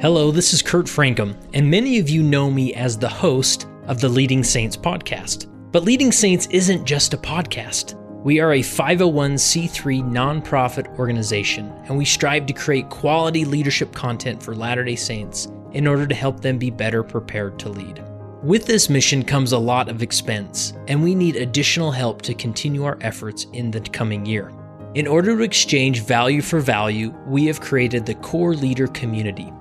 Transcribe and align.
Hello, 0.00 0.30
this 0.30 0.54
is 0.54 0.62
Kurt 0.62 0.86
Francom, 0.86 1.36
and 1.52 1.70
many 1.70 1.98
of 1.98 2.08
you 2.08 2.22
know 2.22 2.50
me 2.50 2.72
as 2.72 2.96
the 2.96 3.06
host 3.06 3.66
of 3.86 4.00
the 4.00 4.08
Leading 4.08 4.42
Saints 4.42 4.74
podcast. 4.74 5.46
But 5.72 5.84
Leading 5.84 6.10
Saints 6.10 6.46
isn't 6.46 6.86
just 6.86 7.12
a 7.12 7.18
podcast. 7.18 8.00
We 8.24 8.40
are 8.40 8.54
a 8.54 8.60
501c3 8.60 10.02
nonprofit 10.02 10.98
organization, 10.98 11.70
and 11.84 11.98
we 11.98 12.06
strive 12.06 12.46
to 12.46 12.54
create 12.54 12.88
quality 12.88 13.44
leadership 13.44 13.92
content 13.92 14.42
for 14.42 14.56
Latter 14.56 14.84
day 14.84 14.96
Saints 14.96 15.48
in 15.72 15.86
order 15.86 16.06
to 16.06 16.14
help 16.14 16.40
them 16.40 16.56
be 16.56 16.70
better 16.70 17.02
prepared 17.02 17.58
to 17.58 17.68
lead. 17.68 18.02
With 18.42 18.64
this 18.64 18.88
mission 18.88 19.22
comes 19.22 19.52
a 19.52 19.58
lot 19.58 19.90
of 19.90 20.02
expense, 20.02 20.72
and 20.88 21.02
we 21.02 21.14
need 21.14 21.36
additional 21.36 21.90
help 21.90 22.22
to 22.22 22.32
continue 22.32 22.84
our 22.84 22.96
efforts 23.02 23.48
in 23.52 23.70
the 23.70 23.80
coming 23.80 24.24
year. 24.24 24.50
In 24.94 25.06
order 25.06 25.36
to 25.36 25.42
exchange 25.42 26.00
value 26.00 26.40
for 26.40 26.58
value, 26.58 27.14
we 27.26 27.44
have 27.44 27.60
created 27.60 28.06
the 28.06 28.14
Core 28.14 28.54
Leader 28.54 28.86
community. 28.86 29.52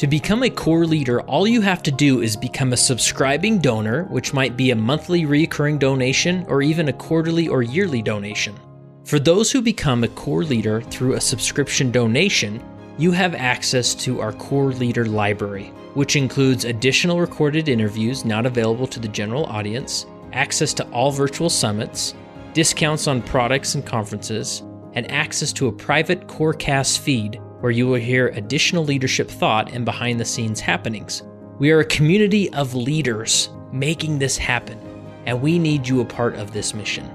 To 0.00 0.06
become 0.06 0.42
a 0.44 0.48
core 0.48 0.86
leader, 0.86 1.20
all 1.20 1.46
you 1.46 1.60
have 1.60 1.82
to 1.82 1.90
do 1.90 2.22
is 2.22 2.34
become 2.34 2.72
a 2.72 2.76
subscribing 2.78 3.58
donor, 3.58 4.04
which 4.04 4.32
might 4.32 4.56
be 4.56 4.70
a 4.70 4.74
monthly 4.74 5.26
recurring 5.26 5.76
donation 5.76 6.46
or 6.48 6.62
even 6.62 6.88
a 6.88 6.92
quarterly 6.94 7.48
or 7.48 7.62
yearly 7.62 8.00
donation. 8.00 8.58
For 9.04 9.18
those 9.18 9.52
who 9.52 9.60
become 9.60 10.02
a 10.02 10.08
core 10.08 10.42
leader 10.42 10.80
through 10.80 11.16
a 11.16 11.20
subscription 11.20 11.90
donation, 11.90 12.64
you 12.96 13.12
have 13.12 13.34
access 13.34 13.94
to 13.96 14.22
our 14.22 14.32
core 14.32 14.72
leader 14.72 15.04
library, 15.04 15.66
which 15.92 16.16
includes 16.16 16.64
additional 16.64 17.20
recorded 17.20 17.68
interviews 17.68 18.24
not 18.24 18.46
available 18.46 18.86
to 18.86 19.00
the 19.00 19.08
general 19.08 19.44
audience, 19.44 20.06
access 20.32 20.72
to 20.72 20.90
all 20.92 21.12
virtual 21.12 21.50
summits, 21.50 22.14
discounts 22.54 23.06
on 23.06 23.20
products 23.20 23.74
and 23.74 23.84
conferences, 23.84 24.62
and 24.94 25.10
access 25.10 25.52
to 25.52 25.66
a 25.66 25.72
private 25.72 26.26
Corecast 26.26 27.00
feed 27.00 27.38
where 27.60 27.70
you 27.70 27.86
will 27.86 28.00
hear 28.00 28.28
additional 28.28 28.84
leadership 28.84 29.30
thought 29.30 29.70
and 29.72 29.84
behind 29.84 30.18
the 30.18 30.24
scenes 30.24 30.60
happenings. 30.60 31.22
We 31.58 31.70
are 31.70 31.80
a 31.80 31.84
community 31.84 32.50
of 32.54 32.74
leaders 32.74 33.50
making 33.70 34.18
this 34.18 34.38
happen, 34.38 34.78
and 35.26 35.42
we 35.42 35.58
need 35.58 35.86
you 35.86 36.00
a 36.00 36.04
part 36.04 36.36
of 36.36 36.52
this 36.52 36.72
mission. 36.72 37.06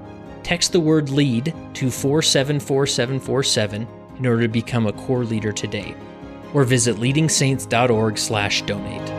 Text 0.44 0.70
the 0.70 0.78
word 0.78 1.10
LEAD 1.10 1.52
to 1.74 1.90
474747 1.90 3.88
in 4.18 4.26
order 4.26 4.42
to 4.42 4.48
become 4.48 4.86
a 4.86 4.92
core 4.92 5.24
leader 5.24 5.50
today, 5.50 5.96
or 6.54 6.62
visit 6.62 6.94
leadingsaints.org/donate. 6.96 9.10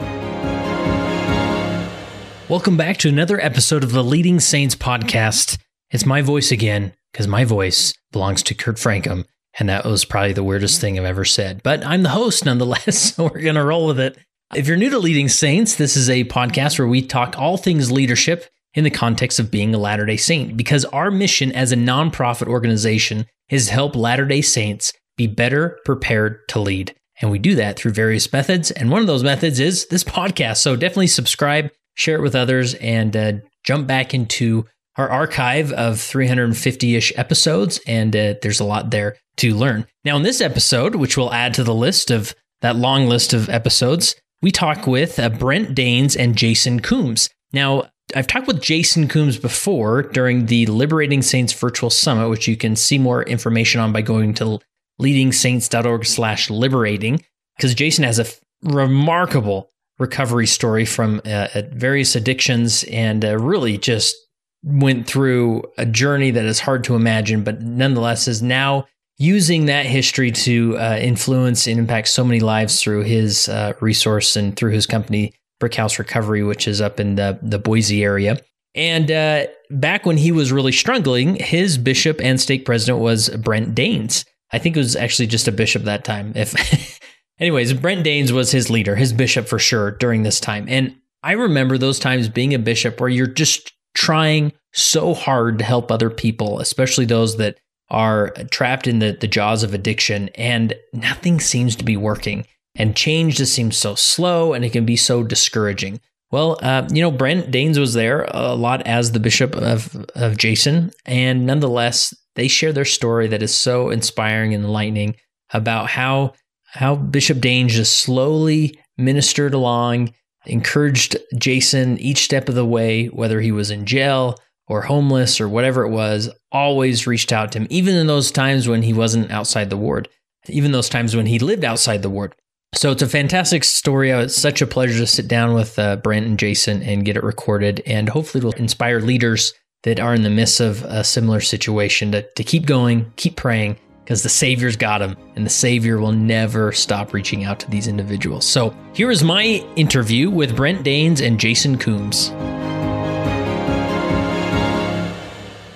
Welcome 2.50 2.78
back 2.78 2.96
to 3.00 3.10
another 3.10 3.42
episode 3.42 3.84
of 3.84 3.92
the 3.92 4.06
Leading 4.06 4.40
Saints 4.40 4.76
podcast. 4.76 5.58
It's 5.92 6.06
my 6.06 6.22
voice 6.22 6.54
again 6.54 6.94
because 7.12 7.28
my 7.28 7.44
voice 7.44 7.94
belongs 8.14 8.42
to 8.44 8.54
Kurt 8.54 8.78
Francom 8.78 9.26
and 9.60 9.70
that 9.70 9.86
was 9.86 10.06
probably 10.06 10.34
the 10.34 10.44
weirdest 10.44 10.80
thing 10.80 10.98
I've 10.98 11.06
ever 11.06 11.26
said. 11.26 11.62
But 11.64 11.86
I'm 11.86 12.04
the 12.04 12.10
host 12.10 12.46
nonetheless, 12.46 12.98
so 13.16 13.26
we're 13.26 13.42
going 13.42 13.56
to 13.56 13.64
roll 13.64 13.88
with 13.88 14.00
it. 14.00 14.18
If 14.56 14.68
you're 14.68 14.78
new 14.78 14.90
to 14.92 15.00
Leading 15.00 15.28
Saints, 15.28 15.76
this 15.76 15.98
is 15.98 16.10
a 16.10 16.24
podcast 16.26 16.80
where 16.80 16.88
we 16.88 17.02
talk 17.02 17.38
all 17.38 17.58
things 17.58 17.92
leadership 17.92 18.46
in 18.74 18.84
the 18.84 18.90
context 18.90 19.40
of 19.40 19.52
being 19.52 19.74
a 19.74 19.78
Latter 19.78 20.06
day 20.06 20.18
Saint, 20.18 20.56
because 20.56 20.86
our 20.86 21.12
mission 21.12 21.52
as 21.52 21.72
a 21.72 21.76
nonprofit 21.76 22.48
organization 22.48 23.26
is 23.50 23.68
to 23.68 23.74
help 23.74 23.96
Latter 23.96 24.26
day 24.26 24.42
Saints 24.42 24.94
be 25.18 25.28
better 25.28 25.80
prepared 25.84 26.48
to 26.50 26.60
lead. 26.60 26.96
And 27.20 27.32
we 27.32 27.40
do 27.40 27.56
that 27.56 27.78
through 27.78 27.92
various 27.94 28.32
methods. 28.32 28.70
And 28.72 28.92
one 28.92 29.02
of 29.02 29.08
those 29.08 29.24
methods 29.24 29.60
is 29.60 29.88
this 29.88 30.04
podcast. 30.04 30.58
So 30.58 30.76
definitely 30.76 31.08
subscribe, 31.08 31.72
share 31.96 32.18
it 32.18 32.22
with 32.22 32.36
others, 32.36 32.76
and 32.76 33.18
uh, 33.18 33.34
jump 33.64 33.88
back 33.88 34.14
into 34.14 34.66
our 34.98 35.10
archive 35.10 35.72
of 35.74 36.00
350 36.00 36.96
ish 36.96 37.14
episodes. 37.16 37.80
And 37.88 38.16
uh, 38.16 38.36
there's 38.42 38.60
a 38.60 38.66
lot 38.66 38.92
there 38.92 39.18
to 39.38 39.56
learn. 39.56 39.86
Now, 40.04 40.18
in 40.18 40.24
this 40.24 40.42
episode, 40.42 40.96
which 40.96 41.18
we'll 41.18 41.34
add 41.34 41.54
to 41.56 41.64
the 41.64 41.76
list 41.76 42.12
of 42.12 42.36
that 42.62 42.76
long 42.76 43.08
list 43.08 43.34
of 43.34 43.50
episodes, 43.50 44.16
we 44.42 44.52
talk 44.52 44.88
with 44.88 45.20
uh, 45.20 45.30
Brent 45.30 45.76
Daines 45.76 46.16
and 46.18 46.36
Jason 46.36 46.80
Coombs. 46.80 47.30
Now, 47.54 47.90
I've 48.16 48.28
talked 48.28 48.48
with 48.48 48.62
Jason 48.62 49.08
Coombs 49.08 49.38
before 49.38 50.04
during 50.04 50.46
the 50.46 50.66
Liberating 50.68 51.22
Saints 51.22 51.54
Virtual 51.54 51.90
Summit, 51.90 52.30
which 52.30 52.48
you 52.48 52.56
can 52.56 52.76
see 52.76 52.98
more 52.98 53.24
information 53.24 53.82
on 53.82 53.92
by 53.92 54.02
going 54.02 54.34
to 54.36 54.60
leadingsaints.org 55.02 56.06
slash 56.06 56.50
liberating, 56.50 57.22
because 57.58 57.76
Jason 57.76 58.04
has 58.04 58.20
a 58.20 58.24
f- 58.24 58.40
remarkable 58.64 59.70
recovery 60.00 60.48
story 60.48 60.86
from 60.86 61.22
uh, 61.26 61.48
various 61.74 62.16
addictions 62.16 62.84
and 62.86 63.26
uh, 63.26 63.38
really 63.38 63.78
just 63.78 64.16
went 64.64 65.08
through 65.08 65.64
a 65.78 65.86
journey 65.86 66.32
that 66.32 66.46
is 66.46 66.60
hard 66.60 66.84
to 66.86 66.96
imagine, 66.96 67.44
but 67.44 67.62
nonetheless 67.62 68.28
is 68.28 68.42
now 68.42 68.86
using 69.18 69.66
that 69.66 69.86
history 69.86 70.32
to 70.32 70.78
uh, 70.78 70.98
influence 71.02 71.68
and 71.68 71.80
impact 71.80 72.08
so 72.08 72.24
many 72.24 72.40
lives 72.40 72.82
through 72.82 73.04
his 73.04 73.50
uh, 73.50 73.74
resource 73.82 74.36
and 74.36 74.56
through 74.56 74.72
his 74.72 74.86
company, 74.86 75.34
Brickhouse 75.60 75.98
Recovery, 75.98 76.44
which 76.44 76.68
is 76.68 76.82
up 76.82 77.00
in 77.00 77.16
the, 77.16 77.40
the 77.42 77.60
Boise 77.60 78.04
area. 78.04 78.40
And 78.76 79.10
uh, 79.10 79.48
back 79.72 80.06
when 80.06 80.18
he 80.18 80.32
was 80.32 80.52
really 80.52 80.72
struggling, 80.72 81.36
his 81.36 81.80
bishop 81.80 82.22
and 82.22 82.40
stake 82.40 82.64
president 82.64 83.00
was 83.00 83.30
Brent 83.30 83.74
Daines. 83.74 84.24
I 84.52 84.60
think 84.60 84.76
it 84.76 84.80
was 84.80 84.96
actually 84.96 85.28
just 85.28 85.48
a 85.48 85.52
bishop 85.52 85.84
that 85.84 86.04
time. 86.04 86.34
If, 86.36 87.00
anyways, 87.40 87.74
Brent 87.74 88.06
Daines 88.06 88.32
was 88.32 88.52
his 88.52 88.70
leader, 88.70 88.96
his 88.96 89.14
bishop 89.14 89.48
for 89.48 89.58
sure 89.58 89.92
during 89.92 90.22
this 90.22 90.40
time. 90.40 90.68
And 90.70 90.96
I 91.24 91.32
remember 91.32 91.78
those 91.80 91.98
times 91.98 92.30
being 92.30 92.54
a 92.54 92.60
bishop 92.60 93.02
where 93.02 93.10
you're 93.10 93.26
just 93.26 93.74
trying 93.98 94.54
so 94.74 95.16
hard 95.16 95.58
to 95.58 95.66
help 95.66 95.92
other 95.92 96.12
people, 96.12 96.60
especially 96.60 97.04
those 97.04 97.38
that 97.38 97.58
are 97.90 98.30
trapped 98.52 98.86
in 98.86 99.00
the, 99.00 99.18
the 99.20 99.28
jaws 99.28 99.64
of 99.64 99.74
addiction 99.74 100.30
and 100.36 100.76
nothing 100.94 101.40
seems 101.40 101.76
to 101.76 101.84
be 101.84 101.98
working. 101.98 102.46
And 102.76 102.96
change 102.96 103.38
just 103.38 103.56
seems 103.56 103.76
so 103.76 103.96
slow 103.96 104.54
and 104.54 104.64
it 104.64 104.72
can 104.72 104.86
be 104.86 104.98
so 104.98 105.24
discouraging. 105.24 106.00
Well, 106.30 106.60
uh, 106.62 106.88
you 106.92 107.02
know, 107.02 107.10
Brent 107.10 107.50
Daines 107.50 107.80
was 107.80 107.96
there 107.96 108.28
a 108.30 108.54
lot 108.54 108.86
as 108.86 109.14
the 109.14 109.20
bishop 109.20 109.56
of, 109.56 109.96
of 110.14 110.38
Jason. 110.38 110.92
And 111.08 111.48
nonetheless, 111.48 112.14
they 112.36 112.48
share 112.48 112.74
their 112.74 112.86
story 112.86 113.28
that 113.30 113.42
is 113.42 113.56
so 113.56 113.90
inspiring 113.90 114.54
and 114.54 114.64
enlightening 114.64 115.16
about 115.54 115.90
how, 115.90 116.34
how 116.66 116.96
Bishop 116.96 117.40
Daines 117.40 117.70
just 117.70 117.98
slowly 117.98 118.78
ministered 118.96 119.56
along, 119.56 120.14
encouraged 120.48 121.18
Jason 121.38 122.00
each 122.00 122.24
step 122.24 122.50
of 122.50 122.56
the 122.56 122.66
way, 122.66 123.08
whether 123.08 123.40
he 123.42 123.52
was 123.52 123.72
in 123.72 123.86
jail, 123.86 124.38
or 124.68 124.82
homeless 124.82 125.40
or 125.40 125.48
whatever 125.48 125.84
it 125.84 125.90
was, 125.90 126.30
always 126.52 127.08
reached 127.08 127.32
out 127.32 127.52
to 127.52 127.60
him, 127.60 127.68
even 127.70 127.96
in 127.96 128.08
those 128.08 128.32
times 128.32 128.68
when 128.68 128.84
he 128.84 128.94
wasn't 128.94 129.32
outside 129.32 129.70
the 129.70 129.78
ward, 129.78 130.10
even 130.48 130.72
those 130.72 130.90
times 130.90 131.16
when 131.16 131.26
he 131.26 131.40
lived 131.40 131.64
outside 131.64 132.02
the 132.02 132.10
ward. 132.10 132.36
So 132.76 132.92
it's 132.92 133.02
a 133.02 133.08
fantastic 133.08 133.64
story. 133.64 134.12
Uh, 134.12 134.24
it's 134.24 134.36
such 134.36 134.62
a 134.62 134.68
pleasure 134.68 135.00
to 135.00 135.08
sit 135.08 135.28
down 135.28 135.54
with 135.54 135.80
uh, 135.80 135.96
Brent 135.98 136.26
and 136.26 136.38
Jason 136.38 136.84
and 136.84 137.06
get 137.06 137.16
it 137.16 137.24
recorded, 137.24 137.82
and 137.86 138.10
hopefully 138.10 138.40
it'll 138.40 138.62
inspire 138.62 139.00
leaders 139.00 139.54
that 139.84 140.00
are 140.00 140.14
in 140.14 140.24
the 140.24 140.30
midst 140.30 140.60
of 140.60 140.84
a 140.84 141.04
similar 141.04 141.40
situation 141.40 142.12
to, 142.12 142.24
to 142.34 142.44
keep 142.44 142.66
going, 142.66 143.12
keep 143.16 143.36
praying, 143.36 143.78
because 144.08 144.24
the 144.24 144.30
Savior's 144.30 144.78
got 144.78 145.00
them, 145.00 145.18
and 145.36 145.46
the 145.46 145.50
Savior 145.50 146.00
will 146.00 146.14
never 146.14 146.72
stop 146.72 147.12
reaching 147.12 147.44
out 147.44 147.60
to 147.60 147.70
these 147.70 147.90
individuals. 147.90 148.48
So 148.48 148.74
here 148.94 149.12
is 149.12 149.22
my 149.22 149.44
interview 149.76 150.30
with 150.30 150.56
Brent 150.56 150.86
Daines 150.86 151.20
and 151.20 151.38
Jason 151.38 151.78
Coombs. 151.78 152.30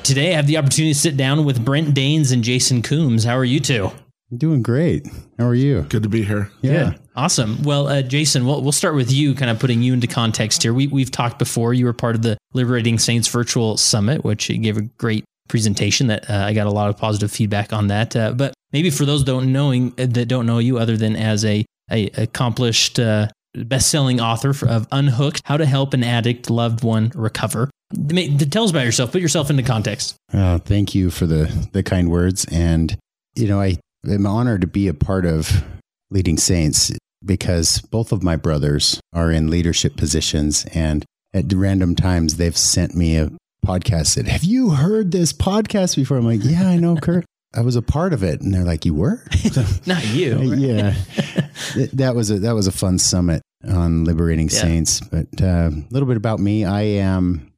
Today, 0.07 0.31
I 0.31 0.37
have 0.37 0.47
the 0.47 0.55
opportunity 0.55 0.93
to 0.93 0.97
sit 0.97 1.17
down 1.17 1.43
with 1.43 1.65
Brent 1.65 1.93
Daines 1.93 2.31
and 2.31 2.41
Jason 2.41 2.81
Coombs. 2.81 3.25
How 3.25 3.37
are 3.37 3.43
you 3.43 3.59
two? 3.59 3.91
Doing 4.37 4.61
great. 4.61 5.09
How 5.37 5.45
are 5.45 5.53
you? 5.53 5.81
Good 5.89 6.03
to 6.03 6.09
be 6.09 6.23
here. 6.23 6.49
Yeah. 6.61 6.91
Good. 6.91 6.99
Awesome. 7.17 7.61
Well, 7.63 7.89
uh, 7.89 8.01
Jason, 8.01 8.45
we'll, 8.45 8.61
we'll 8.61 8.71
start 8.71 8.95
with 8.95 9.11
you, 9.11 9.35
kind 9.35 9.51
of 9.51 9.59
putting 9.59 9.81
you 9.81 9.91
into 9.91 10.07
context 10.07 10.63
here. 10.63 10.73
We, 10.73 10.87
we've 10.87 11.11
talked 11.11 11.37
before. 11.37 11.73
You 11.73 11.83
were 11.83 11.91
part 11.91 12.15
of 12.15 12.21
the 12.21 12.37
Liberating 12.53 12.97
Saints 12.97 13.27
Virtual 13.27 13.75
Summit, 13.75 14.23
which 14.23 14.47
gave 14.47 14.77
a 14.77 14.83
great 14.83 15.25
presentation 15.51 16.07
that 16.07 16.29
uh, 16.29 16.45
I 16.45 16.53
got 16.53 16.65
a 16.65 16.71
lot 16.71 16.89
of 16.89 16.97
positive 16.97 17.29
feedback 17.29 17.73
on 17.73 17.87
that. 17.87 18.15
Uh, 18.15 18.31
but 18.31 18.53
maybe 18.71 18.89
for 18.89 19.05
those 19.05 19.23
don't 19.23 19.51
knowing 19.51 19.93
uh, 19.99 20.07
that 20.09 20.27
don't 20.27 20.45
know 20.45 20.57
you, 20.57 20.79
other 20.79 20.95
than 20.95 21.15
as 21.15 21.43
a, 21.43 21.65
a 21.91 22.09
accomplished 22.17 22.97
uh, 22.97 23.27
best-selling 23.53 24.21
author 24.21 24.55
of 24.65 24.87
Unhooked: 24.91 25.41
How 25.43 25.57
to 25.57 25.65
Help 25.65 25.93
an 25.93 26.03
Addict 26.03 26.49
Loved 26.49 26.83
One 26.83 27.11
Recover. 27.13 27.69
Tell 27.93 28.63
us 28.63 28.71
about 28.71 28.85
yourself. 28.85 29.11
Put 29.11 29.21
yourself 29.21 29.49
into 29.49 29.63
context. 29.63 30.15
Uh, 30.33 30.57
thank 30.57 30.95
you 30.95 31.11
for 31.11 31.27
the 31.27 31.69
the 31.73 31.83
kind 31.83 32.09
words, 32.09 32.45
and 32.45 32.97
you 33.35 33.47
know 33.47 33.59
I 33.59 33.77
am 34.07 34.25
honored 34.25 34.61
to 34.61 34.67
be 34.67 34.87
a 34.87 34.93
part 34.93 35.25
of 35.25 35.63
Leading 36.09 36.37
Saints 36.37 36.93
because 37.23 37.81
both 37.81 38.13
of 38.13 38.23
my 38.23 38.37
brothers 38.37 39.01
are 39.13 39.29
in 39.29 39.49
leadership 39.49 39.97
positions, 39.97 40.65
and 40.73 41.03
at 41.33 41.51
random 41.53 41.95
times 41.95 42.37
they've 42.37 42.57
sent 42.57 42.95
me 42.95 43.17
a 43.17 43.31
podcast 43.65 44.15
that 44.15 44.27
have 44.27 44.43
you 44.43 44.71
heard 44.71 45.11
this 45.11 45.33
podcast 45.33 45.95
before? 45.95 46.17
I'm 46.17 46.25
like, 46.25 46.43
yeah, 46.43 46.67
I 46.67 46.77
know, 46.77 46.95
Kurt. 46.95 47.25
I 47.53 47.61
was 47.61 47.75
a 47.75 47.81
part 47.81 48.13
of 48.13 48.23
it, 48.23 48.41
and 48.41 48.53
they're 48.53 48.63
like, 48.63 48.85
"You 48.85 48.93
were?" 48.93 49.23
Not 49.85 50.05
you. 50.07 50.39
Yeah, 50.61 50.95
that 51.93 52.13
was 52.15 52.31
a 52.31 52.39
that 52.39 52.53
was 52.53 52.67
a 52.67 52.71
fun 52.71 52.97
summit 52.97 53.41
on 53.67 54.05
liberating 54.05 54.47
yeah. 54.47 54.61
saints. 54.61 55.01
But 55.01 55.27
uh, 55.41 55.69
a 55.71 55.83
little 55.89 56.07
bit 56.07 56.17
about 56.17 56.39
me: 56.39 56.63
I 56.63 56.81
am 56.81 57.51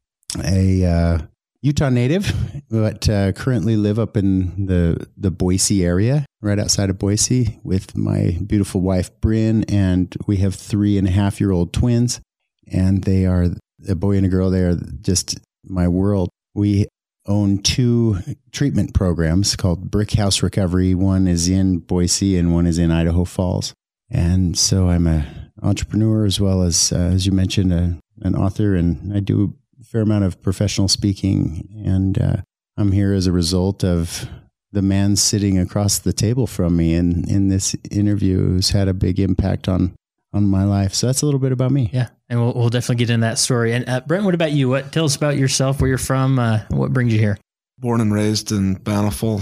a 0.43 0.85
uh, 0.85 1.19
Utah 1.61 1.89
native, 1.89 2.33
but 2.69 3.07
uh, 3.07 3.33
currently 3.33 3.75
live 3.75 3.99
up 3.99 4.17
in 4.17 4.65
the 4.65 5.07
the 5.15 5.31
Boise 5.31 5.85
area, 5.85 6.25
right 6.41 6.57
outside 6.57 6.89
of 6.89 6.97
Boise, 6.97 7.59
with 7.63 7.95
my 7.95 8.37
beautiful 8.45 8.81
wife 8.81 9.11
Bryn, 9.21 9.63
and 9.65 10.15
we 10.25 10.37
have 10.37 10.55
three 10.55 10.97
and 10.97 11.07
a 11.07 11.11
half 11.11 11.39
year 11.39 11.51
old 11.51 11.71
twins, 11.71 12.19
and 12.67 13.03
they 13.03 13.27
are 13.27 13.47
a 13.87 13.95
boy 13.95 14.17
and 14.17 14.25
a 14.25 14.29
girl. 14.29 14.49
They 14.49 14.61
are 14.61 14.75
just 15.01 15.39
my 15.63 15.87
world. 15.87 16.29
We 16.53 16.87
own 17.25 17.59
two 17.59 18.19
treatment 18.51 18.93
programs 18.93 19.55
called 19.55 19.89
Brick 19.89 20.13
House 20.13 20.43
Recovery. 20.43 20.93
One 20.93 21.27
is 21.27 21.47
in 21.47 21.79
Boise, 21.79 22.37
and 22.37 22.53
one 22.53 22.67
is 22.67 22.77
in 22.77 22.91
Idaho 22.91 23.23
Falls. 23.23 23.73
And 24.09 24.57
so 24.57 24.89
I'm 24.89 25.07
a 25.07 25.25
entrepreneur 25.61 26.25
as 26.25 26.39
well 26.39 26.61
as, 26.63 26.91
uh, 26.91 26.97
as 26.97 27.25
you 27.25 27.31
mentioned, 27.31 27.71
a, 27.71 27.97
an 28.21 28.35
author, 28.35 28.75
and 28.75 29.15
I 29.15 29.19
do 29.21 29.55
a 29.79 29.83
fair 29.83 30.01
amount 30.01 30.25
of 30.25 30.41
professional 30.41 30.87
speaking, 30.87 31.67
and 31.85 32.21
uh, 32.21 32.37
I'm 32.77 32.91
here 32.91 33.13
as 33.13 33.27
a 33.27 33.31
result 33.31 33.83
of 33.83 34.29
the 34.71 34.81
man 34.81 35.15
sitting 35.15 35.57
across 35.57 35.99
the 35.99 36.13
table 36.13 36.47
from 36.47 36.75
me 36.75 36.95
in 36.95 37.29
in 37.29 37.47
this 37.47 37.75
interview 37.91 38.39
who's 38.39 38.71
had 38.71 38.87
a 38.87 38.93
big 38.93 39.19
impact 39.19 39.69
on 39.69 39.93
on 40.33 40.47
my 40.47 40.63
life. 40.63 40.93
So 40.93 41.07
that's 41.07 41.21
a 41.21 41.25
little 41.25 41.39
bit 41.39 41.51
about 41.51 41.71
me. 41.71 41.89
Yeah, 41.93 42.09
and 42.29 42.39
we'll 42.39 42.53
we'll 42.53 42.69
definitely 42.69 42.97
get 42.97 43.09
in 43.09 43.21
that 43.21 43.37
story. 43.37 43.73
And 43.73 43.87
uh, 43.87 44.01
Brent, 44.01 44.25
what 44.25 44.35
about 44.35 44.51
you? 44.51 44.69
What 44.69 44.91
tell 44.91 45.05
us 45.05 45.15
about 45.15 45.37
yourself? 45.37 45.79
Where 45.79 45.87
you're 45.87 45.97
from? 45.97 46.39
Uh, 46.39 46.61
what 46.69 46.93
brings 46.93 47.13
you 47.13 47.19
here? 47.19 47.37
Born 47.77 48.01
and 48.01 48.13
raised 48.13 48.51
in 48.51 48.75
Bountiful, 48.75 49.41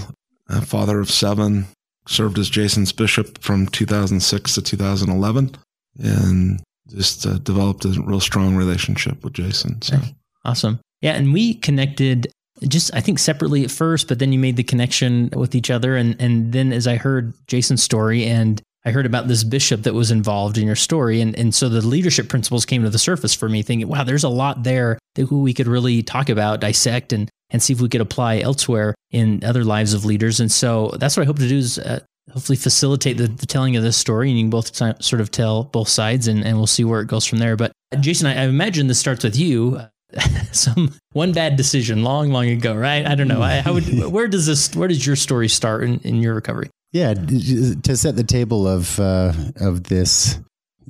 father 0.64 1.00
of 1.00 1.10
seven. 1.10 1.68
Served 2.08 2.40
as 2.40 2.50
Jason's 2.50 2.92
bishop 2.92 3.38
from 3.44 3.68
2006 3.68 4.56
to 4.56 4.62
2011, 4.62 5.56
and 6.00 6.60
just 6.90 7.26
uh, 7.26 7.38
developed 7.38 7.86
a 7.86 7.90
real 7.90 8.20
strong 8.20 8.56
relationship 8.56 9.24
with 9.24 9.34
Jason. 9.34 9.82
So. 9.82 9.98
Awesome. 10.44 10.80
Yeah. 11.02 11.14
And 11.14 11.34
we 11.34 11.54
connected 11.56 12.32
just, 12.64 12.94
I 12.94 13.02
think, 13.02 13.20
separately 13.20 13.64
at 13.64 13.72
first, 13.72 14.08
but 14.08 14.20
then 14.20 14.32
you 14.34 14.40
made 14.40 14.56
the 14.56 14.64
connection 14.64 15.30
with 15.36 15.56
each 15.56 15.70
other. 15.70 15.96
And, 15.96 16.16
and 16.20 16.52
then 16.54 16.74
as 16.74 16.88
I 16.88 16.96
heard 16.96 17.34
Jason's 17.48 17.84
story 17.84 18.26
and 18.26 18.62
I 18.84 18.92
heard 18.92 19.06
about 19.06 19.28
this 19.28 19.44
bishop 19.44 19.84
that 19.84 19.94
was 19.94 20.10
involved 20.10 20.58
in 20.58 20.66
your 20.66 20.76
story. 20.76 21.22
And, 21.22 21.38
and 21.38 21.54
so 21.54 21.70
the 21.70 21.86
leadership 21.86 22.30
principles 22.30 22.66
came 22.66 22.84
to 22.84 22.90
the 22.90 22.98
surface 22.98 23.36
for 23.36 23.48
me, 23.48 23.62
thinking, 23.62 23.88
wow, 23.88 24.04
there's 24.04 24.24
a 24.24 24.30
lot 24.30 24.64
there 24.64 24.98
that 25.16 25.32
we 25.32 25.54
could 25.54 25.68
really 25.68 26.02
talk 26.02 26.30
about, 26.30 26.62
dissect, 26.62 27.14
and, 27.14 27.30
and 27.52 27.62
see 27.62 27.74
if 27.74 27.82
we 27.82 27.90
could 27.90 28.02
apply 28.02 28.40
elsewhere 28.40 28.96
in 29.12 29.44
other 29.44 29.64
lives 29.64 29.94
of 29.94 30.06
leaders. 30.06 30.40
And 30.40 30.52
so 30.52 30.96
that's 31.00 31.16
what 31.16 31.24
I 31.24 31.26
hope 31.28 31.38
to 31.40 31.48
do 31.48 31.58
is 31.58 31.78
uh, 31.78 32.00
hopefully 32.32 32.56
facilitate 32.56 33.18
the, 33.18 33.28
the, 33.28 33.46
telling 33.46 33.76
of 33.76 33.84
this 33.84 33.98
story. 33.98 34.30
And 34.30 34.38
you 34.38 34.44
can 34.46 34.50
both 34.50 34.76
sort 35.04 35.22
of 35.22 35.30
tell 35.30 35.66
both 35.66 35.88
sides, 35.88 36.28
and, 36.28 36.44
and 36.44 36.58
we'll 36.58 36.68
see 36.68 36.84
where 36.84 37.02
it 37.02 37.08
goes 37.08 37.26
from 37.26 37.38
there. 37.38 37.56
But 37.56 37.72
Jason, 38.00 38.28
I, 38.28 38.42
I 38.42 38.44
imagine 38.46 38.88
this 38.88 39.00
starts 39.00 39.24
with 39.24 39.38
you. 39.38 39.80
some 40.52 40.94
one 41.14 41.32
bad 41.32 41.56
decision 41.56 42.04
long, 42.04 42.32
long 42.32 42.50
ago, 42.50 42.76
right? 42.76 43.06
I 43.06 43.16
don't 43.16 43.30
know. 43.30 43.42
I, 43.42 43.64
would 43.70 44.12
where 44.12 44.28
does 44.28 44.46
this 44.46 44.76
where 44.76 44.90
does 44.90 45.08
your 45.08 45.16
story 45.16 45.48
start 45.48 45.86
in, 45.86 46.00
in 46.00 46.22
your 46.22 46.34
recovery? 46.34 46.70
Yeah, 46.92 47.14
to 47.14 47.96
set 47.96 48.18
the 48.18 48.24
table 48.24 48.68
of 48.68 49.00
uh, 49.00 49.32
of 49.58 49.84
this 49.84 50.40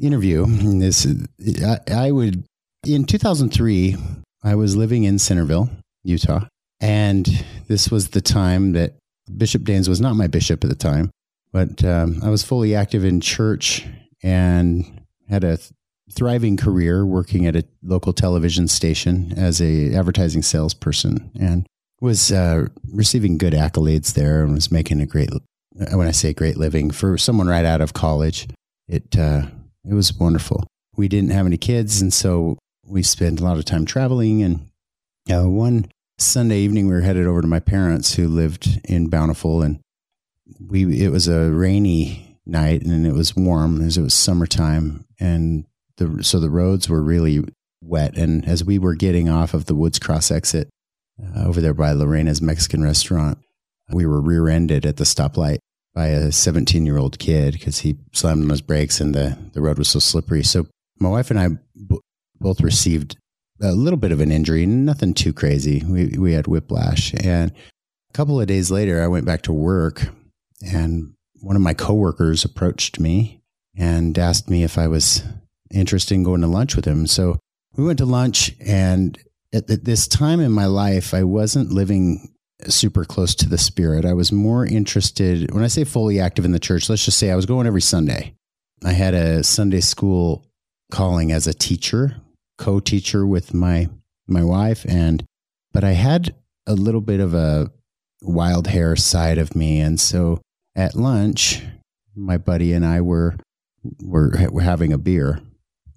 interview, 0.02 0.46
this 0.80 1.08
I, 1.64 1.80
I 1.92 2.12
would 2.12 2.44
in 2.86 3.06
2003 3.06 3.96
I 4.44 4.56
was 4.56 4.76
living 4.76 5.04
in 5.04 5.20
Centerville, 5.20 5.70
Utah, 6.04 6.46
and 6.80 7.28
this 7.68 7.92
was 7.92 8.10
the 8.10 8.22
time 8.22 8.74
that 8.74 8.96
Bishop 9.38 9.62
Daines 9.62 9.88
was 9.88 10.02
not 10.02 10.16
my 10.16 10.26
bishop 10.26 10.64
at 10.64 10.70
the 10.72 10.76
time, 10.76 11.12
but 11.52 11.84
um, 11.84 12.20
I 12.24 12.30
was 12.30 12.44
fully 12.44 12.74
active 12.74 13.06
in 13.06 13.22
church 13.22 13.86
and 14.24 15.04
had 15.30 15.44
a 15.44 15.60
thriving 16.12 16.58
career 16.58 17.06
working 17.06 17.46
at 17.46 17.56
a 17.56 17.64
local 17.84 18.12
television 18.12 18.68
station 18.68 19.34
as 19.38 19.62
a 19.62 19.94
advertising 19.94 20.42
salesperson 20.42 21.32
and 21.40 21.68
was 22.02 22.32
uh, 22.32 22.66
receiving 22.92 23.38
good 23.38 23.54
accolades 23.54 24.14
there 24.14 24.44
and 24.44 24.54
was 24.54 24.72
making 24.72 25.00
a 25.00 25.06
great 25.06 25.30
when 25.74 26.08
I 26.08 26.12
say 26.12 26.34
great 26.34 26.58
living 26.58 26.92
for 26.92 27.18
someone 27.18 27.48
right 27.48 27.66
out 27.66 27.82
of 27.82 27.94
college 27.94 28.48
it 28.88 29.18
uh, 29.18 29.44
it 29.90 29.94
was 29.94 30.14
wonderful 30.14 30.66
we 30.96 31.08
didn't 31.08 31.32
have 31.32 31.46
any 31.46 31.58
kids 31.58 32.02
and 32.02 32.14
so 32.14 32.58
we 32.86 33.04
spent 33.04 33.40
a 33.40 33.44
lot 33.44 33.58
of 33.58 33.66
time 33.66 33.86
traveling 33.86 34.44
and 34.44 34.68
uh, 35.32 35.48
one 35.48 35.90
Sunday 36.18 36.60
evening 36.60 36.88
we 36.88 36.94
were 36.94 37.02
headed 37.02 37.26
over 37.26 37.42
to 37.42 37.48
my 37.48 37.60
parents 37.60 38.16
who 38.16 38.28
lived 38.28 38.82
in 38.86 39.08
Bountiful 39.08 39.62
and 39.62 39.80
we 40.60 41.04
it 41.04 41.10
was 41.10 41.28
a 41.28 41.50
rainy 41.50 42.38
night 42.46 42.84
and 42.84 43.08
it 43.08 43.14
was 43.14 43.36
warm 43.36 43.82
as 43.82 43.98
it 43.98 44.02
was 44.02 44.14
summertime 44.14 45.06
and 45.20 45.66
the 45.98 46.24
so 46.24 46.40
the 46.40 46.50
roads 46.50 46.90
were 46.90 47.02
really 47.02 47.44
wet. 47.82 48.18
And 48.18 48.46
as 48.48 48.64
we 48.64 48.80
were 48.80 48.96
getting 48.96 49.30
off 49.30 49.54
of 49.54 49.66
the 49.66 49.76
Woods 49.76 50.00
Cross 50.00 50.32
exit 50.32 50.70
uh, 51.22 51.44
over 51.46 51.62
there 51.62 51.74
by 51.74 51.92
Lorena's 51.92 52.42
Mexican 52.42 52.84
restaurant, 52.84 53.40
we 53.90 54.06
were 54.06 54.22
rear-ended 54.22 54.86
at 54.86 54.98
the 54.98 55.04
stoplight 55.04 55.60
by 55.94 56.08
a 56.08 56.32
17 56.32 56.86
year 56.86 56.98
old 56.98 57.20
kid 57.20 57.54
because 57.54 57.80
he 57.80 57.98
slammed 58.14 58.44
on 58.44 58.50
his 58.50 58.62
brakes 58.62 59.02
and 59.02 59.14
the, 59.14 59.38
the 59.54 59.62
road 59.62 59.78
was 59.78 59.90
so 59.90 60.00
slippery. 60.00 60.44
So 60.44 60.68
my 61.00 61.10
wife 61.10 61.30
and 61.30 61.40
I 61.40 61.50
b- 61.50 62.00
both 62.40 62.62
received 62.62 63.18
a 63.62 63.74
little 63.74 63.98
bit 63.98 64.12
of 64.12 64.22
an 64.22 64.32
injury, 64.32 64.66
nothing 64.66 65.14
too 65.14 65.34
crazy. 65.34 65.84
We, 65.86 66.18
we 66.18 66.34
had 66.34 66.48
whiplash. 66.48 67.14
And 67.14 67.52
a 67.52 68.14
couple 68.14 68.40
of 68.40 68.48
days 68.48 68.72
later, 68.72 69.04
I 69.04 69.08
went 69.08 69.26
back 69.26 69.42
to 69.44 69.54
work 69.54 70.08
and 70.66 71.14
one 71.42 71.56
of 71.56 71.62
my 71.62 71.74
coworkers 71.74 72.46
approached 72.46 73.00
me 73.00 73.42
and 73.76 74.18
asked 74.18 74.50
me 74.50 74.64
if 74.64 74.78
I 74.78 74.88
was 74.88 75.24
interested 75.72 76.14
in 76.16 76.24
going 76.24 76.42
to 76.42 76.48
lunch 76.48 76.76
with 76.76 76.86
him. 76.86 77.08
So 77.08 77.40
we 77.76 77.84
went 77.84 78.00
to 78.00 78.06
lunch, 78.06 78.54
and 78.60 79.18
at 79.54 79.68
this 79.68 80.08
time 80.08 80.40
in 80.40 80.52
my 80.52 80.66
life, 80.66 81.14
I 81.14 81.24
wasn't 81.24 81.72
living 81.72 82.34
super 82.70 83.06
close 83.06 83.36
to 83.36 83.50
the 83.50 83.58
spirit. 83.58 84.06
I 84.06 84.14
was 84.14 84.32
more 84.32 84.66
interested, 84.66 85.52
when 85.54 85.64
I 85.64 85.68
say 85.68 85.84
fully 85.84 86.20
active 86.20 86.46
in 86.46 86.52
the 86.52 86.60
church, 86.60 86.90
let's 86.90 87.06
just 87.06 87.18
say 87.18 87.32
I 87.32 87.36
was 87.36 87.46
going 87.46 87.68
every 87.68 87.82
Sunday. 87.82 88.34
I 88.84 88.94
had 88.94 89.14
a 89.14 89.44
Sunday 89.44 89.82
school 89.82 90.46
calling 90.92 91.32
as 91.32 91.48
a 91.48 91.54
teacher, 91.54 92.16
co 92.58 92.80
teacher 92.80 93.26
with 93.26 93.54
my, 93.54 93.90
my 94.28 94.44
wife. 94.44 94.86
And, 94.88 95.24
but 95.72 95.84
I 95.84 95.92
had 95.92 96.36
a 96.68 96.74
little 96.74 97.02
bit 97.02 97.20
of 97.20 97.34
a 97.34 97.72
wild 98.22 98.68
hair 98.68 98.96
side 98.96 99.38
of 99.38 99.56
me. 99.56 99.80
And 99.80 100.00
so 100.00 100.42
at 100.76 100.96
lunch, 100.96 101.62
my 102.16 102.38
buddy 102.38 102.74
and 102.74 102.86
I 102.86 103.02
were, 103.02 103.36
were, 104.02 104.34
were 104.50 104.62
having 104.62 104.94
a 104.94 104.98
beer 104.98 105.42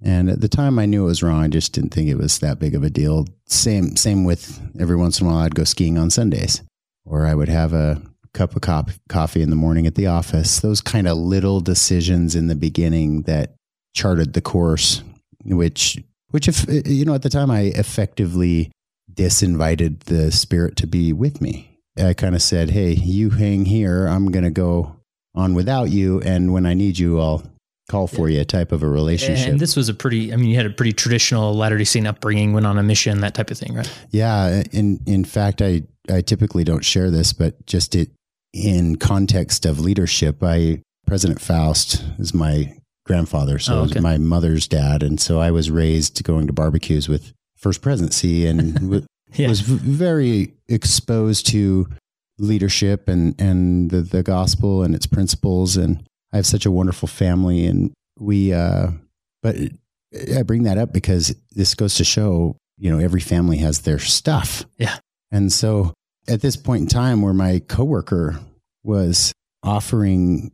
and 0.04 0.28
at 0.28 0.42
the 0.42 0.48
time, 0.48 0.78
I 0.78 0.84
knew 0.84 1.04
it 1.04 1.06
was 1.06 1.22
wrong. 1.22 1.42
I 1.42 1.48
just 1.48 1.72
didn't 1.72 1.94
think 1.94 2.10
it 2.10 2.18
was 2.18 2.38
that 2.40 2.58
big 2.58 2.74
of 2.74 2.82
a 2.82 2.90
deal. 2.90 3.26
Same, 3.46 3.96
same 3.96 4.24
with 4.24 4.60
every 4.78 4.96
once 4.96 5.18
in 5.18 5.26
a 5.26 5.30
while, 5.30 5.38
I'd 5.38 5.54
go 5.54 5.64
skiing 5.64 5.96
on 5.96 6.10
Sundays, 6.10 6.62
or 7.06 7.26
I 7.26 7.34
would 7.34 7.48
have 7.48 7.72
a 7.72 8.02
cup 8.34 8.54
of 8.54 8.60
cop- 8.60 8.90
coffee 9.08 9.40
in 9.40 9.48
the 9.48 9.56
morning 9.56 9.86
at 9.86 9.94
the 9.94 10.06
office. 10.06 10.60
Those 10.60 10.82
kind 10.82 11.08
of 11.08 11.16
little 11.16 11.60
decisions 11.60 12.36
in 12.36 12.48
the 12.48 12.54
beginning 12.54 13.22
that 13.22 13.54
charted 13.94 14.34
the 14.34 14.42
course, 14.42 15.02
which, 15.44 15.98
which 16.28 16.48
if 16.48 16.66
you 16.86 17.06
know, 17.06 17.14
at 17.14 17.22
the 17.22 17.30
time, 17.30 17.50
I 17.50 17.72
effectively 17.74 18.70
disinvited 19.10 20.00
the 20.00 20.30
spirit 20.30 20.76
to 20.76 20.86
be 20.86 21.14
with 21.14 21.40
me. 21.40 21.78
I 21.96 22.12
kind 22.12 22.34
of 22.34 22.42
said, 22.42 22.70
"Hey, 22.70 22.92
you 22.92 23.30
hang 23.30 23.66
here. 23.66 24.06
I'm 24.06 24.32
going 24.32 24.44
to 24.44 24.50
go 24.50 24.96
on 25.34 25.54
without 25.54 25.90
you, 25.90 26.20
and 26.22 26.52
when 26.52 26.66
I 26.66 26.74
need 26.74 26.98
you, 26.98 27.20
I'll 27.20 27.44
call 27.88 28.06
for 28.06 28.28
you 28.28 28.44
type 28.44 28.72
of 28.72 28.82
a 28.82 28.88
relationship. 28.88 29.48
And 29.48 29.60
this 29.60 29.76
was 29.76 29.88
a 29.88 29.94
pretty, 29.94 30.32
I 30.32 30.36
mean, 30.36 30.48
you 30.48 30.56
had 30.56 30.66
a 30.66 30.70
pretty 30.70 30.92
traditional 30.92 31.54
Latter 31.54 31.76
day 31.76 31.84
Saint 31.84 32.06
upbringing, 32.06 32.52
went 32.52 32.66
on 32.66 32.78
a 32.78 32.82
mission, 32.82 33.20
that 33.20 33.34
type 33.34 33.50
of 33.50 33.58
thing, 33.58 33.74
right? 33.74 33.90
Yeah. 34.10 34.62
In, 34.72 35.00
in 35.06 35.24
fact, 35.24 35.60
I, 35.60 35.82
I 36.10 36.22
typically 36.22 36.64
don't 36.64 36.84
share 36.84 37.10
this, 37.10 37.32
but 37.32 37.66
just 37.66 37.94
it 37.94 38.10
in 38.52 38.96
context 38.96 39.66
of 39.66 39.80
leadership, 39.80 40.42
I, 40.42 40.80
President 41.06 41.40
Faust 41.40 42.04
is 42.18 42.32
my 42.32 42.74
grandfather. 43.04 43.58
So 43.58 43.80
oh, 43.80 43.82
okay. 43.84 44.00
my 44.00 44.16
mother's 44.16 44.66
dad. 44.66 45.02
And 45.02 45.20
so 45.20 45.40
I 45.40 45.50
was 45.50 45.70
raised 45.70 46.22
going 46.24 46.46
to 46.46 46.52
barbecues 46.52 47.08
with 47.08 47.32
First 47.56 47.82
Presidency 47.82 48.46
and 48.46 49.06
yeah. 49.34 49.48
was 49.48 49.60
very 49.60 50.54
exposed 50.68 51.46
to 51.48 51.88
leadership 52.38 53.08
and, 53.08 53.38
and 53.40 53.90
the, 53.90 54.00
the 54.00 54.22
gospel 54.22 54.82
and 54.82 54.94
its 54.94 55.06
principles. 55.06 55.76
And 55.76 56.02
I 56.34 56.38
have 56.38 56.46
such 56.46 56.66
a 56.66 56.70
wonderful 56.70 57.06
family, 57.06 57.64
and 57.64 57.92
we. 58.18 58.52
Uh, 58.52 58.88
but 59.40 59.56
I 60.36 60.42
bring 60.42 60.64
that 60.64 60.78
up 60.78 60.92
because 60.92 61.34
this 61.52 61.74
goes 61.74 61.94
to 61.96 62.04
show, 62.04 62.56
you 62.76 62.90
know, 62.90 62.98
every 62.98 63.20
family 63.20 63.58
has 63.58 63.82
their 63.82 63.98
stuff. 64.00 64.64
Yeah. 64.78 64.98
And 65.30 65.52
so 65.52 65.94
at 66.28 66.40
this 66.40 66.56
point 66.56 66.82
in 66.82 66.88
time, 66.88 67.22
where 67.22 67.34
my 67.34 67.60
coworker 67.68 68.38
was 68.82 69.32
offering, 69.62 70.50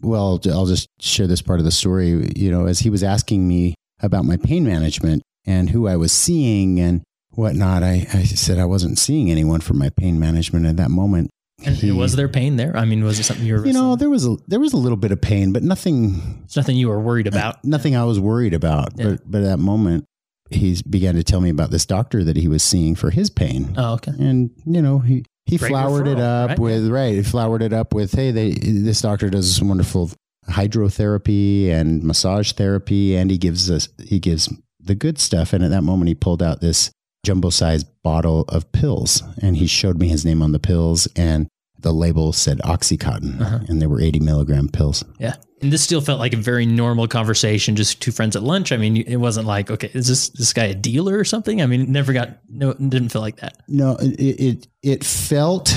well, 0.00 0.40
I'll 0.46 0.66
just 0.66 0.88
share 1.00 1.26
this 1.26 1.42
part 1.42 1.58
of 1.58 1.64
the 1.64 1.72
story. 1.72 2.32
You 2.36 2.50
know, 2.50 2.66
as 2.66 2.80
he 2.80 2.90
was 2.90 3.02
asking 3.02 3.46
me 3.46 3.74
about 4.00 4.24
my 4.24 4.36
pain 4.36 4.64
management 4.64 5.22
and 5.44 5.70
who 5.70 5.88
I 5.88 5.96
was 5.96 6.12
seeing 6.12 6.78
and 6.78 7.02
whatnot, 7.30 7.82
I, 7.82 8.06
I 8.12 8.22
said 8.24 8.58
I 8.58 8.66
wasn't 8.66 8.98
seeing 8.98 9.30
anyone 9.30 9.60
for 9.60 9.74
my 9.74 9.90
pain 9.90 10.20
management 10.20 10.66
at 10.66 10.76
that 10.76 10.90
moment. 10.90 11.30
And 11.66 11.76
he, 11.76 11.92
was 11.92 12.16
there 12.16 12.28
pain 12.28 12.56
there? 12.56 12.76
I 12.76 12.84
mean, 12.84 13.04
was 13.04 13.18
it 13.18 13.24
something 13.24 13.46
you 13.46 13.54
were? 13.54 13.66
You 13.66 13.72
know, 13.72 13.96
there 13.96 14.10
was 14.10 14.26
a 14.26 14.36
there 14.46 14.60
was 14.60 14.72
a 14.72 14.76
little 14.76 14.96
bit 14.96 15.12
of 15.12 15.20
pain, 15.20 15.52
but 15.52 15.62
nothing. 15.62 16.42
It's 16.44 16.56
nothing 16.56 16.76
you 16.76 16.88
were 16.88 17.00
worried 17.00 17.26
about. 17.26 17.56
Uh, 17.56 17.60
nothing 17.64 17.96
I 17.96 18.04
was 18.04 18.20
worried 18.20 18.54
about. 18.54 18.90
Yeah. 18.96 19.10
But 19.10 19.30
but 19.30 19.42
at 19.42 19.44
that 19.44 19.58
moment, 19.58 20.04
he 20.50 20.76
began 20.88 21.14
to 21.14 21.22
tell 21.22 21.40
me 21.40 21.50
about 21.50 21.70
this 21.70 21.86
doctor 21.86 22.24
that 22.24 22.36
he 22.36 22.48
was 22.48 22.62
seeing 22.62 22.94
for 22.94 23.10
his 23.10 23.30
pain. 23.30 23.74
Oh, 23.76 23.94
okay. 23.94 24.12
And, 24.18 24.50
you 24.66 24.82
know, 24.82 24.98
he, 24.98 25.24
he 25.46 25.56
Great 25.56 25.70
flowered 25.70 26.06
it 26.06 26.18
up 26.18 26.50
right? 26.50 26.58
with, 26.58 26.88
right. 26.88 27.14
He 27.14 27.22
flowered 27.22 27.62
it 27.62 27.72
up 27.72 27.94
with, 27.94 28.12
hey, 28.12 28.30
they, 28.30 28.52
this 28.52 29.00
doctor 29.00 29.30
does 29.30 29.56
some 29.56 29.68
wonderful 29.68 30.10
hydrotherapy 30.48 31.70
and 31.70 32.02
massage 32.02 32.52
therapy. 32.52 33.16
And 33.16 33.30
he 33.30 33.38
gives 33.38 33.70
us, 33.70 33.88
he 34.02 34.18
gives 34.18 34.52
the 34.80 34.94
good 34.94 35.18
stuff. 35.18 35.52
And 35.52 35.64
at 35.64 35.70
that 35.70 35.82
moment, 35.82 36.08
he 36.08 36.14
pulled 36.14 36.42
out 36.42 36.60
this 36.60 36.90
jumbo 37.24 37.50
sized 37.50 37.86
bottle 38.02 38.44
of 38.48 38.70
pills 38.72 39.22
and 39.40 39.56
he 39.56 39.66
showed 39.66 39.98
me 39.98 40.08
his 40.08 40.26
name 40.26 40.42
on 40.42 40.52
the 40.52 40.58
pills 40.58 41.08
and 41.16 41.48
the 41.84 41.92
label 41.92 42.32
said 42.32 42.58
Oxycontin 42.64 43.40
Uh-huh. 43.40 43.60
and 43.68 43.80
there 43.80 43.88
were 43.88 44.00
80 44.00 44.18
milligram 44.20 44.68
pills. 44.68 45.04
Yeah. 45.20 45.36
And 45.62 45.72
this 45.72 45.82
still 45.82 46.00
felt 46.00 46.18
like 46.18 46.34
a 46.34 46.36
very 46.36 46.66
normal 46.66 47.06
conversation, 47.06 47.76
just 47.76 48.02
two 48.02 48.10
friends 48.10 48.34
at 48.36 48.42
lunch. 48.42 48.72
I 48.72 48.76
mean, 48.76 48.96
it 48.96 49.16
wasn't 49.16 49.46
like, 49.46 49.70
okay, 49.70 49.90
is 49.94 50.08
this 50.08 50.28
this 50.30 50.52
guy 50.52 50.64
a 50.64 50.74
dealer 50.74 51.16
or 51.18 51.24
something? 51.24 51.62
I 51.62 51.66
mean, 51.66 51.80
it 51.82 51.88
never 51.88 52.12
got 52.12 52.38
no, 52.48 52.70
it 52.70 52.78
didn't 52.90 53.10
feel 53.10 53.22
like 53.22 53.36
that. 53.36 53.62
No, 53.68 53.96
it, 54.00 54.20
it, 54.20 54.68
it 54.82 55.04
felt, 55.04 55.72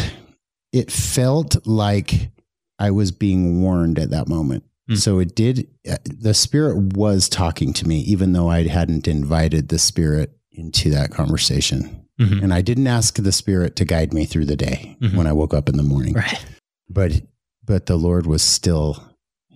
it 0.74 0.92
felt 0.92 1.66
like 1.68 2.32
I 2.80 2.92
was 2.92 3.12
being 3.12 3.62
warned 3.62 4.00
at 4.00 4.10
that 4.10 4.28
moment. 4.28 4.64
Hmm. 4.90 4.96
So 4.96 5.20
it 5.20 5.36
did, 5.36 5.68
uh, 5.90 5.98
the 6.06 6.34
spirit 6.34 6.94
was 6.96 7.30
talking 7.30 7.72
to 7.74 7.88
me, 7.88 8.00
even 8.02 8.34
though 8.34 8.50
I 8.50 8.68
hadn't 8.68 9.08
invited 9.08 9.70
the 9.70 9.80
spirit 9.80 10.32
into 10.52 10.90
that 10.90 11.12
conversation. 11.12 12.07
Mhm. 12.19 12.43
And 12.43 12.53
I 12.53 12.62
didn't 12.62 12.88
ask 12.88 13.15
the 13.15 13.31
spirit 13.31 13.75
to 13.75 13.86
guide 13.86 14.13
me 14.13 14.25
through 14.25 14.45
the 14.45 14.55
day 14.55 14.97
Mhm. 15.01 15.15
when 15.15 15.27
I 15.27 15.33
woke 15.33 15.53
up 15.53 15.69
in 15.69 15.77
the 15.77 15.83
morning. 15.83 16.13
Right. 16.13 16.43
But, 16.89 17.21
but 17.65 17.86
the 17.86 17.97
Lord 17.97 18.25
was 18.25 18.41
still 18.41 19.03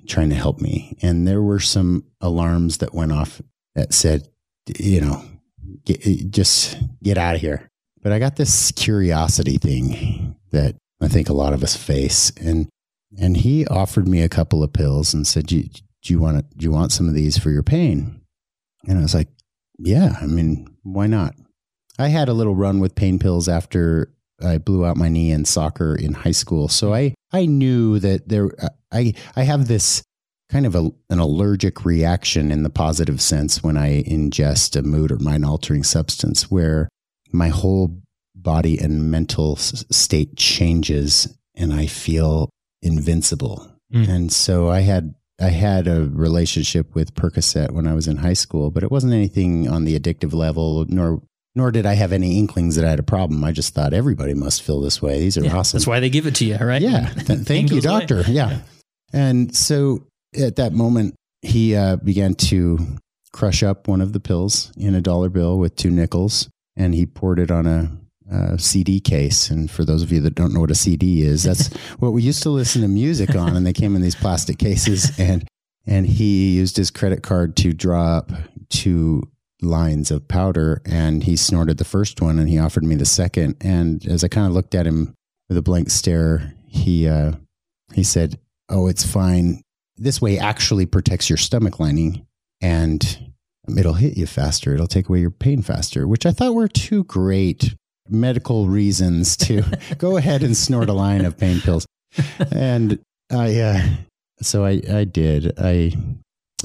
trying 0.07 0.29
to 0.29 0.35
help 0.35 0.59
me. 0.61 0.97
And 1.01 1.27
there 1.27 1.41
were 1.41 1.59
some 1.59 2.03
alarms 2.21 2.77
that 2.77 2.93
went 2.93 3.11
off 3.11 3.41
that 3.75 3.93
said, 3.93 4.27
you 4.77 5.01
know, 5.01 5.23
get, 5.85 6.01
just 6.31 6.77
get 7.01 7.17
out 7.17 7.35
of 7.35 7.41
here. 7.41 7.69
But 8.03 8.11
I 8.11 8.19
got 8.19 8.35
this 8.35 8.71
curiosity 8.71 9.57
thing 9.57 10.35
that 10.51 10.75
I 11.01 11.07
think 11.07 11.29
a 11.29 11.33
lot 11.33 11.53
of 11.53 11.63
us 11.63 11.75
face. 11.75 12.31
And, 12.41 12.67
and 13.17 13.37
he 13.37 13.65
offered 13.67 14.07
me 14.07 14.21
a 14.21 14.29
couple 14.29 14.63
of 14.63 14.73
pills 14.73 15.13
and 15.13 15.25
said, 15.25 15.47
do 15.47 15.57
you, 15.57 15.63
do 15.63 16.13
you 16.13 16.19
want 16.19 16.37
to, 16.37 16.57
do 16.57 16.63
you 16.63 16.71
want 16.71 16.91
some 16.91 17.07
of 17.07 17.13
these 17.15 17.37
for 17.37 17.49
your 17.51 17.63
pain? 17.63 18.21
And 18.87 18.97
I 18.97 19.01
was 19.01 19.13
like, 19.15 19.29
yeah, 19.77 20.17
I 20.21 20.25
mean, 20.27 20.67
why 20.83 21.07
not? 21.07 21.35
I 22.01 22.09
had 22.09 22.29
a 22.29 22.33
little 22.33 22.55
run 22.55 22.79
with 22.79 22.95
pain 22.95 23.19
pills 23.19 23.47
after 23.47 24.11
I 24.43 24.57
blew 24.57 24.85
out 24.85 24.97
my 24.97 25.09
knee 25.09 25.31
in 25.31 25.45
soccer 25.45 25.95
in 25.95 26.13
high 26.13 26.31
school. 26.31 26.67
So 26.67 26.93
I, 26.93 27.13
I 27.31 27.45
knew 27.45 27.99
that 27.99 28.27
there, 28.27 28.49
I, 28.91 29.13
I 29.35 29.43
have 29.43 29.67
this 29.67 30.03
kind 30.49 30.65
of 30.65 30.75
a, 30.75 30.91
an 31.09 31.19
allergic 31.19 31.85
reaction 31.85 32.51
in 32.51 32.63
the 32.63 32.69
positive 32.69 33.21
sense 33.21 33.63
when 33.63 33.77
I 33.77 34.03
ingest 34.03 34.77
a 34.77 34.81
mood 34.81 35.11
or 35.11 35.17
mind 35.17 35.45
altering 35.45 35.83
substance 35.83 36.51
where 36.51 36.89
my 37.31 37.47
whole 37.47 38.01
body 38.35 38.77
and 38.77 39.09
mental 39.09 39.53
s- 39.57 39.85
state 39.89 40.35
changes 40.35 41.37
and 41.55 41.73
I 41.73 41.85
feel 41.85 42.49
invincible. 42.81 43.71
Mm. 43.93 44.09
And 44.09 44.33
so 44.33 44.69
I 44.69 44.81
had 44.81 45.15
I 45.39 45.49
had 45.49 45.87
a 45.87 46.07
relationship 46.11 46.93
with 46.93 47.15
Percocet 47.15 47.71
when 47.71 47.87
I 47.87 47.95
was 47.95 48.07
in 48.07 48.17
high 48.17 48.33
school, 48.33 48.69
but 48.69 48.83
it 48.83 48.91
wasn't 48.91 49.13
anything 49.13 49.67
on 49.67 49.85
the 49.85 49.99
addictive 49.99 50.33
level, 50.33 50.85
nor 50.87 51.23
nor 51.55 51.71
did 51.71 51.85
I 51.85 51.93
have 51.93 52.11
any 52.13 52.37
inklings 52.39 52.75
that 52.75 52.85
I 52.85 52.89
had 52.89 52.99
a 52.99 53.03
problem. 53.03 53.43
I 53.43 53.51
just 53.51 53.73
thought 53.73 53.93
everybody 53.93 54.33
must 54.33 54.61
feel 54.63 54.81
this 54.81 55.01
way. 55.01 55.19
These 55.19 55.37
are 55.37 55.43
Yeah, 55.43 55.57
awesome. 55.57 55.77
That's 55.77 55.87
why 55.87 55.99
they 55.99 56.09
give 56.09 56.25
it 56.27 56.35
to 56.35 56.45
you, 56.45 56.57
right? 56.57 56.81
Yeah. 56.81 57.09
Th- 57.25 57.39
thank 57.39 57.69
you, 57.71 57.77
away. 57.77 57.81
doctor. 57.81 58.23
Yeah. 58.27 58.59
And 59.13 59.55
so 59.55 60.05
at 60.39 60.55
that 60.55 60.73
moment, 60.73 61.15
he 61.41 61.75
uh, 61.75 61.97
began 61.97 62.35
to 62.35 62.77
crush 63.33 63.63
up 63.63 63.87
one 63.87 64.01
of 64.01 64.13
the 64.13 64.19
pills 64.19 64.71
in 64.77 64.95
a 64.95 65.01
dollar 65.01 65.29
bill 65.29 65.57
with 65.57 65.75
two 65.75 65.89
nickels, 65.91 66.49
and 66.75 66.93
he 66.93 67.05
poured 67.05 67.39
it 67.39 67.51
on 67.51 67.65
a, 67.65 67.91
uh 68.31 68.55
CD 68.55 69.01
case. 69.01 69.49
And 69.49 69.69
for 69.69 69.83
those 69.83 70.03
of 70.03 70.11
you 70.11 70.21
that 70.21 70.35
don't 70.35 70.53
know 70.53 70.61
what 70.61 70.71
a 70.71 70.75
CD 70.75 71.21
is, 71.23 71.43
that's 71.43 71.67
what 71.99 72.13
we 72.13 72.21
used 72.23 72.43
to 72.43 72.49
listen 72.49 72.81
to 72.81 72.87
music 72.87 73.35
on, 73.35 73.57
and 73.57 73.65
they 73.67 73.73
came 73.73 73.93
in 73.95 74.01
these 74.01 74.15
plastic 74.15 74.57
cases. 74.57 75.11
And 75.19 75.45
and 75.85 76.05
he 76.05 76.55
used 76.55 76.77
his 76.77 76.91
credit 76.91 77.23
card 77.23 77.57
to 77.57 77.73
draw 77.73 78.17
up 78.17 78.31
two 78.69 79.23
lines 79.61 80.11
of 80.11 80.27
powder, 80.27 80.81
and 80.85 81.23
he 81.23 81.35
snorted 81.35 81.77
the 81.77 81.83
first 81.83 82.21
one, 82.21 82.39
and 82.39 82.49
he 82.49 82.57
offered 82.57 82.83
me 82.83 82.95
the 82.95 83.05
second. 83.05 83.55
And 83.61 84.05
as 84.07 84.23
I 84.23 84.27
kind 84.27 84.47
of 84.47 84.53
looked 84.53 84.75
at 84.75 84.87
him 84.87 85.13
with 85.49 85.57
a 85.57 85.61
blank 85.61 85.89
stare, 85.89 86.53
he 86.67 87.07
uh, 87.07 87.33
he 87.93 88.03
said, 88.03 88.39
"Oh, 88.69 88.87
it's 88.87 89.05
fine. 89.05 89.61
This 89.97 90.21
way 90.21 90.37
actually 90.37 90.85
protects 90.85 91.29
your 91.29 91.37
stomach 91.37 91.79
lining, 91.79 92.25
and 92.61 93.31
it'll 93.77 93.93
hit 93.93 94.17
you 94.17 94.25
faster. 94.25 94.73
It'll 94.73 94.87
take 94.87 95.09
away 95.09 95.19
your 95.19 95.31
pain 95.31 95.61
faster." 95.61 96.07
Which 96.07 96.25
I 96.25 96.31
thought 96.31 96.55
were 96.55 96.67
two 96.67 97.03
great 97.03 97.75
medical 98.09 98.67
reasons 98.67 99.37
to 99.47 99.63
go 99.97 100.17
ahead 100.17 100.43
and 100.43 100.55
snort 100.55 100.89
a 100.89 100.93
line 100.93 101.25
of 101.25 101.37
pain 101.37 101.61
pills. 101.61 101.85
And 102.51 102.99
I, 103.31 103.59
uh, 103.59 103.81
so 104.41 104.65
I, 104.65 104.81
I 104.91 105.05
did. 105.05 105.53
I 105.57 105.93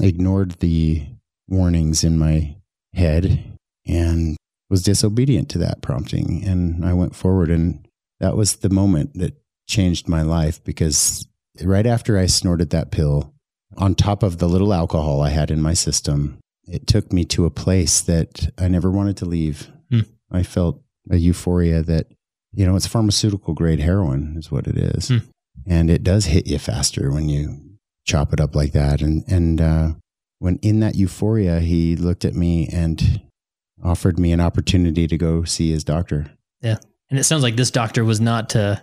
ignored 0.01 0.51
the 0.59 1.05
warnings 1.47 2.03
in 2.03 2.19
my 2.19 2.55
head 2.93 3.57
and 3.85 4.37
was 4.69 4.83
disobedient 4.83 5.49
to 5.49 5.57
that 5.59 5.81
prompting. 5.81 6.43
And 6.45 6.83
I 6.83 6.93
went 6.93 7.15
forward, 7.15 7.49
and 7.49 7.87
that 8.19 8.35
was 8.35 8.57
the 8.57 8.69
moment 8.69 9.13
that 9.15 9.35
changed 9.67 10.07
my 10.07 10.21
life 10.21 10.63
because 10.63 11.27
right 11.61 11.85
after 11.85 12.17
I 12.17 12.25
snorted 12.25 12.69
that 12.71 12.91
pill, 12.91 13.33
on 13.77 13.95
top 13.95 14.23
of 14.23 14.37
the 14.37 14.47
little 14.47 14.73
alcohol 14.73 15.21
I 15.21 15.29
had 15.29 15.51
in 15.51 15.61
my 15.61 15.73
system, 15.73 16.39
it 16.65 16.87
took 16.87 17.11
me 17.11 17.25
to 17.25 17.45
a 17.45 17.51
place 17.51 18.01
that 18.01 18.51
I 18.57 18.67
never 18.67 18.91
wanted 18.91 19.17
to 19.17 19.25
leave. 19.25 19.69
Hmm. 19.89 20.01
I 20.31 20.43
felt 20.43 20.81
a 21.09 21.17
euphoria 21.17 21.81
that, 21.83 22.07
you 22.53 22.65
know, 22.65 22.75
it's 22.75 22.87
pharmaceutical 22.87 23.53
grade 23.53 23.79
heroin, 23.79 24.35
is 24.37 24.51
what 24.51 24.67
it 24.67 24.77
is. 24.77 25.09
Hmm. 25.09 25.17
And 25.65 25.89
it 25.89 26.03
does 26.03 26.25
hit 26.25 26.47
you 26.47 26.59
faster 26.59 27.11
when 27.11 27.29
you 27.29 27.59
chop 28.05 28.33
it 28.33 28.39
up 28.39 28.55
like 28.55 28.71
that. 28.73 29.01
And, 29.01 29.23
and, 29.27 29.61
uh, 29.61 29.91
when 30.39 30.57
in 30.61 30.79
that 30.81 30.95
euphoria, 30.95 31.59
he 31.59 31.95
looked 31.95 32.25
at 32.25 32.33
me 32.35 32.67
and 32.67 33.21
offered 33.83 34.19
me 34.19 34.31
an 34.31 34.39
opportunity 34.41 35.07
to 35.07 35.17
go 35.17 35.43
see 35.43 35.71
his 35.71 35.83
doctor. 35.83 36.31
Yeah. 36.61 36.77
And 37.09 37.19
it 37.19 37.23
sounds 37.23 37.43
like 37.43 37.55
this 37.55 37.71
doctor 37.71 38.03
was 38.03 38.19
not 38.19 38.55
uh, 38.55 38.77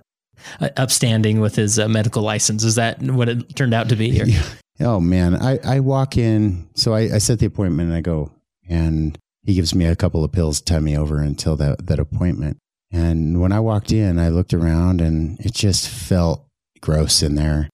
upstanding 0.77 1.41
with 1.41 1.57
his 1.57 1.79
uh, 1.79 1.89
medical 1.89 2.23
license. 2.23 2.65
Is 2.65 2.77
that 2.77 3.03
what 3.03 3.29
it 3.29 3.55
turned 3.57 3.75
out 3.75 3.89
to 3.91 3.97
be? 3.97 4.21
Or- 4.21 4.27
Oh 4.81 4.99
man, 4.99 5.37
I, 5.37 5.59
I 5.65 5.79
walk 5.81 6.17
in. 6.17 6.69
So 6.75 6.95
I, 6.95 7.03
I 7.03 7.19
set 7.19 7.39
the 7.39 7.47
appointment 7.47 7.91
and 7.91 7.97
I 7.97 8.01
go, 8.01 8.33
and 8.69 9.17
he 9.45 9.55
gives 9.55 9.73
me 9.73 9.85
a 9.85 9.95
couple 9.95 10.25
of 10.25 10.33
pills 10.33 10.59
to 10.61 10.65
tie 10.65 10.81
me 10.81 10.99
over 10.99 11.19
until 11.21 11.55
that, 11.59 11.87
that 11.87 12.01
appointment. 12.01 12.57
And 12.91 13.41
when 13.41 13.53
I 13.53 13.61
walked 13.61 13.93
in, 13.93 14.19
I 14.19 14.31
looked 14.31 14.53
around 14.53 15.01
and 15.01 15.39
it 15.39 15.55
just 15.55 15.89
felt 15.89 16.45
gross 16.81 17.23
in 17.23 17.37
there. 17.37 17.69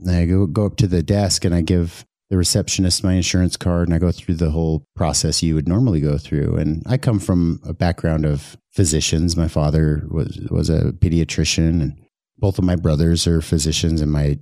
And 0.00 0.10
I 0.10 0.26
go, 0.26 0.44
go 0.46 0.66
up 0.66 0.76
to 0.76 0.86
the 0.86 1.02
desk 1.02 1.46
and 1.46 1.54
I 1.54 1.62
give 1.62 2.04
the 2.30 2.36
receptionist 2.36 3.02
my 3.02 3.14
insurance 3.14 3.56
card 3.56 3.88
and 3.88 3.94
I 3.94 3.98
go 3.98 4.12
through 4.12 4.34
the 4.34 4.50
whole 4.50 4.84
process 4.94 5.42
you 5.42 5.54
would 5.54 5.68
normally 5.68 6.00
go 6.00 6.18
through. 6.18 6.56
And 6.56 6.82
I 6.86 6.98
come 6.98 7.18
from 7.18 7.60
a 7.64 7.72
background 7.72 8.26
of 8.26 8.56
physicians. 8.72 9.36
My 9.36 9.48
father 9.48 10.04
was, 10.10 10.38
was 10.50 10.68
a 10.68 10.92
pediatrician 10.92 11.80
and 11.80 11.96
both 12.36 12.58
of 12.58 12.64
my 12.64 12.76
brothers 12.76 13.26
are 13.26 13.40
physicians 13.40 14.00
and 14.00 14.12
my 14.12 14.38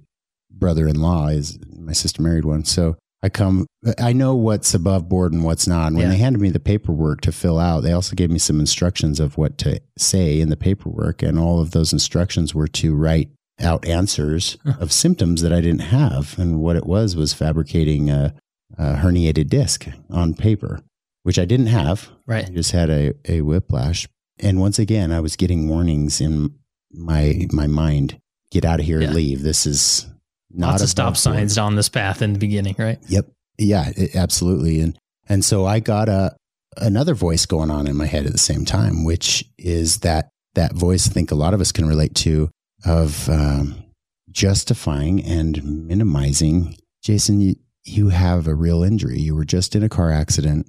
brother-in-law 0.51 1.29
is 1.29 1.59
my 1.79 1.93
sister 1.93 2.23
married 2.23 2.45
one. 2.45 2.65
So 2.65 2.97
I 3.23 3.29
come, 3.29 3.67
I 3.99 4.13
know 4.13 4.35
what's 4.35 4.75
above 4.75 5.09
board 5.09 5.33
and 5.33 5.45
what's 5.45 5.67
not. 5.67 5.89
And 5.89 5.97
when 5.97 6.07
Yeah. 6.07 6.11
they 6.13 6.19
handed 6.19 6.41
me 6.41 6.51
the 6.51 6.61
paperwork 6.61 7.21
to 7.23 7.33
fill 7.33 7.59
out, 7.59 7.81
they 7.83 7.93
also 7.93 8.15
gave 8.17 8.31
me 8.31 8.39
some 8.39 8.61
instructions 8.61 9.21
of 9.21 9.39
what 9.39 9.59
to 9.59 9.81
say 9.97 10.41
in 10.41 10.49
the 10.49 10.57
paperwork. 10.57 11.23
And 11.23 11.39
all 11.39 11.61
of 11.61 11.71
those 11.71 11.93
instructions 11.93 12.55
were 12.55 12.69
to 12.69 12.95
write 12.95 13.31
out 13.61 13.87
answers 13.87 14.57
of 14.81 14.93
symptoms 14.93 15.43
that 15.43 15.53
I 15.53 15.61
didn't 15.61 15.81
have. 15.81 16.39
And 16.39 16.61
what 16.61 16.77
it 16.77 16.87
was 16.87 17.17
was 17.17 17.33
fabricating 17.33 18.11
a, 18.11 18.35
a 18.77 18.95
herniated 18.97 19.49
disc 19.49 19.87
on 20.11 20.35
paper, 20.35 20.81
which 21.23 21.39
I 21.39 21.45
didn't 21.45 21.67
have. 21.69 22.11
Right. 22.27 22.45
I 22.47 22.51
just 22.51 22.73
had 22.73 22.91
a, 22.91 23.15
a 23.27 23.41
whiplash. 23.41 24.07
And 24.39 24.61
once 24.61 24.79
again, 24.79 25.11
I 25.13 25.21
was 25.21 25.37
getting 25.37 25.69
warnings 25.69 26.21
in 26.21 26.55
my 26.93 27.47
my 27.53 27.67
mind. 27.67 28.19
Get 28.51 28.65
out 28.65 28.79
of 28.81 28.87
here, 28.87 29.01
Yeah. 29.01 29.11
leave. 29.13 29.43
This 29.43 29.67
is 29.67 30.07
not 30.51 30.73
Lots 30.73 30.83
a 30.85 30.89
stop 30.89 31.17
signs 31.17 31.59
on 31.59 31.75
this 31.75 31.89
path 31.89 32.23
in 32.23 32.33
the 32.35 32.39
beginning, 32.39 32.77
right? 32.79 32.99
Yep. 33.09 33.27
Yeah, 33.59 33.93
it, 33.97 34.15
absolutely. 34.15 34.81
And 34.81 34.99
and 35.29 35.45
so 35.45 35.65
I 35.65 35.81
got 35.81 36.09
a 36.09 36.37
another 36.77 37.15
voice 37.15 37.47
going 37.47 37.71
on 37.71 37.87
in 37.87 37.97
my 37.97 38.07
head 38.07 38.27
at 38.27 38.33
the 38.33 38.39
same 38.39 38.65
time, 38.67 39.05
which 39.05 39.45
is 39.59 40.01
that 40.01 40.29
that 40.55 40.75
voice 40.75 41.09
I 41.09 41.13
think 41.13 41.31
a 41.31 41.35
lot 41.35 41.55
of 41.55 41.61
us 41.61 41.73
can 41.73 41.87
relate 41.87 42.15
to 42.17 42.51
of 42.87 43.29
um, 43.29 43.85
justifying 44.31 45.25
and 45.25 45.63
minimizing. 45.87 46.77
Jason, 47.03 47.41
you, 47.41 47.57
you 47.85 48.09
have 48.09 48.47
a 48.47 48.55
real 48.55 48.83
injury. 48.83 49.19
You 49.19 49.35
were 49.35 49.45
just 49.45 49.75
in 49.75 49.83
a 49.83 49.89
car 49.89 50.11
accident. 50.11 50.67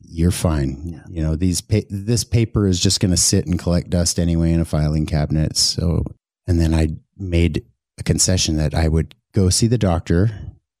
You're 0.00 0.30
fine. 0.30 0.82
Yeah. 0.84 1.02
You 1.08 1.22
know 1.22 1.36
these. 1.36 1.60
Pa- 1.60 1.88
this 1.90 2.22
paper 2.22 2.66
is 2.66 2.80
just 2.80 3.00
going 3.00 3.10
to 3.10 3.16
sit 3.16 3.46
and 3.46 3.58
collect 3.58 3.90
dust 3.90 4.18
anyway 4.18 4.52
in 4.52 4.60
a 4.60 4.64
filing 4.64 5.06
cabinet. 5.06 5.56
So, 5.56 6.04
and 6.46 6.60
then 6.60 6.72
I 6.72 6.88
made 7.16 7.64
a 7.98 8.02
concession 8.02 8.56
that 8.58 8.74
I 8.74 8.88
would 8.88 9.14
go 9.32 9.48
see 9.48 9.66
the 9.66 9.78
doctor 9.78 10.30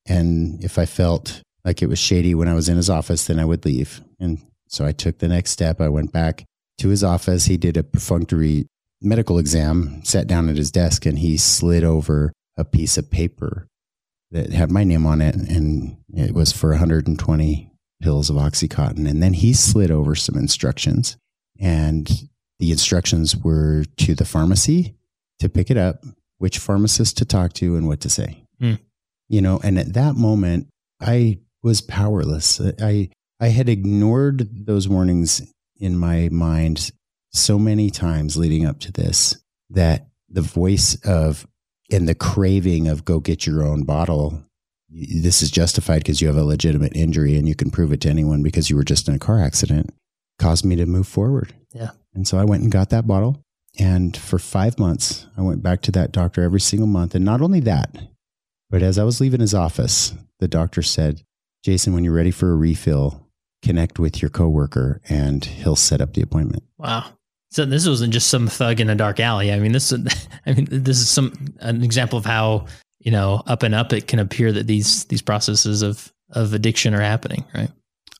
and 0.06 0.62
if 0.62 0.78
I 0.78 0.86
felt 0.86 1.42
like 1.64 1.82
it 1.82 1.88
was 1.88 1.98
shady 1.98 2.34
when 2.34 2.48
I 2.48 2.54
was 2.54 2.68
in 2.68 2.76
his 2.76 2.88
office, 2.88 3.26
then 3.26 3.38
I 3.38 3.44
would 3.44 3.64
leave. 3.64 4.00
And 4.20 4.40
So 4.68 4.84
I 4.84 4.92
took 4.92 5.18
the 5.18 5.28
next 5.28 5.50
step. 5.50 5.80
I 5.80 5.88
went 5.88 6.12
back 6.12 6.44
to 6.78 6.88
his 6.88 7.02
office. 7.02 7.46
He 7.46 7.56
did 7.56 7.76
a 7.76 7.82
perfunctory 7.82 8.66
medical 9.00 9.38
exam, 9.38 10.02
sat 10.04 10.26
down 10.26 10.48
at 10.48 10.56
his 10.56 10.70
desk, 10.70 11.06
and 11.06 11.18
he 11.18 11.36
slid 11.36 11.84
over 11.84 12.32
a 12.56 12.64
piece 12.64 12.96
of 12.96 13.10
paper 13.10 13.68
that 14.30 14.50
had 14.50 14.70
my 14.70 14.84
name 14.84 15.06
on 15.06 15.20
it. 15.20 15.34
And 15.34 15.98
it 16.14 16.32
was 16.32 16.52
for 16.52 16.70
120 16.70 17.72
pills 18.02 18.30
of 18.30 18.36
Oxycontin. 18.36 19.08
And 19.08 19.22
then 19.22 19.34
he 19.34 19.52
slid 19.52 19.90
over 19.90 20.14
some 20.14 20.36
instructions. 20.36 21.16
And 21.58 22.10
the 22.58 22.70
instructions 22.70 23.36
were 23.36 23.84
to 23.98 24.14
the 24.14 24.24
pharmacy 24.24 24.96
to 25.38 25.48
pick 25.48 25.70
it 25.70 25.76
up, 25.76 26.04
which 26.38 26.58
pharmacist 26.58 27.18
to 27.18 27.24
talk 27.24 27.52
to, 27.54 27.76
and 27.76 27.86
what 27.86 28.00
to 28.00 28.10
say. 28.10 28.44
Mm. 28.60 28.78
You 29.28 29.42
know, 29.42 29.60
and 29.62 29.78
at 29.78 29.94
that 29.94 30.16
moment, 30.16 30.68
I 31.00 31.40
was 31.62 31.80
powerless. 31.80 32.60
I 32.80 33.10
I 33.38 33.48
had 33.48 33.68
ignored 33.68 34.66
those 34.66 34.88
warnings 34.88 35.42
in 35.78 35.98
my 35.98 36.28
mind 36.30 36.90
so 37.36 37.58
many 37.58 37.90
times 37.90 38.36
leading 38.36 38.66
up 38.66 38.78
to 38.80 38.92
this 38.92 39.36
that 39.70 40.08
the 40.28 40.42
voice 40.42 40.96
of 41.04 41.46
and 41.90 42.08
the 42.08 42.14
craving 42.14 42.88
of 42.88 43.04
go 43.04 43.20
get 43.20 43.46
your 43.46 43.62
own 43.64 43.82
bottle 43.84 44.42
this 44.88 45.42
is 45.42 45.50
justified 45.50 45.98
because 45.98 46.20
you 46.20 46.28
have 46.28 46.36
a 46.36 46.44
legitimate 46.44 46.94
injury 46.96 47.36
and 47.36 47.48
you 47.48 47.54
can 47.54 47.70
prove 47.70 47.92
it 47.92 48.00
to 48.00 48.08
anyone 48.08 48.42
because 48.42 48.70
you 48.70 48.76
were 48.76 48.84
just 48.84 49.08
in 49.08 49.14
a 49.14 49.18
car 49.18 49.40
accident 49.40 49.92
caused 50.38 50.64
me 50.64 50.76
to 50.76 50.86
move 50.86 51.06
forward 51.06 51.54
Yeah. 51.72 51.90
and 52.14 52.26
so 52.26 52.38
i 52.38 52.44
went 52.44 52.62
and 52.62 52.72
got 52.72 52.90
that 52.90 53.06
bottle 53.06 53.42
and 53.78 54.16
for 54.16 54.38
5 54.38 54.78
months 54.78 55.26
i 55.36 55.42
went 55.42 55.62
back 55.62 55.82
to 55.82 55.92
that 55.92 56.12
doctor 56.12 56.42
every 56.42 56.60
single 56.60 56.86
month 56.88 57.14
and 57.14 57.24
not 57.24 57.40
only 57.40 57.60
that 57.60 57.96
but 58.70 58.82
as 58.82 58.98
i 58.98 59.04
was 59.04 59.20
leaving 59.20 59.40
his 59.40 59.54
office 59.54 60.14
the 60.40 60.48
doctor 60.48 60.82
said 60.82 61.22
jason 61.64 61.92
when 61.92 62.04
you're 62.04 62.12
ready 62.14 62.30
for 62.30 62.52
a 62.52 62.56
refill 62.56 63.26
connect 63.62 63.98
with 63.98 64.22
your 64.22 64.28
coworker 64.30 65.00
and 65.08 65.44
he'll 65.44 65.74
set 65.74 66.00
up 66.00 66.14
the 66.14 66.22
appointment. 66.22 66.62
Wow. 66.78 67.15
So 67.56 67.64
this 67.64 67.88
wasn't 67.88 68.12
just 68.12 68.28
some 68.28 68.48
thug 68.48 68.80
in 68.80 68.90
a 68.90 68.94
dark 68.94 69.18
alley. 69.18 69.50
I 69.50 69.58
mean, 69.58 69.72
this 69.72 69.90
is, 69.90 70.06
I 70.46 70.52
mean, 70.52 70.66
this 70.70 70.98
is 71.00 71.08
some 71.08 71.32
an 71.60 71.82
example 71.82 72.18
of 72.18 72.26
how 72.26 72.66
you 72.98 73.10
know 73.10 73.42
up 73.46 73.62
and 73.62 73.74
up 73.74 73.94
it 73.94 74.06
can 74.08 74.18
appear 74.18 74.52
that 74.52 74.66
these 74.66 75.04
these 75.06 75.22
processes 75.22 75.80
of 75.80 76.12
of 76.32 76.52
addiction 76.52 76.92
are 76.92 77.00
happening, 77.00 77.46
right? 77.54 77.70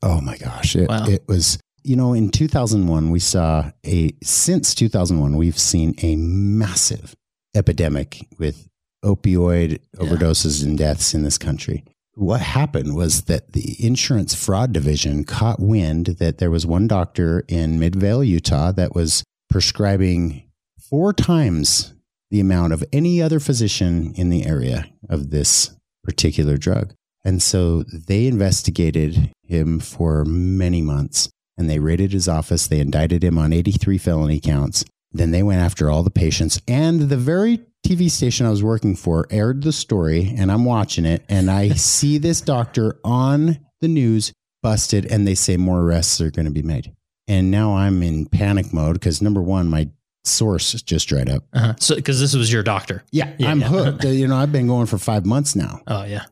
Oh 0.03 0.23
my 0.23 0.39
gosh, 0.39 0.75
it, 0.75 0.89
Wow. 0.89 1.07
it 1.07 1.23
was. 1.29 1.59
You 1.85 1.97
know, 1.97 2.15
in 2.15 2.31
2001, 2.31 3.11
we 3.11 3.21
saw 3.21 3.71
a 3.85 4.11
since 4.23 4.75
2001, 4.75 5.37
we've 5.37 5.59
seen 5.59 5.95
a 6.03 6.17
massive 6.17 7.15
epidemic 7.55 8.27
with 8.39 8.67
opioid 9.05 9.81
Yeah. 9.93 10.01
overdoses 10.01 10.65
and 10.65 10.79
deaths 10.79 11.13
in 11.13 11.25
this 11.25 11.37
country. 11.37 11.85
What 12.17 12.41
happened 12.41 12.97
was 12.97 13.25
that 13.25 13.53
the 13.53 13.77
insurance 13.79 14.35
fraud 14.35 14.73
division 14.73 15.25
caught 15.25 15.61
wind 15.61 16.17
that 16.19 16.39
there 16.39 16.51
was 16.51 16.65
one 16.65 16.89
doctor 16.89 17.45
in 17.47 17.79
Midvale, 17.79 18.25
Utah, 18.25 18.73
that 18.73 18.95
was 18.95 19.23
prescribing 19.51 20.51
four 20.81 21.13
times 21.13 21.93
the 22.31 22.41
amount 22.41 22.73
of 22.73 22.83
any 22.91 23.21
other 23.21 23.39
physician 23.39 24.15
in 24.17 24.31
the 24.31 24.47
area 24.47 24.87
of 25.11 25.29
this 25.29 25.77
particular 26.03 26.57
drug. 26.57 26.95
And 27.23 27.43
so 27.43 27.83
they 27.83 28.27
investigated 28.27 29.31
him 29.43 29.79
for 29.79 30.25
many 30.25 30.81
months 30.81 31.29
and 31.59 31.69
they 31.69 31.81
raided 31.81 32.13
his 32.13 32.29
office. 32.29 32.67
They 32.67 32.81
indicted 32.81 33.23
him 33.23 33.37
on 33.37 33.53
83 33.53 33.99
felony 33.99 34.41
counts. 34.41 34.87
Then 35.13 35.33
they 35.33 35.43
went 35.43 35.61
after 35.61 35.91
all 35.91 36.03
the 36.03 36.11
patients. 36.11 36.63
And 36.67 37.11
the 37.11 37.19
very 37.19 37.61
TV 37.87 38.11
station 38.11 38.47
I 38.47 38.51
was 38.51 38.63
working 38.65 38.97
for 38.97 39.27
aired 39.31 39.63
the 39.63 39.73
story, 39.73 40.35
and 40.37 40.51
I'm 40.51 40.65
watching 40.65 41.05
it. 41.07 41.25
And 41.29 41.49
I 41.51 41.69
see 41.71 42.19
this 42.19 42.41
doctor 42.41 42.99
on 43.05 43.59
the 43.81 43.87
news 43.89 44.33
busted, 44.63 45.07
and 45.07 45.25
they 45.27 45.35
say 45.37 45.57
more 45.57 45.81
arrests 45.81 46.21
are 46.21 46.31
going 46.33 46.47
to 46.47 46.53
be 46.53 46.63
made. 46.63 46.93
And 47.29 47.51
now 47.51 47.77
I'm 47.77 48.03
in 48.03 48.27
panic 48.27 48.73
mode 48.73 48.95
because 48.95 49.21
number 49.23 49.43
one, 49.43 49.69
my 49.69 49.89
source 50.25 50.73
just 50.83 51.09
dried 51.09 51.29
up. 51.29 51.45
Uh-huh. 51.53 51.75
So 51.79 51.95
because 51.95 52.19
this 52.21 52.35
was 52.35 52.53
your 52.53 52.65
doctor. 52.65 53.05
Yeah, 53.13 53.33
Yeah, 53.39 53.51
I'm 53.51 53.61
yeah. 53.61 53.69
hooked. 53.69 54.05
you 54.05 54.27
know, 54.27 54.37
I've 54.37 54.51
been 54.53 54.67
going 54.67 54.87
for 54.87 54.99
five 54.99 55.25
months 55.25 55.55
now. 55.55 55.81
Oh 55.87 56.03
yeah. 56.05 56.25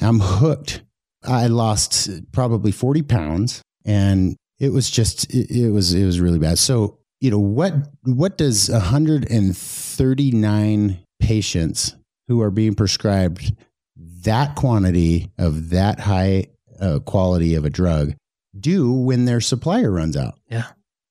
I'm 0.00 0.20
hooked. 0.20 0.82
I 1.22 1.48
lost 1.48 2.08
probably 2.32 2.72
40 2.72 3.02
pounds 3.02 3.60
and 3.84 4.36
it 4.58 4.70
was 4.70 4.90
just, 4.90 5.30
it, 5.32 5.50
it 5.50 5.70
was, 5.70 5.92
it 5.94 6.04
was 6.06 6.18
really 6.20 6.38
bad. 6.38 6.58
So, 6.58 6.98
you 7.20 7.30
know, 7.30 7.38
what, 7.38 7.74
what 8.04 8.38
does 8.38 8.70
139 8.70 10.98
patients 11.22 11.94
who 12.28 12.42
are 12.42 12.50
being 12.50 12.74
prescribed 12.74 13.54
that 13.96 14.56
quantity 14.56 15.30
of 15.38 15.70
that 15.70 16.00
high 16.00 16.48
uh, 16.80 16.98
quality 17.00 17.54
of 17.54 17.64
a 17.64 17.70
drug 17.70 18.14
do 18.58 18.92
when 18.92 19.24
their 19.24 19.40
supplier 19.40 19.90
runs 19.90 20.16
out? 20.16 20.38
Yeah. 20.50 20.66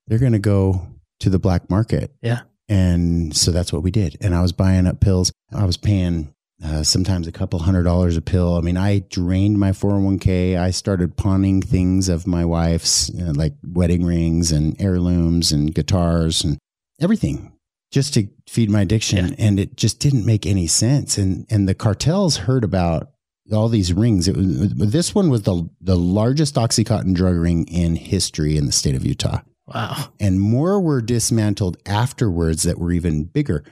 They're 0.08 0.20
going 0.20 0.34
to 0.34 0.40
go 0.40 0.88
to 1.22 1.30
the 1.30 1.40
black 1.40 1.70
market. 1.70 2.14
Yeah. 2.22 2.42
And 2.70 3.36
so 3.36 3.52
that's 3.52 3.74
what 3.74 3.84
we 3.84 3.92
did. 3.92 4.18
And 4.22 4.36
I 4.36 4.42
was 4.42 4.52
buying 4.52 4.88
up 4.88 5.00
pills. 5.00 5.32
I 5.54 5.66
was 5.66 5.78
paying 5.78 6.34
uh, 6.64 6.84
sometimes 6.84 7.28
a 7.28 7.32
couple 7.32 7.60
hundred 7.60 7.84
dollars 7.84 8.18
a 8.18 8.22
pill. 8.22 8.56
I 8.56 8.62
mean, 8.62 8.78
I 8.78 9.00
drained 9.00 9.60
my 9.60 9.72
401k. 9.72 10.60
I 10.60 10.72
started 10.72 11.18
pawning 11.18 11.62
things 11.62 12.08
of 12.08 12.28
my 12.28 12.46
wife's, 12.46 13.10
you 13.10 13.26
know, 13.26 13.32
like 13.32 13.54
wedding 13.64 14.06
rings 14.06 14.52
and 14.52 14.80
heirlooms 14.80 15.52
and 15.52 15.74
guitars 15.74 16.44
and 16.44 16.58
everything 17.00 17.52
just 17.92 18.14
to 18.16 18.28
feed 18.48 18.70
my 18.70 18.82
addiction. 18.82 19.30
Yeah. 19.30 19.36
And 19.38 19.60
it 19.60 19.76
just 19.76 20.00
didn't 20.00 20.26
make 20.26 20.46
any 20.46 20.68
sense. 20.68 21.18
And, 21.18 21.46
and 21.50 21.68
the 21.68 21.76
cartels 21.76 22.38
heard 22.38 22.64
about 22.64 23.12
all 23.52 23.68
these 23.68 23.92
rings. 23.94 24.28
It 24.28 24.38
was, 24.38 24.74
this 24.76 25.14
one 25.14 25.30
was 25.30 25.44
the, 25.44 25.70
the 25.82 25.98
largest 25.98 26.56
Oxycontin 26.56 27.14
drug 27.14 27.36
ring 27.36 27.68
in 27.68 27.96
history 27.96 28.56
in 28.58 28.66
the 28.66 28.72
state 28.72 28.96
of 28.96 29.06
Utah 29.06 29.42
Wow. 29.68 30.10
and 30.20 30.40
more 30.40 30.82
were 30.82 31.02
dismantled 31.02 31.78
afterwards 31.86 32.64
that 32.64 32.78
were 32.80 32.92
even 32.92 33.26
bigger. 33.26 33.64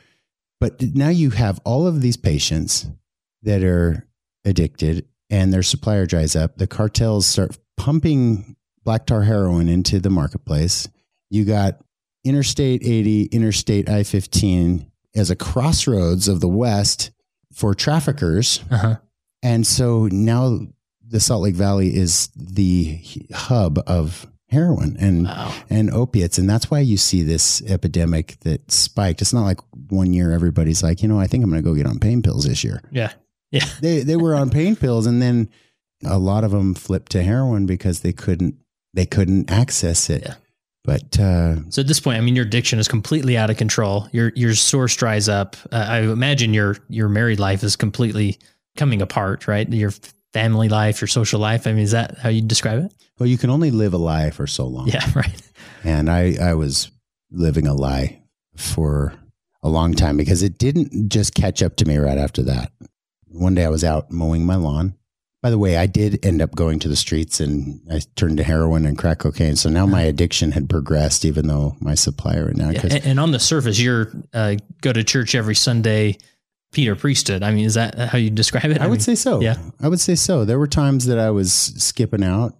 But 0.59 0.81
now 0.81 1.09
you 1.09 1.29
have 1.31 1.59
all 1.65 1.87
of 1.87 2.01
these 2.01 2.17
patients 2.17 2.87
that 3.43 3.63
are 3.63 4.05
addicted 4.45 5.07
and 5.29 5.53
their 5.53 5.63
supplier 5.63 6.05
dries 6.05 6.35
up. 6.35 6.57
The 6.57 6.67
cartels 6.67 7.25
start 7.25 7.57
pumping 7.77 8.55
black 8.83 9.05
tar 9.05 9.23
heroin 9.23 9.69
into 9.69 9.99
the 9.99 10.09
marketplace. 10.09 10.87
You 11.29 11.45
got 11.45 11.79
Interstate 12.23 12.81
80, 12.83 13.25
Interstate 13.25 13.89
I 13.89 14.03
15 14.03 14.85
as 15.15 15.29
a 15.31 15.35
crossroads 15.35 16.27
of 16.27 16.39
the 16.41 16.47
West 16.49 17.11
for 17.53 17.73
traffickers. 17.73 18.63
Uh 18.69 18.77
huh. 18.77 18.95
And 19.41 19.65
so 19.65 20.07
now 20.11 20.59
the 21.07 21.19
Salt 21.19 21.43
Lake 21.43 21.55
Valley 21.55 21.95
is 21.95 22.29
the 22.35 23.01
hub 23.33 23.79
of 23.87 24.27
heroin 24.49 24.97
and 24.99 25.25
Wow. 25.25 25.53
and 25.69 25.89
opiates. 25.91 26.37
And 26.37 26.49
that's 26.49 26.69
why 26.69 26.79
you 26.79 26.97
see 26.97 27.23
this 27.23 27.61
epidemic 27.63 28.37
that 28.41 28.71
spiked. 28.71 29.21
It's 29.21 29.33
not 29.33 29.43
like 29.45 29.59
one 29.89 30.13
year 30.13 30.31
everybody's 30.31 30.83
like, 30.83 31.01
you 31.01 31.07
know, 31.07 31.19
I 31.19 31.27
think 31.27 31.43
I'm 31.43 31.49
going 31.49 31.63
to 31.63 31.67
go 31.69 31.75
get 31.75 31.85
on 31.87 31.99
pain 31.99 32.21
pills 32.21 32.45
this 32.45 32.63
year. 32.63 32.81
Yeah. 32.91 33.13
Yeah. 33.51 33.65
They 33.81 34.01
they 34.01 34.15
were 34.17 34.35
on 34.35 34.49
pain 34.49 34.75
pills, 34.75 35.05
and 35.07 35.21
then 35.21 35.49
a 36.05 36.19
lot 36.19 36.43
of 36.43 36.51
them 36.51 36.73
flipped 36.75 37.11
to 37.13 37.23
heroin 37.23 37.65
because 37.65 38.01
they 38.01 38.13
couldn't 38.13 38.55
they 38.93 39.05
couldn't 39.05 39.49
access 39.51 40.09
it. 40.09 40.23
Yeah. 40.25 40.33
But 40.89 41.19
uh, 41.19 41.69
So 41.69 41.81
at 41.81 41.87
this 41.87 41.99
point, 41.99 42.17
I 42.17 42.21
mean, 42.21 42.35
your 42.35 42.45
addiction 42.45 42.79
is 42.79 42.87
completely 42.87 43.37
out 43.37 43.51
of 43.51 43.57
control. 43.57 44.07
Your 44.11 44.31
your 44.35 44.55
source 44.55 44.95
dries 44.95 45.29
up. 45.29 45.55
Uh, 45.71 45.85
I 45.87 45.99
imagine 45.99 46.51
your 46.51 46.77
your 46.87 47.09
married 47.09 47.39
life 47.39 47.63
is 47.63 47.75
completely 47.75 48.39
coming 48.75 48.99
apart, 48.99 49.47
right? 49.47 49.69
Your 49.71 49.91
family 50.33 50.67
life, 50.67 50.99
your 50.99 51.07
social 51.07 51.39
life. 51.39 51.67
I 51.67 51.73
mean, 51.73 51.83
is 51.83 51.91
that 51.91 52.17
how 52.17 52.29
you 52.29 52.41
describe 52.41 52.85
it? 52.85 52.93
well, 53.19 53.27
you 53.27 53.37
can 53.37 53.49
only 53.49 53.69
live 53.69 53.93
a 53.93 53.97
lie 53.97 54.31
for 54.31 54.47
so 54.47 54.65
long. 54.65 54.87
Yeah. 54.87 55.05
Right. 55.15 55.41
And 55.83 56.09
I, 56.09 56.35
I 56.41 56.53
was 56.55 56.89
living 57.31 57.67
a 57.67 57.73
lie 57.73 58.21
for 58.55 59.13
a 59.61 59.69
long 59.69 59.93
time 59.93 60.17
because 60.17 60.41
it 60.41 60.57
didn't 60.57 61.09
just 61.09 61.35
catch 61.35 61.61
up 61.61 61.75
to 61.77 61.85
me 61.85 61.97
right 61.97 62.17
after 62.17 62.41
that. 62.43 62.71
One 63.27 63.55
day 63.55 63.65
I 63.65 63.69
was 63.69 63.83
out 63.83 64.09
mowing 64.09 64.45
my 64.45 64.55
lawn. 64.55 64.95
By 65.41 65.49
the 65.49 65.57
way, 65.57 65.77
I 65.77 65.85
did 65.85 66.25
end 66.25 66.41
up 66.41 66.53
going 66.53 66.79
to 66.79 66.89
the 66.89 66.97
streets 66.97 67.39
and 67.39 67.79
I 67.89 68.01
turned 68.15 68.37
to 68.37 68.43
heroin 68.43 68.85
and 68.85 68.97
crack 68.97 69.19
cocaine. 69.19 69.55
So 69.55 69.69
now 69.69 69.85
my 69.85 70.01
addiction 70.01 70.51
had 70.51 70.69
progressed, 70.69 71.23
even 71.23 71.47
though 71.47 71.77
my 71.79 71.95
supplier 71.95 72.47
right 72.47 72.57
now. 72.57 72.71
Yeah. 72.71 72.81
And, 72.83 73.05
and 73.05 73.19
on 73.21 73.31
the 73.31 73.39
surface, 73.39 73.79
you're 73.79 74.11
uh, 74.33 74.55
go 74.81 74.91
to 74.91 75.01
church 75.01 75.35
every 75.35 75.55
Sunday, 75.55 76.17
Peter 76.73 76.93
priesthood. 76.95 77.41
I 77.41 77.51
mean, 77.51 77.65
is 77.65 77.75
that 77.75 77.97
how 77.97 78.17
you 78.17 78.29
describe 78.29 78.65
it? 78.65 78.81
I 78.81 78.87
would 78.87 78.95
mean, 78.95 78.99
say 78.99 79.15
so. 79.15 79.39
yeah. 79.39 79.55
I 79.81 79.87
would 79.87 80.01
say 80.01 80.15
so. 80.15 80.43
There 80.43 80.59
were 80.59 80.67
times 80.67 81.05
that 81.05 81.19
I 81.19 81.29
was 81.29 81.53
skipping 81.53 82.23
out, 82.23 82.55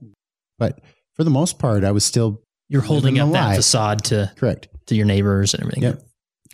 but 0.57 0.79
for 1.15 1.25
the 1.25 1.29
most 1.29 1.59
part, 1.59 1.83
I 1.83 1.91
was 1.91 2.05
still 2.05 2.41
you're 2.69 2.81
holding 2.81 3.19
up 3.19 3.31
that 3.33 3.57
facade 3.57 4.05
to 4.05 4.31
correct. 4.37 4.69
to 4.85 4.95
your 4.95 5.05
neighbors 5.05 5.53
and 5.53 5.63
everything. 5.63 5.83
Yep. 5.83 6.03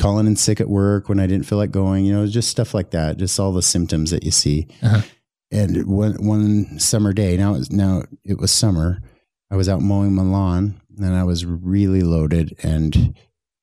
Calling 0.01 0.25
in 0.25 0.35
sick 0.35 0.59
at 0.59 0.67
work 0.67 1.07
when 1.07 1.19
I 1.19 1.27
didn't 1.27 1.45
feel 1.45 1.57
like 1.57 1.71
going, 1.71 2.03
you 2.03 2.13
know, 2.13 2.25
just 2.25 2.49
stuff 2.49 2.73
like 2.73 2.91
that. 2.91 3.17
Just 3.17 3.39
all 3.39 3.53
the 3.53 3.61
symptoms 3.61 4.11
that 4.11 4.23
you 4.23 4.31
see. 4.31 4.67
Uh-huh. 4.81 5.01
And 5.55 5.87
one 5.87 6.13
one 6.25 6.79
summer 6.79 7.13
day, 7.13 7.37
now 7.37 7.55
it 7.55 7.59
was, 7.59 7.71
now 7.71 8.03
it 8.23 8.37
was 8.37 8.51
summer. 8.51 9.01
I 9.49 9.55
was 9.55 9.69
out 9.69 9.81
mowing 9.81 10.13
my 10.13 10.23
lawn 10.23 10.81
and 10.97 11.15
I 11.15 11.23
was 11.23 11.45
really 11.45 12.01
loaded, 12.01 12.55
and 12.61 13.15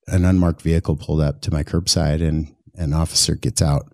an 0.07 0.25
unmarked 0.25 0.63
vehicle 0.63 0.97
pulled 0.97 1.21
up 1.21 1.41
to 1.43 1.53
my 1.53 1.63
curbside, 1.63 2.27
and 2.27 2.55
an 2.75 2.93
officer 2.93 3.35
gets 3.35 3.61
out 3.61 3.93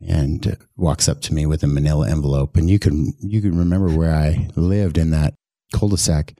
and 0.00 0.56
walks 0.76 1.08
up 1.08 1.20
to 1.22 1.34
me 1.34 1.46
with 1.46 1.62
a 1.62 1.66
Manila 1.66 2.10
envelope, 2.10 2.56
and 2.56 2.70
you 2.70 2.78
can 2.78 3.12
you 3.20 3.40
can 3.42 3.58
remember 3.58 3.88
where 3.88 4.14
I 4.14 4.48
lived 4.56 4.98
in 4.98 5.10
that 5.10 5.34
cul-de-sac, 5.72 6.34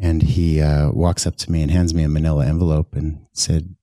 And 0.00 0.22
he 0.22 0.60
uh, 0.60 0.90
walks 0.92 1.26
up 1.26 1.36
to 1.36 1.50
me 1.50 1.62
and 1.62 1.70
hands 1.70 1.92
me 1.92 2.04
a 2.04 2.08
manila 2.08 2.46
envelope 2.46 2.94
and 2.94 3.26
said, 3.32 3.74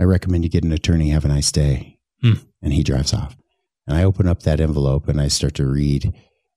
I 0.00 0.04
recommend 0.04 0.44
you 0.44 0.50
get 0.50 0.64
an 0.64 0.72
attorney. 0.72 1.10
Have 1.10 1.24
a 1.24 1.28
nice 1.28 1.52
day. 1.52 1.98
Hmm. 2.22 2.34
And 2.62 2.72
he 2.72 2.82
drives 2.82 3.12
off. 3.12 3.36
And 3.88 3.96
I 3.96 4.04
open 4.04 4.28
up 4.28 4.42
that 4.42 4.60
envelope 4.60 5.08
and 5.08 5.18
I 5.18 5.28
start 5.28 5.54
to 5.54 5.66
read, 5.66 6.12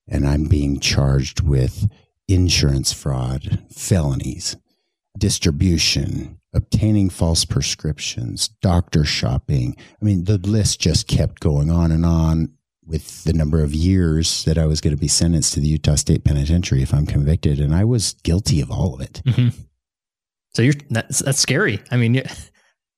and 0.06 0.28
I'm 0.28 0.44
being 0.46 0.82
charged 0.82 1.40
with 1.40 1.90
insurance 2.28 2.92
fraud, 2.92 3.64
felonies, 3.72 4.58
distribution, 5.18 6.40
obtaining 6.54 7.10
false 7.10 7.46
prescriptions, 7.46 8.50
doctor 8.62 9.06
shopping. 9.06 9.78
I 10.02 10.06
mean, 10.06 10.26
the 10.26 10.40
list 10.40 10.82
just 10.82 11.08
kept 11.08 11.40
going 11.40 11.72
on 11.72 11.90
and 11.90 12.06
on 12.06 12.52
with 12.86 13.24
the 13.24 13.34
number 13.34 13.64
of 13.64 13.74
years 13.74 14.44
that 14.44 14.58
I 14.58 14.66
was 14.66 14.82
going 14.82 14.94
to 14.94 15.00
be 15.00 15.08
sentenced 15.08 15.54
to 15.54 15.62
the 15.62 15.68
Utah 15.68 15.96
State 15.96 16.26
Penitentiary 16.26 16.82
if 16.82 16.94
I'm 16.94 17.06
convicted. 17.06 17.62
And 17.62 17.74
I 17.74 17.86
was 17.86 18.16
guilty 18.24 18.60
of 18.60 18.70
all 18.70 18.94
of 18.94 19.00
it. 19.00 19.22
hmm 19.26 19.50
So 20.54 20.64
you're 20.64 20.74
that's 20.90 21.20
that's 21.20 21.40
scary. 21.40 21.80
I 21.92 21.96
mean, 21.96 22.24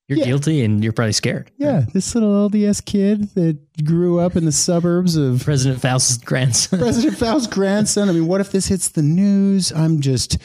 you're, 0.08 0.18
Yeah. 0.18 0.24
guilty 0.26 0.62
and 0.64 0.82
you're 0.84 0.92
probably 0.92 1.12
scared. 1.12 1.50
Yeah, 1.56 1.84
this 1.92 2.14
little 2.14 2.48
LDS 2.50 2.80
kid 2.84 3.30
that 3.34 3.58
grew 3.84 4.18
up 4.20 4.36
in 4.36 4.44
the 4.44 4.52
suburbs 4.52 5.16
of 5.16 5.42
President 5.44 5.80
Faust's 5.80 6.18
grandson. 6.18 6.78
President 6.78 7.16
Faust's 7.16 7.46
grandson. 7.48 8.08
I 8.08 8.12
mean, 8.12 8.26
what 8.26 8.40
if 8.40 8.50
this 8.52 8.66
hits 8.68 8.88
the 8.90 9.02
news? 9.02 9.72
I'm 9.72 10.00
just 10.00 10.36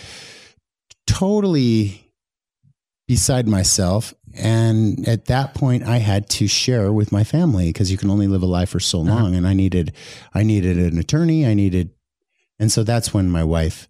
totally 1.07 2.11
beside 3.07 3.47
myself. 3.47 4.13
And 4.35 5.07
at 5.07 5.25
that 5.25 5.55
point, 5.55 5.83
I 5.83 5.97
had 5.97 6.29
to 6.31 6.47
share 6.47 6.93
with 6.93 7.11
my 7.11 7.23
family 7.23 7.67
because 7.69 7.91
you 7.91 7.97
can 7.97 8.11
only 8.11 8.27
live 8.27 8.43
a 8.43 8.45
life 8.45 8.69
for 8.69 8.79
so 8.79 9.01
Uh-huh. 9.01 9.09
long. 9.15 9.35
And 9.35 9.47
I 9.47 9.53
needed, 9.53 9.91
I 10.33 10.43
needed 10.43 10.77
an 10.77 10.97
attorney. 10.99 11.45
I 11.47 11.55
needed, 11.55 11.89
and 12.59 12.71
so 12.71 12.83
that's 12.83 13.13
when 13.13 13.29
my 13.29 13.43
wife 13.43 13.87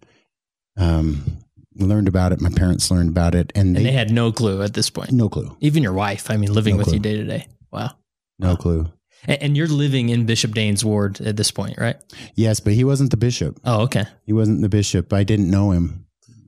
um, 0.78 1.36
learned 1.76 2.08
about 2.08 2.32
it. 2.32 2.40
My 2.40 2.50
parents 2.50 2.90
learned 2.90 3.10
about 3.10 3.34
it, 3.34 3.52
and 3.54 3.74
they, 3.74 3.80
and 3.80 3.86
they 3.86 3.92
had 3.92 4.10
no 4.10 4.32
clue 4.32 4.62
at 4.62 4.74
this 4.74 4.90
point. 4.90 5.12
no 5.12 5.28
clue, 5.28 5.56
Even 5.60 5.82
your 5.82 5.92
wife. 5.92 6.30
I 6.30 6.36
mean, 6.36 6.52
living 6.52 6.74
No 6.74 6.78
with 6.78 6.86
clue. 6.86 6.94
you 6.94 7.00
day 7.00 7.16
to 7.16 7.24
day. 7.24 7.46
Wow. 7.72 7.92
no 8.38 8.56
clue. 8.56 8.86
And, 9.26 9.42
and 9.42 9.56
you're 9.56 9.66
living 9.68 10.08
in 10.08 10.26
Bishop 10.26 10.52
Daines' 10.52 10.82
ward 10.82 11.20
at 11.20 11.36
this 11.36 11.50
point, 11.50 11.78
right? 11.78 11.96
Yes, 12.34 12.58
but 12.60 12.72
he 12.72 12.84
wasn't 12.84 13.10
the 13.10 13.16
bishop. 13.16 13.60
Oh, 13.64 13.82
okay. 13.82 14.04
He 14.26 14.32
wasn't 14.32 14.62
the 14.62 14.68
bishop. 14.68 15.12
I 15.12 15.24
didn't 15.24 15.50
know 15.50 15.70
him 15.72 16.06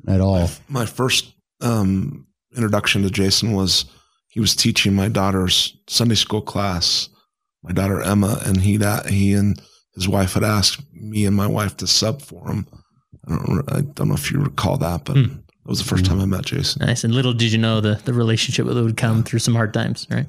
at 0.08 0.20
all. 0.20 0.48
My 0.68 0.86
first 0.86 1.32
um, 1.60 2.26
introduction 2.56 3.02
to 3.02 3.10
Jason 3.10 3.52
was 3.52 3.84
he 4.28 4.40
was 4.40 4.56
teaching 4.56 4.94
my 4.94 5.08
daughter's 5.08 5.76
Sunday 5.88 6.14
school 6.14 6.40
class, 6.40 7.08
my 7.62 7.72
daughter 7.72 8.00
Emma, 8.00 8.40
and 8.44 8.60
he 8.60 8.78
that 8.78 9.06
he 9.06 9.34
and 9.34 9.60
his 9.94 10.08
wife 10.08 10.32
had 10.32 10.42
asked 10.42 10.80
me 10.94 11.26
and 11.26 11.36
my 11.36 11.46
wife 11.46 11.76
to 11.76 11.86
sub 11.86 12.22
for 12.22 12.48
him. 12.48 12.66
I 13.28 13.36
don't, 13.36 13.72
I 13.72 13.80
don't 13.82 14.08
know 14.08 14.14
if 14.14 14.30
you 14.32 14.40
recall 14.40 14.76
that, 14.78 15.04
but 15.04 15.16
Hmm. 15.16 15.22
that 15.22 15.38
was 15.66 15.78
the 15.78 15.84
first 15.84 16.04
time 16.04 16.20
I 16.20 16.24
met 16.24 16.44
Jason. 16.44 16.84
Nice. 16.86 17.04
And 17.04 17.14
little 17.14 17.32
did 17.32 17.52
you 17.52 17.58
know 17.58 17.80
the, 17.80 18.00
the 18.04 18.12
relationship 18.12 18.66
that 18.66 18.74
would 18.74 18.96
come 18.96 19.22
through 19.22 19.38
some 19.40 19.54
hard 19.54 19.72
times, 19.72 20.06
right? 20.10 20.26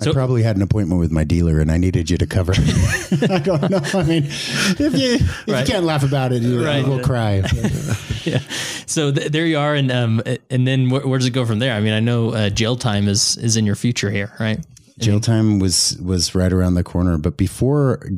So- 0.00 0.10
I 0.10 0.14
probably 0.14 0.44
had 0.44 0.54
an 0.54 0.62
appointment 0.62 1.00
with 1.00 1.10
my 1.10 1.24
dealer, 1.24 1.58
and 1.58 1.72
I 1.72 1.76
needed 1.76 2.08
you 2.08 2.16
to 2.18 2.26
cover. 2.26 2.52
I 3.30 3.38
don't 3.40 3.68
know. 3.68 3.80
I 3.94 4.04
mean, 4.04 4.24
if 4.26 4.78
you 4.78 5.14
if 5.14 5.48
Right. 5.48 5.66
you 5.66 5.72
can't 5.72 5.84
laugh 5.84 6.04
about 6.04 6.32
it, 6.32 6.40
you 6.42 6.64
Right. 6.64 6.86
will 6.86 7.00
cry. 7.00 7.42
yeah. 8.24 8.38
So 8.86 9.10
th- 9.10 9.32
there 9.32 9.44
you 9.44 9.58
are, 9.58 9.74
and 9.74 9.90
um, 9.90 10.22
and 10.50 10.68
then 10.68 10.88
where, 10.90 11.04
where 11.04 11.18
does 11.18 11.26
it 11.26 11.32
go 11.32 11.44
from 11.44 11.58
there? 11.58 11.74
I 11.74 11.80
mean, 11.80 11.94
I 11.94 11.98
know 12.00 12.30
uh, 12.30 12.48
jail 12.48 12.76
time 12.76 13.08
is 13.08 13.36
is 13.38 13.56
in 13.56 13.66
your 13.66 13.74
future 13.74 14.08
here, 14.10 14.32
right? 14.38 14.64
jail 15.00 15.18
time 15.20 15.58
was 15.58 15.98
was 16.00 16.32
right 16.32 16.52
around 16.52 16.74
the 16.74 16.84
corner, 16.84 17.18
but 17.18 17.36
before 17.36 18.08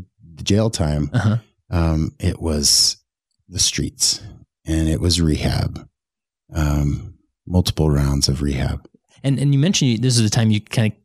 jail 0.43 0.69
time, 0.69 1.09
Uh-huh. 1.15 1.37
um, 1.71 2.13
it 2.19 2.43
was 2.43 2.97
the 3.51 3.59
streets, 3.59 4.21
and 4.65 4.89
it 4.89 5.01
was 5.01 5.21
rehab, 5.21 5.89
um, 6.55 7.15
multiple 7.47 7.91
rounds 7.91 8.29
of 8.29 8.43
rehab. 8.43 8.89
And 9.23 9.39
and 9.39 9.53
you 9.53 9.59
mentioned 9.59 9.91
you, 9.91 9.99
this 9.99 10.17
is 10.17 10.23
the 10.23 10.31
time 10.31 10.51
you 10.51 10.61
kind 10.61 10.93
of 10.93 10.99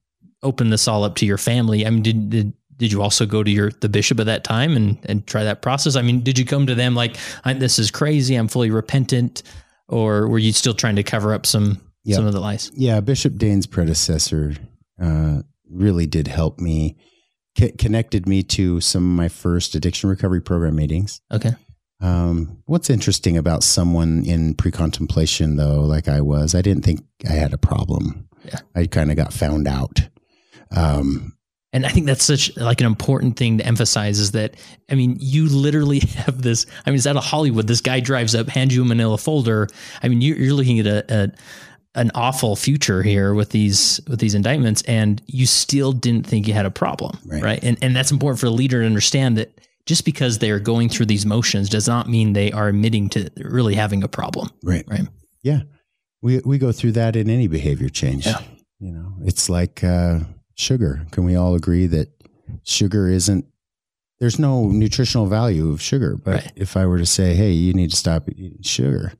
opened 0.43 0.71
this 0.71 0.87
all 0.87 1.03
up 1.03 1.15
to 1.15 1.25
your 1.25 1.37
family. 1.37 1.85
I 1.85 1.89
mean, 1.89 2.03
did 2.03 2.29
did 2.29 2.53
did 2.77 2.91
you 2.91 3.01
also 3.01 3.25
go 3.25 3.43
to 3.43 3.49
your 3.51 3.71
the 3.81 3.89
bishop 3.89 4.19
at 4.19 4.25
that 4.27 4.43
time 4.43 4.75
and 4.77 4.97
and 5.05 5.25
try 5.27 5.43
that 5.43 5.61
process? 5.61 5.95
I 5.95 6.01
mean, 6.01 6.21
did 6.21 6.37
you 6.37 6.45
come 6.45 6.67
to 6.67 6.75
them 6.75 6.95
like 6.95 7.17
this 7.45 7.79
is 7.79 7.91
crazy, 7.91 8.35
I'm 8.35 8.47
fully 8.47 8.69
repentant, 8.71 9.43
or 9.87 10.27
were 10.27 10.39
you 10.39 10.53
still 10.53 10.73
trying 10.73 10.95
to 10.97 11.03
cover 11.03 11.33
up 11.33 11.45
some 11.45 11.81
Yeah. 12.03 12.17
some 12.17 12.27
of 12.27 12.33
the 12.33 12.39
lies? 12.39 12.71
Yeah, 12.75 12.99
Bishop 13.01 13.33
Daines' 13.33 13.69
predecessor 13.69 14.55
uh, 15.01 15.41
really 15.69 16.05
did 16.05 16.27
help 16.27 16.59
me, 16.59 16.95
c- 17.57 17.71
connected 17.71 18.27
me 18.27 18.43
to 18.43 18.79
some 18.81 19.03
of 19.03 19.17
my 19.17 19.27
first 19.29 19.75
addiction 19.75 20.09
recovery 20.09 20.41
program 20.41 20.75
meetings. 20.75 21.19
Okay. 21.31 21.53
Um, 22.01 22.61
what's 22.65 22.89
interesting 22.89 23.37
about 23.37 23.63
someone 23.63 24.23
in 24.25 24.53
pre 24.55 24.71
contemplation, 24.71 25.55
though, 25.55 25.81
like 25.81 26.07
I 26.07 26.21
was, 26.21 26.53
I 26.55 26.61
didn't 26.61 26.83
think 26.83 27.01
I 27.27 27.33
had 27.33 27.53
a 27.53 27.57
problem. 27.57 28.27
Yeah. 28.43 28.59
I 28.75 28.85
kind 28.87 29.09
of 29.11 29.17
got 29.17 29.33
found 29.33 29.67
out. 29.67 30.07
Um, 30.71 31.33
And 31.73 31.85
I 31.85 31.89
think 31.89 32.05
that's 32.05 32.23
such 32.23 32.55
like 32.57 32.79
an 32.79 32.87
important 32.87 33.37
thing 33.37 33.57
to 33.57 33.65
emphasize 33.65 34.19
is 34.19 34.31
that 34.31 34.55
I 34.89 34.95
mean 34.95 35.17
you 35.19 35.47
literally 35.47 35.99
have 36.25 36.41
this. 36.41 36.65
I 36.85 36.89
mean, 36.89 36.97
it's 36.97 37.07
out 37.07 37.17
of 37.17 37.23
Hollywood. 37.23 37.67
This 37.67 37.81
guy 37.81 37.99
drives 38.01 38.35
up, 38.35 38.47
hands 38.49 38.75
you 38.75 38.81
a 38.81 38.85
Manila 38.85 39.17
folder. 39.17 39.67
I 40.03 40.07
mean, 40.07 40.21
you're, 40.21 40.37
you're 40.37 40.53
looking 40.53 40.79
at 40.79 40.87
a, 40.87 41.05
a 41.09 41.31
an 41.97 42.11
awful 42.13 42.57
future 42.57 43.01
here 43.03 43.33
with 43.33 43.51
these 43.51 44.01
with 44.07 44.19
these 44.19 44.35
indictments, 44.35 44.81
and 44.83 45.21
you 45.27 45.45
still 45.45 45.93
didn't 45.93 46.27
think 46.27 46.45
you 46.47 46.53
had 46.53 46.65
a 46.65 46.71
problem, 46.71 47.17
Right. 47.25 47.41
right? 47.43 47.63
And 47.63 47.77
and 47.81 47.95
that's 47.95 48.11
important 48.11 48.39
for 48.39 48.47
a 48.47 48.51
leader 48.51 48.81
to 48.81 48.85
understand 48.85 49.37
that 49.37 49.59
just 49.85 50.05
because 50.05 50.39
they 50.39 50.49
are 50.51 50.59
going 50.59 50.89
through 50.89 51.05
these 51.05 51.25
motions 51.25 51.69
does 51.69 51.87
not 51.87 52.09
mean 52.09 52.33
they 52.33 52.51
are 52.51 52.67
admitting 52.69 53.09
to 53.09 53.29
really 53.37 53.75
having 53.75 54.03
a 54.03 54.07
problem. 54.07 54.49
right. 54.63 54.83
Right. 54.87 55.07
Yeah. 55.43 55.61
We, 56.21 56.39
we 56.39 56.57
go 56.57 56.71
through 56.71 56.93
that 56.93 57.15
in 57.15 57.29
any 57.29 57.47
behavior 57.47 57.89
change. 57.89 58.25
Yeah. 58.25 58.41
You 58.79 58.91
know, 58.91 59.13
it's 59.23 59.47
like 59.47 59.83
uh, 59.83 60.21
sugar. 60.55 61.05
Can 61.11 61.23
we 61.23 61.35
all 61.35 61.53
agree 61.53 61.85
that 61.87 62.09
sugar 62.63 63.07
isn't, 63.07 63.45
there's 64.19 64.39
no 64.39 64.65
nutritional 64.69 65.27
value 65.27 65.71
of 65.71 65.81
sugar. 65.81 66.15
But 66.17 66.33
Right. 66.35 66.51
if 66.55 66.75
I 66.77 66.85
were 66.87 66.97
to 66.97 67.05
say, 67.05 67.35
hey, 67.35 67.51
you 67.51 67.73
need 67.73 67.91
to 67.91 67.95
stop 67.97 68.27
eating 68.29 68.63
sugar, 68.63 69.13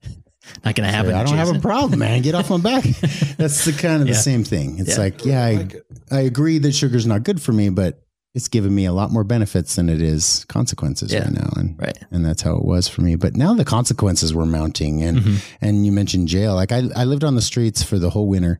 Not 0.64 0.76
going 0.76 0.88
to 0.90 0.96
happen. 0.96 1.14
I 1.14 1.24
don't 1.24 1.38
have 1.38 1.56
a 1.56 1.60
problem, 1.60 2.00
man. 2.00 2.22
Get 2.22 2.34
off 2.36 2.50
my 2.50 2.58
back. 2.58 2.84
That's 3.38 3.66
the 3.66 3.72
kind 3.78 4.02
of 4.02 4.08
Yeah. 4.08 4.14
the 4.16 4.20
same 4.20 4.44
thing. 4.44 4.80
It's 4.80 4.92
Yeah. 4.92 4.98
like, 4.98 5.26
yeah, 5.26 5.44
I, 5.46 5.68
I 6.12 6.20
agree 6.22 6.58
that 6.60 6.74
sugar's 6.74 7.06
not 7.06 7.24
good 7.24 7.42
for 7.42 7.52
me, 7.52 7.70
but 7.70 8.02
it's 8.36 8.48
given 8.50 8.76
me 8.76 8.86
a 8.86 8.94
lot 8.94 9.12
more 9.12 9.24
benefits 9.24 9.76
than 9.76 9.90
it 9.90 10.02
is 10.02 10.46
consequences 10.50 11.12
Yeah. 11.12 11.24
right 11.24 11.32
now. 11.34 11.50
And 11.56 11.76
Right. 11.80 11.98
and 12.12 12.24
that's 12.24 12.42
how 12.44 12.56
it 12.58 12.66
was 12.66 12.88
for 12.88 13.02
me. 13.02 13.16
But 13.16 13.36
now 13.36 13.54
the 13.56 13.66
consequences 13.66 14.34
were 14.34 14.46
mounting, 14.46 15.02
and 15.02 15.20
Mhm. 15.20 15.38
and 15.62 15.86
you 15.86 15.92
mentioned 15.92 16.28
jail. 16.28 16.54
Like 16.54 16.72
I 16.72 16.84
I 16.96 17.06
lived 17.06 17.24
on 17.24 17.36
the 17.36 17.42
streets 17.42 17.82
for 17.82 17.98
the 17.98 18.10
whole 18.12 18.28
winter. 18.28 18.60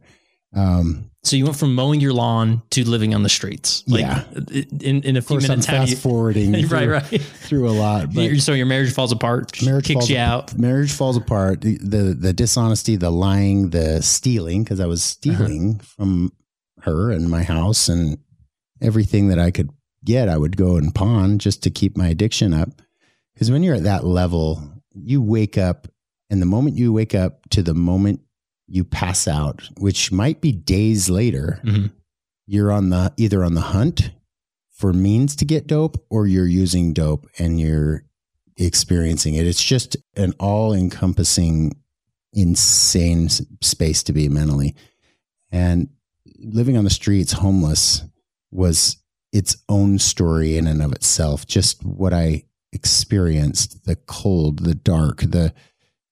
Um, 0.56 1.12
So 1.24 1.36
you 1.36 1.44
went 1.44 1.58
from 1.58 1.74
mowing 1.76 2.00
your 2.00 2.14
lawn 2.14 2.62
to 2.70 2.88
living 2.88 3.14
on 3.16 3.24
the 3.24 3.30
streets. 3.30 3.84
Like 3.88 4.02
Yeah. 4.02 4.24
in, 4.80 5.02
in 5.02 5.18
a 5.18 5.22
few 5.22 5.28
course, 5.36 5.44
I'm 5.46 5.50
minutes, 5.50 5.66
fast 5.68 5.90
you, 5.92 5.98
forwarding 5.98 6.54
right, 6.54 6.68
through, 6.70 6.88
right. 6.88 7.22
through 7.48 7.68
a 7.70 7.72
lot. 7.74 8.14
But 8.14 8.40
so 8.40 8.54
your 8.54 8.68
marriage 8.68 8.94
falls 8.94 9.12
apart, 9.12 9.62
marriage 9.64 9.86
kicks 9.86 9.96
falls 10.02 10.10
you 10.10 10.16
apart. 10.18 10.54
out. 10.54 10.58
Marriage 10.60 10.92
falls 10.94 11.18
apart. 11.18 11.62
The 11.62 11.78
the, 11.80 12.14
the 12.14 12.32
dishonesty, 12.32 12.96
the 12.96 13.10
lying, 13.12 13.72
the 13.72 14.02
stealing, 14.02 14.64
because 14.64 14.80
I 14.80 14.86
was 14.86 15.02
stealing 15.04 15.80
from 15.98 16.32
her 16.84 17.12
and 17.12 17.30
my 17.30 17.42
house 17.44 17.90
and 17.90 18.18
everything 18.82 19.28
that 19.30 19.40
I 19.40 19.52
could 19.52 19.70
get, 20.04 20.30
I 20.30 20.38
would 20.38 20.58
go 20.58 20.76
and 20.78 20.94
pawn 20.94 21.40
just 21.40 21.64
to 21.64 21.70
keep 21.70 21.98
my 21.98 22.08
addiction 22.10 22.54
up. 22.54 22.82
Because 23.34 23.52
when 23.52 23.64
you're 23.64 23.76
at 23.76 23.84
that 23.84 24.06
level, 24.06 24.70
you 24.94 25.22
wake 25.22 25.58
up, 25.58 25.88
and 26.30 26.42
the 26.42 26.46
moment 26.46 26.78
you 26.78 26.94
wake 26.94 27.16
up 27.16 27.48
to 27.50 27.62
the 27.64 27.74
moment 27.74 28.22
you 28.68 28.84
pass 28.84 29.28
out, 29.28 29.62
which 29.78 30.12
might 30.12 30.42
be 30.42 30.52
days 30.52 31.10
later, 31.10 31.60
Mhm. 31.64 31.92
you're 32.48 32.72
on 32.72 32.90
the 32.90 33.14
either 33.18 33.44
on 33.44 33.54
the 33.54 33.62
hunt 33.62 34.12
for 34.72 34.92
means 34.94 35.36
to 35.38 35.46
get 35.46 35.68
dope 35.68 36.04
or 36.10 36.28
you're 36.28 36.48
using 36.48 36.94
dope 36.94 37.28
and 37.38 37.60
you're 37.60 38.04
experiencing 38.58 39.36
it. 39.36 39.46
It's 39.46 39.64
just 39.64 39.98
an 40.16 40.34
all 40.40 40.74
encompassing, 40.74 41.74
insane 42.34 43.30
space 43.30 44.04
to 44.04 44.14
be 44.14 44.30
mentally. 44.30 44.76
And 45.52 45.90
living 46.40 46.78
on 46.78 46.84
the 46.84 46.90
streets, 46.90 47.34
homeless, 47.34 48.04
was 48.56 48.98
its 49.32 49.58
own 49.68 50.00
story 50.00 50.58
in 50.58 50.68
and 50.68 50.82
of 50.82 50.94
itself. 50.94 51.46
Just 51.46 51.84
what 51.84 52.14
I 52.14 52.44
experienced 52.72 53.86
the 53.86 53.96
cold, 53.96 54.60
the 54.60 54.76
dark, 54.76 55.22
the 55.22 55.54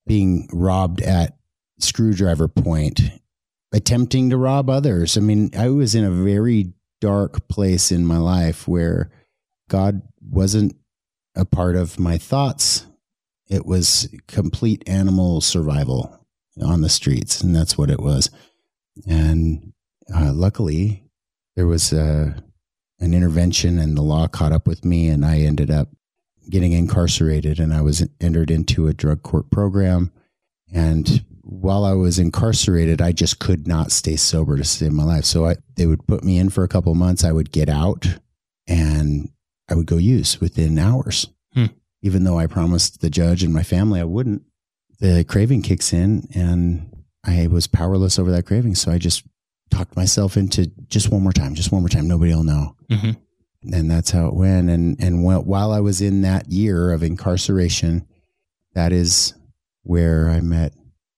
being 0.05 0.47
robbed 0.51 1.01
at 1.01 1.37
screwdriver 1.79 2.47
point, 2.47 3.01
attempting 3.71 4.29
to 4.29 4.37
rob 4.37 4.69
others. 4.69 5.17
I 5.17 5.21
mean, 5.21 5.51
I 5.57 5.69
was 5.69 5.95
in 5.95 6.03
a 6.03 6.11
very 6.11 6.73
dark 7.01 7.47
place 7.47 7.91
in 7.91 8.05
my 8.05 8.17
life 8.17 8.67
where 8.67 9.11
God 9.69 10.01
wasn't 10.21 10.75
a 11.35 11.45
part 11.45 11.75
of 11.75 11.99
my 11.99 12.17
thoughts. 12.17 12.85
It 13.49 13.65
was 13.65 14.07
complete 14.27 14.83
animal 14.87 15.41
survival 15.41 16.25
on 16.61 16.81
the 16.81 16.89
streets, 16.89 17.41
and 17.41 17.55
that's 17.55 17.77
what 17.77 17.89
it 17.89 17.99
was. 17.99 18.29
And 19.07 19.73
uh, 20.13 20.31
luckily, 20.33 21.02
there 21.55 21.67
was 21.67 21.93
a, 21.93 22.35
an 22.99 23.13
intervention, 23.13 23.79
and 23.79 23.97
the 23.97 24.01
law 24.01 24.27
caught 24.27 24.51
up 24.51 24.67
with 24.67 24.83
me, 24.85 25.07
and 25.07 25.25
I 25.25 25.39
ended 25.39 25.69
up 25.69 25.89
getting 26.49 26.73
incarcerated, 26.73 27.59
and 27.59 27.73
I 27.73 27.81
was 27.81 28.05
entered 28.19 28.51
into 28.51 28.87
a 28.87 28.93
drug 28.93 29.23
court 29.23 29.49
program. 29.49 30.11
And 30.73 31.23
while 31.43 31.85
I 31.85 31.93
was 31.93 32.19
incarcerated, 32.19 33.01
I 33.01 33.11
just 33.11 33.39
could 33.39 33.67
not 33.67 33.91
stay 33.91 34.15
sober 34.15 34.57
to 34.57 34.63
save 34.63 34.91
my 34.91 35.03
life. 35.03 35.25
So 35.25 35.45
I, 35.45 35.57
they 35.75 35.85
would 35.85 36.07
put 36.07 36.23
me 36.23 36.37
in 36.37 36.49
for 36.49 36.63
a 36.63 36.67
couple 36.67 36.95
months. 36.95 37.23
I 37.23 37.31
would 37.31 37.51
get 37.51 37.69
out 37.69 38.07
and 38.65 39.29
I 39.69 39.75
would 39.75 39.85
go 39.85 39.97
use 39.97 40.39
within 40.41 40.79
hours. 40.79 41.27
Hmm. 41.53 41.65
Even 42.01 42.23
though 42.23 42.39
I 42.39 42.47
promised 42.47 43.01
the 43.01 43.09
judge 43.09 43.43
and 43.43 43.53
my 43.53 43.63
family 43.63 43.99
I 43.99 44.05
wouldn't, 44.05 44.43
the 44.99 45.23
craving 45.25 45.61
kicks 45.61 45.93
in 45.93 46.27
and 46.33 46.89
I 47.25 47.47
was 47.47 47.67
powerless 47.67 48.17
over 48.17 48.31
that 48.31 48.45
craving. 48.45 48.75
So 48.75 48.91
I 48.91 48.97
just 48.97 49.23
talked 49.73 49.95
myself 49.95 50.37
into 50.37 50.67
just 50.87 51.09
one 51.09 51.23
more 51.23 51.33
time, 51.33 51.55
just 51.55 51.71
one 51.71 51.81
more 51.81 51.89
time. 51.89 52.07
Nobody 52.07 52.33
will 52.33 52.43
know. 52.43 52.75
Mhm. 52.89 53.17
And 53.71 53.89
that's 53.89 54.11
how 54.11 54.27
it 54.27 54.35
went. 54.35 54.69
And, 54.69 55.01
and 55.01 55.23
while 55.23 55.71
I 55.71 55.79
was 55.79 56.01
in 56.01 56.21
that 56.21 56.51
year 56.51 56.91
of 56.91 57.01
incarceration, 57.01 58.05
that 58.73 58.91
is 58.91 59.33
where 59.83 60.29
I 60.29 60.41
met 60.41 60.73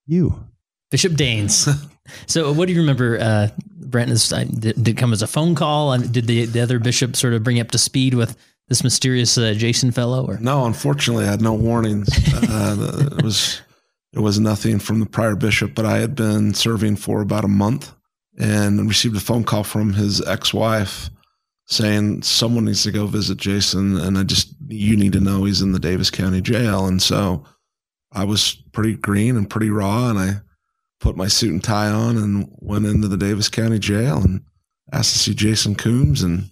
you. 0.06 0.46
Bishop 0.92 1.14
Daines. 1.14 1.68
so, 2.28 2.54
what 2.54 2.68
do 2.68 2.74
you 2.74 2.82
remember, 2.82 3.18
uh, 3.20 3.48
Brent? 3.78 4.12
Is, 4.12 4.32
uh, 4.32 4.44
did, 4.44 4.76
did 4.76 4.88
it 4.90 4.98
come 4.98 5.12
as 5.12 5.24
a 5.24 5.28
phone 5.28 5.56
call? 5.56 5.94
And 5.94 6.12
did 6.12 6.28
the, 6.28 6.46
the 6.46 6.62
other 6.62 6.78
bishop 6.80 7.16
sort 7.16 7.34
of 7.34 7.44
bring 7.44 7.58
you 7.58 7.64
up 7.64 7.72
to 7.72 7.80
speed 7.80 8.14
with 8.14 8.38
this 8.68 8.84
mysterious 8.84 9.38
uh, 9.38 9.54
Jason 9.56 9.92
fellow? 9.92 10.26
Or 10.26 10.38
No, 10.38 10.66
unfortunately, 10.66 11.26
I 11.26 11.32
had 11.32 11.42
no 11.42 11.54
warnings. 11.54 12.10
Uh, 12.34 13.10
it 13.18 13.24
was 13.24 13.62
there 14.14 14.22
was 14.22 14.40
nothing 14.40 14.80
from 14.80 15.00
the 15.00 15.06
prior 15.06 15.36
bishop, 15.36 15.74
but 15.74 15.86
I 15.86 15.98
had 15.98 16.16
been 16.16 16.54
serving 16.54 16.98
for 16.98 17.22
about 17.22 17.44
a 17.44 17.50
month 17.50 17.92
and 18.38 18.88
received 18.88 19.16
a 19.16 19.20
phone 19.20 19.44
call 19.44 19.64
from 19.64 19.94
his 19.94 20.26
ex-wife 20.26 21.10
saying 21.68 22.22
someone 22.22 22.66
needs 22.66 22.84
to 22.84 22.92
go 22.92 23.08
visit 23.08 23.38
Jason, 23.38 23.98
and 23.98 24.18
I 24.18 24.24
just 24.24 24.54
you 24.68 24.96
need 24.96 25.14
to 25.14 25.20
know 25.20 25.46
he's 25.46 25.62
in 25.62 25.72
the 25.72 25.80
Davis 25.80 26.12
County 26.12 26.42
Jail, 26.42 26.86
and 26.86 27.02
so 27.02 27.44
I 28.12 28.24
was 28.24 28.56
pretty 28.72 28.96
green 28.96 29.36
and 29.36 29.50
pretty 29.50 29.70
raw, 29.70 30.10
and 30.10 30.20
I 30.20 30.34
put 31.00 31.18
my 31.18 31.28
suit 31.28 31.52
and 31.52 31.64
tie 31.64 31.90
on 31.90 32.18
and 32.18 32.48
went 32.60 32.86
into 32.86 33.08
the 33.08 33.18
Davis 33.18 33.50
County 33.50 33.80
Jail 33.80 34.18
and 34.18 34.42
asked 34.92 35.14
to 35.14 35.20
see 35.20 35.34
Jason 35.34 35.76
Coombs, 35.76 36.22
and, 36.22 36.52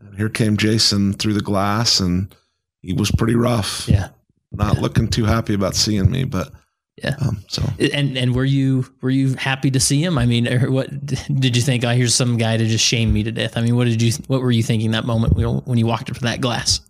and 0.00 0.16
here 0.16 0.28
came 0.28 0.56
Jason 0.56 1.12
through 1.12 1.34
the 1.34 1.40
glass, 1.40 2.00
and 2.00 2.34
he 2.80 2.92
was 2.92 3.12
pretty 3.12 3.36
rough. 3.36 3.88
Yeah, 3.88 4.08
not 4.50 4.78
looking 4.78 5.06
too 5.06 5.24
happy 5.24 5.54
about 5.54 5.76
seeing 5.76 6.10
me, 6.10 6.24
but 6.24 6.52
Yeah. 6.96 7.14
Um, 7.20 7.42
so 7.48 7.62
and 7.78 8.18
and 8.18 8.34
were 8.34 8.44
you 8.44 8.84
were 9.00 9.10
you 9.10 9.34
happy 9.34 9.70
to 9.70 9.80
see 9.80 10.02
him? 10.02 10.18
I 10.18 10.26
mean, 10.26 10.46
what 10.72 10.88
did 11.06 11.56
you 11.56 11.62
think? 11.62 11.84
Oh, 11.84 11.90
here's 11.90 12.14
some 12.14 12.36
guy 12.36 12.56
to 12.56 12.66
just 12.66 12.84
shame 12.84 13.12
me 13.12 13.22
to 13.22 13.32
death. 13.32 13.56
I 13.56 13.62
mean, 13.62 13.76
what 13.76 13.84
did 13.84 14.02
you 14.02 14.12
what 14.26 14.42
were 14.42 14.50
you 14.50 14.62
thinking 14.62 14.90
that 14.90 15.04
moment 15.04 15.34
when 15.34 15.46
when 15.46 15.78
you 15.78 15.86
walked 15.86 16.10
up 16.10 16.16
to 16.16 16.22
that 16.22 16.40
glass? 16.40 16.80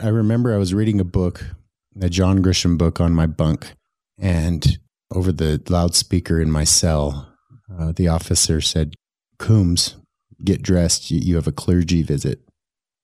I 0.00 0.08
remember 0.08 0.52
I 0.52 0.58
was 0.58 0.74
reading 0.74 1.00
a 1.00 1.04
book, 1.04 1.44
a 2.00 2.10
John 2.10 2.42
Grisham 2.42 2.76
book 2.76 3.00
on 3.00 3.14
my 3.14 3.26
bunk, 3.26 3.72
and 4.18 4.78
over 5.14 5.32
the 5.32 5.62
loudspeaker 5.68 6.40
in 6.40 6.50
my 6.50 6.64
cell, 6.64 7.32
uh, 7.78 7.92
the 7.92 8.08
officer 8.08 8.60
said, 8.60 8.94
Coombs, 9.38 9.96
get 10.44 10.62
dressed. 10.62 11.10
You 11.10 11.36
have 11.36 11.46
a 11.46 11.52
clergy 11.52 12.02
visit. 12.02 12.40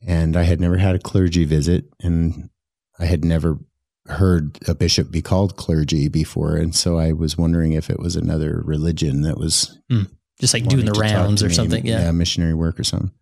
And 0.07 0.37
I 0.37 0.43
had 0.43 0.61
never 0.61 0.79
had 0.79 0.97
a 0.97 1.01
clergy 1.01 1.45
visit, 1.45 1.85
and 2.01 2.51
I 2.99 3.05
had 3.07 3.25
never 3.25 3.59
heard 4.07 4.59
a 4.69 4.75
bishop 4.75 5.11
be 5.11 5.23
called 5.23 5.57
clergy 5.57 6.09
before. 6.09 6.57
And 6.57 6.75
so 6.75 6.99
I 6.99 7.13
was 7.13 7.39
wondering 7.39 7.73
if 7.73 7.89
it 7.89 8.01
was 8.01 8.17
another 8.17 8.63
religion 8.65 9.23
that 9.23 9.39
was 9.39 9.79
hmm. 9.89 10.03
Just 10.41 10.55
like 10.55 10.67
doing 10.67 10.87
the 10.87 10.93
rounds 10.93 11.43
or 11.43 11.49
me, 11.49 11.55
something. 11.55 11.87
Yeah. 11.87 12.11
missionary 12.11 12.55
work 12.55 12.81
or 12.81 12.85
something. 12.85 13.13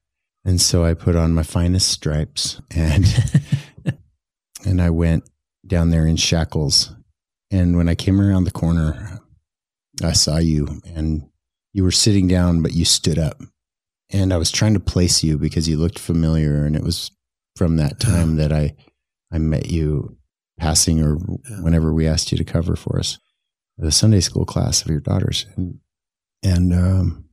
And 0.44 0.58
so 0.58 0.84
I 0.84 0.94
put 0.94 1.16
on 1.16 1.34
my 1.34 1.42
finest 1.42 1.88
stripes 1.88 2.62
and 2.74 3.04
and 4.64 4.80
I 4.80 4.88
went 4.88 5.28
down 5.66 5.90
there 5.90 6.06
in 6.06 6.16
shackles. 6.16 6.94
And 7.50 7.76
when 7.76 7.88
I 7.88 7.94
came 7.94 8.20
around 8.20 8.44
the 8.44 8.50
corner, 8.50 9.20
I 10.02 10.12
saw 10.12 10.38
you 10.38 10.80
and 10.94 11.28
you 11.74 11.84
were 11.84 11.90
sitting 11.90 12.26
down, 12.26 12.62
but 12.62 12.72
you 12.72 12.84
stood 12.84 13.18
up. 13.18 13.42
And 14.10 14.32
I 14.32 14.38
was 14.38 14.50
trying 14.50 14.74
to 14.74 14.80
place 14.80 15.22
you 15.22 15.36
because 15.36 15.68
you 15.68 15.76
looked 15.76 15.98
familiar. 15.98 16.64
And 16.64 16.74
it 16.74 16.82
was 16.82 17.10
from 17.56 17.76
that 17.76 18.00
time 18.00 18.36
that 18.36 18.52
I, 18.52 18.74
I 19.30 19.38
met 19.38 19.70
you 19.70 20.16
passing 20.60 21.02
or 21.02 21.18
Yeah. 21.48 21.62
whenever 21.62 21.92
we 21.92 22.06
asked 22.06 22.30
you 22.30 22.38
to 22.38 22.44
cover 22.44 22.76
for 22.76 22.98
us, 22.98 23.18
the 23.78 23.90
Sunday 23.90 24.20
school 24.20 24.44
class 24.44 24.82
of 24.82 24.90
your 24.90 25.00
daughters. 25.00 25.46
And, 25.56 25.80
and, 26.42 26.72
um, 26.72 27.24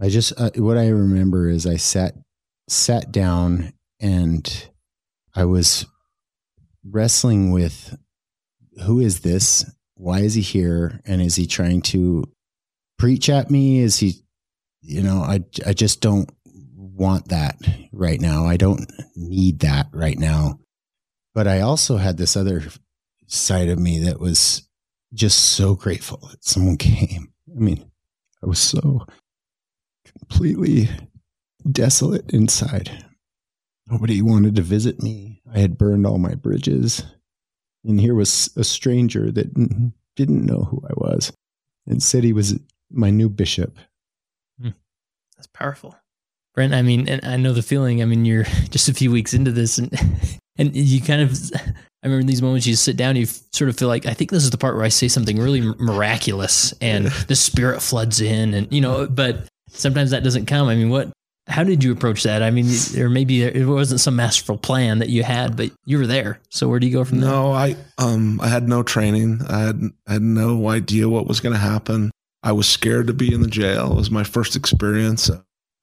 I 0.00 0.08
just, 0.08 0.32
uh, 0.40 0.50
what 0.56 0.76
I 0.78 0.88
remember 0.88 1.48
is 1.48 1.66
I 1.66 1.76
sat, 1.76 2.14
sat 2.68 3.12
down 3.12 3.72
and 4.00 4.68
I 5.34 5.44
was 5.44 5.86
wrestling 6.84 7.52
with 7.52 7.96
who 8.84 8.98
is 8.98 9.20
this? 9.20 9.64
Why 9.94 10.20
is 10.20 10.34
he 10.34 10.40
here? 10.42 11.00
And 11.06 11.22
is 11.22 11.36
he 11.36 11.46
trying 11.46 11.82
to 11.82 12.24
preach 12.98 13.28
at 13.28 13.50
me? 13.50 13.78
Is 13.80 13.98
he, 13.98 14.24
you 14.80 15.02
know, 15.02 15.18
I, 15.22 15.44
I 15.64 15.72
just 15.74 16.00
don't 16.00 16.30
want 16.76 17.28
that 17.28 17.56
right 17.92 18.20
now. 18.20 18.46
I 18.46 18.56
don't 18.56 18.90
need 19.14 19.60
that 19.60 19.88
right 19.92 20.18
now. 20.18 20.58
But 21.34 21.48
I 21.48 21.60
also 21.60 21.96
had 21.96 22.16
this 22.16 22.36
other 22.36 22.62
side 23.26 23.68
of 23.68 23.78
me 23.78 23.98
that 24.00 24.20
was 24.20 24.68
just 25.12 25.38
so 25.38 25.74
grateful 25.74 26.28
that 26.30 26.44
someone 26.44 26.76
came. 26.76 27.32
I 27.54 27.58
mean, 27.58 27.90
I 28.42 28.46
was 28.46 28.58
so 28.58 29.06
completely 30.06 30.88
desolate 31.70 32.30
inside. 32.32 33.04
Nobody 33.88 34.22
wanted 34.22 34.56
to 34.56 34.62
visit 34.62 35.02
me. 35.02 35.42
I 35.52 35.58
had 35.58 35.76
burned 35.76 36.06
all 36.06 36.18
my 36.18 36.34
bridges. 36.34 37.04
And 37.84 38.00
here 38.00 38.14
was 38.14 38.50
a 38.56 38.64
stranger 38.64 39.30
that 39.30 39.54
didn't 40.16 40.46
know 40.46 40.64
who 40.64 40.82
I 40.88 40.92
was 40.96 41.32
and 41.86 42.02
said 42.02 42.24
he 42.24 42.32
was 42.32 42.58
my 42.90 43.10
new 43.10 43.28
bishop. 43.28 43.76
Hmm. 44.60 44.70
That's 45.36 45.48
powerful. 45.48 45.96
Brent, 46.54 46.72
I 46.72 46.82
mean, 46.82 47.08
and 47.08 47.24
I 47.24 47.36
know 47.36 47.52
the 47.52 47.62
feeling. 47.62 48.00
I 48.00 48.04
mean, 48.04 48.24
you're 48.24 48.44
just 48.70 48.88
a 48.88 48.94
few 48.94 49.10
weeks 49.10 49.34
into 49.34 49.52
this 49.52 49.78
and 49.78 49.92
and 50.56 50.74
you 50.74 51.00
kind 51.00 51.22
of 51.22 51.38
I 51.56 52.06
remember 52.06 52.26
these 52.26 52.42
moments 52.42 52.66
you 52.66 52.76
sit 52.76 52.96
down, 52.96 53.16
you 53.16 53.24
sort 53.24 53.70
of 53.70 53.78
feel 53.78 53.88
like 53.88 54.04
I 54.04 54.12
think 54.12 54.30
this 54.30 54.44
is 54.44 54.50
the 54.50 54.58
part 54.58 54.76
where 54.76 54.84
I 54.84 54.90
say 54.90 55.08
something 55.08 55.38
really 55.38 55.62
miraculous 55.62 56.74
and 56.82 57.06
the 57.06 57.34
spirit 57.34 57.80
floods 57.80 58.20
in 58.20 58.52
and 58.52 58.70
you 58.70 58.82
know, 58.82 59.06
but 59.06 59.46
sometimes 59.68 60.10
that 60.10 60.22
doesn't 60.22 60.44
come. 60.44 60.68
I 60.68 60.74
mean, 60.74 60.90
what 60.90 61.10
how 61.46 61.62
did 61.62 61.84
you 61.84 61.92
approach 61.92 62.22
that? 62.22 62.42
I 62.42 62.50
mean, 62.50 62.66
or 62.98 63.08
maybe 63.08 63.42
it 63.42 63.66
wasn't 63.66 64.00
some 64.00 64.16
masterful 64.16 64.56
plan 64.56 64.98
that 65.00 65.08
you 65.10 65.22
had, 65.22 65.56
but 65.56 65.70
you 65.84 65.98
were 65.98 66.06
there. 66.06 66.40
So 66.50 66.68
where 66.68 66.78
do 66.78 66.86
you 66.86 66.92
go 66.92 67.04
from 67.04 67.20
there? 67.20 67.30
no, 67.30 67.52
I 67.52 67.76
um 67.98 68.40
I 68.40 68.48
had 68.48 68.68
no 68.68 68.82
training. 68.82 69.40
I 69.48 69.60
had 69.60 69.80
I 70.06 70.12
had 70.14 70.22
no 70.22 70.68
idea 70.68 71.08
what 71.08 71.26
was 71.26 71.40
going 71.40 71.54
to 71.54 71.58
happen. 71.58 72.10
I 72.42 72.52
was 72.52 72.68
scared 72.68 73.06
to 73.06 73.14
be 73.14 73.32
in 73.32 73.40
the 73.40 73.48
jail. 73.48 73.92
It 73.92 73.96
was 73.96 74.10
my 74.10 74.24
first 74.24 74.56
experience. 74.56 75.30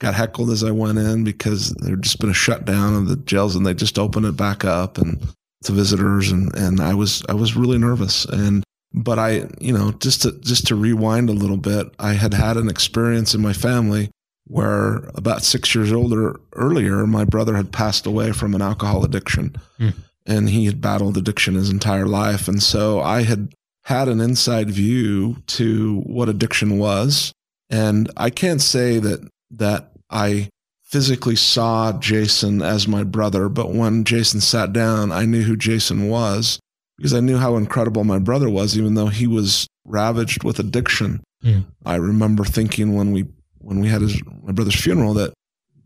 Got 0.02 0.16
heckled 0.16 0.50
as 0.50 0.64
I 0.64 0.72
went 0.72 0.98
in 0.98 1.24
because 1.24 1.70
there 1.74 1.92
had 1.92 2.02
just 2.02 2.20
been 2.20 2.32
a 2.32 2.34
shutdown 2.34 2.96
of 2.96 3.08
the 3.08 3.18
jails 3.18 3.56
and 3.56 3.64
they 3.66 3.76
just 3.76 4.00
opened 4.00 4.26
it 4.26 4.36
back 4.36 4.66
up 4.66 4.98
and 4.98 5.22
to 5.64 5.72
visitors 5.72 6.32
and 6.32 6.52
and 6.56 6.80
I 6.80 6.96
was 6.96 7.22
I 7.30 7.34
was 7.34 7.56
really 7.56 7.78
nervous. 7.78 8.26
And 8.26 8.64
but 8.94 9.20
I 9.20 9.48
you 9.60 9.72
know 9.78 9.92
just 9.92 10.24
to 10.24 10.32
just 10.40 10.66
to 10.68 10.76
rewind 10.76 11.30
a 11.30 11.34
little 11.34 11.58
bit 11.58 11.94
I 12.00 12.14
had 12.14 12.34
had 12.34 12.58
an 12.58 12.68
experience 12.68 13.36
in 13.36 13.42
my 13.42 13.54
family 13.54 14.10
where 14.48 15.10
about 15.14 15.44
6 15.44 15.76
years 15.76 15.94
older 15.94 16.40
earlier 16.54 17.06
my 17.06 17.24
brother 17.24 17.56
had 17.56 17.72
passed 17.72 18.08
away 18.08 18.32
from 18.32 18.56
an 18.56 18.62
alcohol 18.62 19.06
addiction 19.06 19.56
Hmm. 19.78 19.90
and 20.26 20.50
he 20.50 20.66
had 20.66 20.82
battled 20.82 21.16
addiction 21.16 21.54
his 21.54 21.70
entire 21.70 22.08
life. 22.08 22.48
And 22.48 22.62
so 22.62 23.02
I 23.02 23.22
had 23.22 23.54
had 23.84 24.08
an 24.08 24.20
inside 24.20 24.72
view 24.72 25.38
to 25.48 26.02
what 26.08 26.28
addiction 26.28 26.80
was. 26.80 27.32
And 27.70 28.10
I 28.18 28.32
can't 28.32 28.62
say 28.62 28.98
that 28.98 29.28
that 29.52 29.91
I 30.12 30.50
physically 30.84 31.38
saw 31.38 31.94
Jason 31.94 32.62
as 32.62 32.88
my 32.88 33.04
brother, 33.04 33.48
but 33.50 33.72
when 33.72 34.04
Jason 34.04 34.42
sat 34.42 34.74
down, 34.74 35.12
I 35.12 35.26
knew 35.26 35.42
who 35.44 35.56
Jason 35.56 36.10
was 36.10 36.60
because 36.98 37.14
I 37.14 37.22
knew 37.22 37.38
how 37.38 37.56
incredible 37.56 38.04
my 38.04 38.20
brother 38.20 38.50
was, 38.50 38.78
even 38.78 38.96
though 38.96 39.08
he 39.08 39.26
was 39.26 39.68
ravaged 39.86 40.44
with 40.44 40.60
addiction. 40.60 41.22
I 41.86 41.96
remember 41.96 42.44
thinking 42.44 42.94
when 42.96 43.12
we 43.12 43.26
when 43.58 43.80
we 43.80 43.88
had 43.88 44.02
his 44.02 44.22
my 44.44 44.52
brother's 44.52 44.80
funeral 44.80 45.14
that 45.16 45.34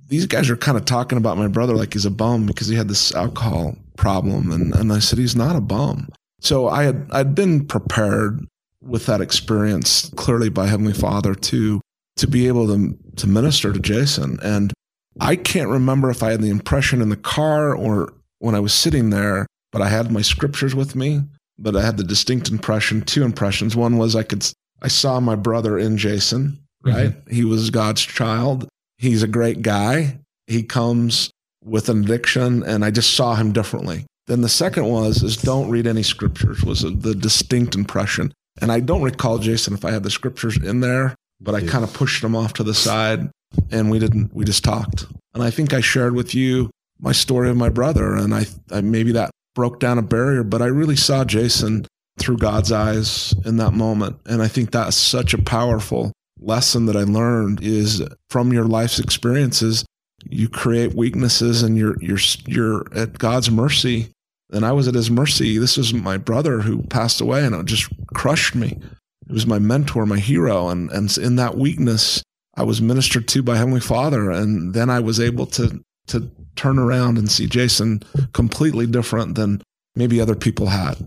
these 0.07 0.25
guys 0.25 0.49
are 0.49 0.57
kind 0.57 0.77
of 0.77 0.85
talking 0.85 1.17
about 1.17 1.37
my 1.37 1.47
brother 1.47 1.75
like 1.75 1.93
he's 1.93 2.05
a 2.05 2.11
bum 2.11 2.45
because 2.45 2.67
he 2.67 2.75
had 2.75 2.87
this 2.87 3.13
alcohol 3.15 3.77
problem, 3.97 4.51
and 4.51 4.73
and 4.75 4.91
I 4.91 4.99
said 4.99 5.19
he's 5.19 5.35
not 5.35 5.55
a 5.55 5.61
bum. 5.61 6.09
So 6.41 6.67
I 6.67 6.83
had 6.83 7.07
I'd 7.11 7.35
been 7.35 7.65
prepared 7.65 8.45
with 8.81 9.05
that 9.05 9.21
experience 9.21 10.11
clearly 10.15 10.49
by 10.49 10.67
Heavenly 10.67 10.93
Father 10.93 11.33
to 11.33 11.81
to 12.17 12.27
be 12.27 12.47
able 12.47 12.67
to 12.67 12.97
to 13.15 13.27
minister 13.27 13.73
to 13.73 13.79
Jason 13.79 14.39
and 14.41 14.73
I 15.19 15.35
can't 15.35 15.69
remember 15.69 16.09
if 16.09 16.23
I 16.23 16.31
had 16.31 16.41
the 16.41 16.49
impression 16.49 17.01
in 17.01 17.09
the 17.09 17.15
car 17.15 17.75
or 17.75 18.13
when 18.39 18.55
I 18.55 18.59
was 18.59 18.73
sitting 18.73 19.09
there, 19.09 19.47
but 19.71 19.81
I 19.81 19.89
had 19.89 20.11
my 20.11 20.21
scriptures 20.21 20.75
with 20.75 20.95
me. 20.95 21.21
But 21.57 21.75
I 21.77 21.81
had 21.81 21.95
the 21.95 22.03
distinct 22.03 22.49
impression, 22.49 23.01
two 23.01 23.23
impressions. 23.23 23.77
One 23.77 23.97
was 23.97 24.13
I 24.13 24.23
could, 24.23 24.45
I 24.81 24.89
saw 24.89 25.21
my 25.21 25.35
brother 25.35 25.79
in 25.79 25.97
Jason, 25.97 26.59
mm-hmm. 26.85 26.97
right? 26.97 27.15
He 27.29 27.45
was 27.45 27.69
God's 27.69 28.01
child. 28.01 28.67
He's 28.97 29.23
a 29.23 29.27
great 29.27 29.61
guy. 29.61 30.19
He 30.47 30.63
comes 30.63 31.31
with 31.63 31.87
an 31.87 32.03
addiction, 32.03 32.61
and 32.63 32.83
I 32.83 32.91
just 32.91 33.13
saw 33.13 33.35
him 33.35 33.53
differently. 33.53 34.05
Then 34.27 34.41
the 34.41 34.49
second 34.49 34.85
was 34.89 35.23
is 35.23 35.37
don't 35.37 35.69
read 35.69 35.87
any 35.87 36.03
scriptures 36.03 36.61
was 36.61 36.81
the 36.81 37.15
distinct 37.15 37.73
impression. 37.73 38.33
And 38.61 38.71
I 38.71 38.81
don't 38.81 39.01
recall, 39.01 39.37
Jason, 39.37 39.73
if 39.73 39.85
I 39.85 39.91
had 39.91 40.03
the 40.03 40.11
scriptures 40.11 40.57
in 40.57 40.81
there, 40.81 41.15
but 41.39 41.55
I 41.55 41.65
kind 41.65 41.83
of 41.83 41.93
pushed 41.93 42.23
him 42.23 42.35
off 42.35 42.53
to 42.53 42.63
the 42.63 42.73
side 42.73 43.29
and 43.71 43.89
we 43.89 43.99
didn't, 43.99 44.33
we 44.33 44.45
just 44.45 44.63
talked. 44.63 45.05
And 45.33 45.43
I 45.43 45.51
think 45.51 45.73
I 45.73 45.81
shared 45.81 46.15
with 46.15 46.33
you 46.33 46.69
my 46.99 47.11
story 47.11 47.49
of 47.49 47.57
my 47.57 47.69
brother. 47.69 48.15
And 48.15 48.33
I, 48.33 48.45
I 48.71 48.81
maybe 48.81 49.11
that 49.13 49.31
broke 49.53 49.79
down 49.79 49.97
a 49.97 50.01
barrier, 50.01 50.43
but 50.43 50.61
I 50.61 50.67
really 50.67 50.95
saw 50.95 51.23
Jason 51.25 51.85
through 52.19 52.37
God's 52.37 52.71
eyes 52.71 53.33
in 53.45 53.57
that 53.57 53.73
moment. 53.73 54.17
And 54.25 54.41
I 54.41 54.47
think 54.47 54.71
that's 54.71 54.95
such 54.95 55.33
a 55.33 55.41
powerful 55.41 56.11
lesson 56.39 56.85
that 56.85 56.95
I 56.95 57.03
learned 57.03 57.61
is 57.61 58.03
from 58.29 58.53
your 58.53 58.65
life's 58.65 58.99
experiences, 58.99 59.85
you 60.25 60.49
create 60.49 60.95
weaknesses 60.95 61.63
and 61.63 61.77
you're, 61.77 62.01
you're, 62.01 62.19
you're 62.45 62.85
at 62.97 63.17
God's 63.17 63.51
mercy. 63.51 64.11
And 64.51 64.65
I 64.65 64.71
was 64.71 64.87
at 64.87 64.95
his 64.95 65.11
mercy. 65.11 65.57
This 65.57 65.75
was 65.77 65.93
my 65.93 66.17
brother 66.17 66.61
who 66.61 66.83
passed 66.83 67.19
away 67.19 67.43
and 67.45 67.55
it 67.55 67.65
just 67.65 67.89
crushed 68.13 68.55
me. 68.55 68.79
It 69.27 69.33
was 69.33 69.47
my 69.47 69.59
mentor, 69.59 70.05
my 70.05 70.19
hero. 70.19 70.69
And, 70.69 70.91
and 70.91 71.15
in 71.17 71.35
that 71.37 71.57
weakness, 71.57 72.23
I 72.55 72.63
was 72.63 72.81
ministered 72.81 73.27
to 73.29 73.43
by 73.43 73.57
Heavenly 73.57 73.79
Father. 73.81 74.31
And 74.31 74.73
then 74.73 74.89
I 74.89 74.99
was 74.99 75.19
able 75.19 75.45
to, 75.47 75.81
to 76.07 76.31
turn 76.55 76.79
around 76.79 77.17
and 77.17 77.29
see 77.29 77.47
Jason 77.47 78.01
completely 78.33 78.87
different 78.87 79.35
than 79.35 79.61
maybe 79.95 80.21
other 80.21 80.35
people 80.35 80.67
had. 80.67 80.97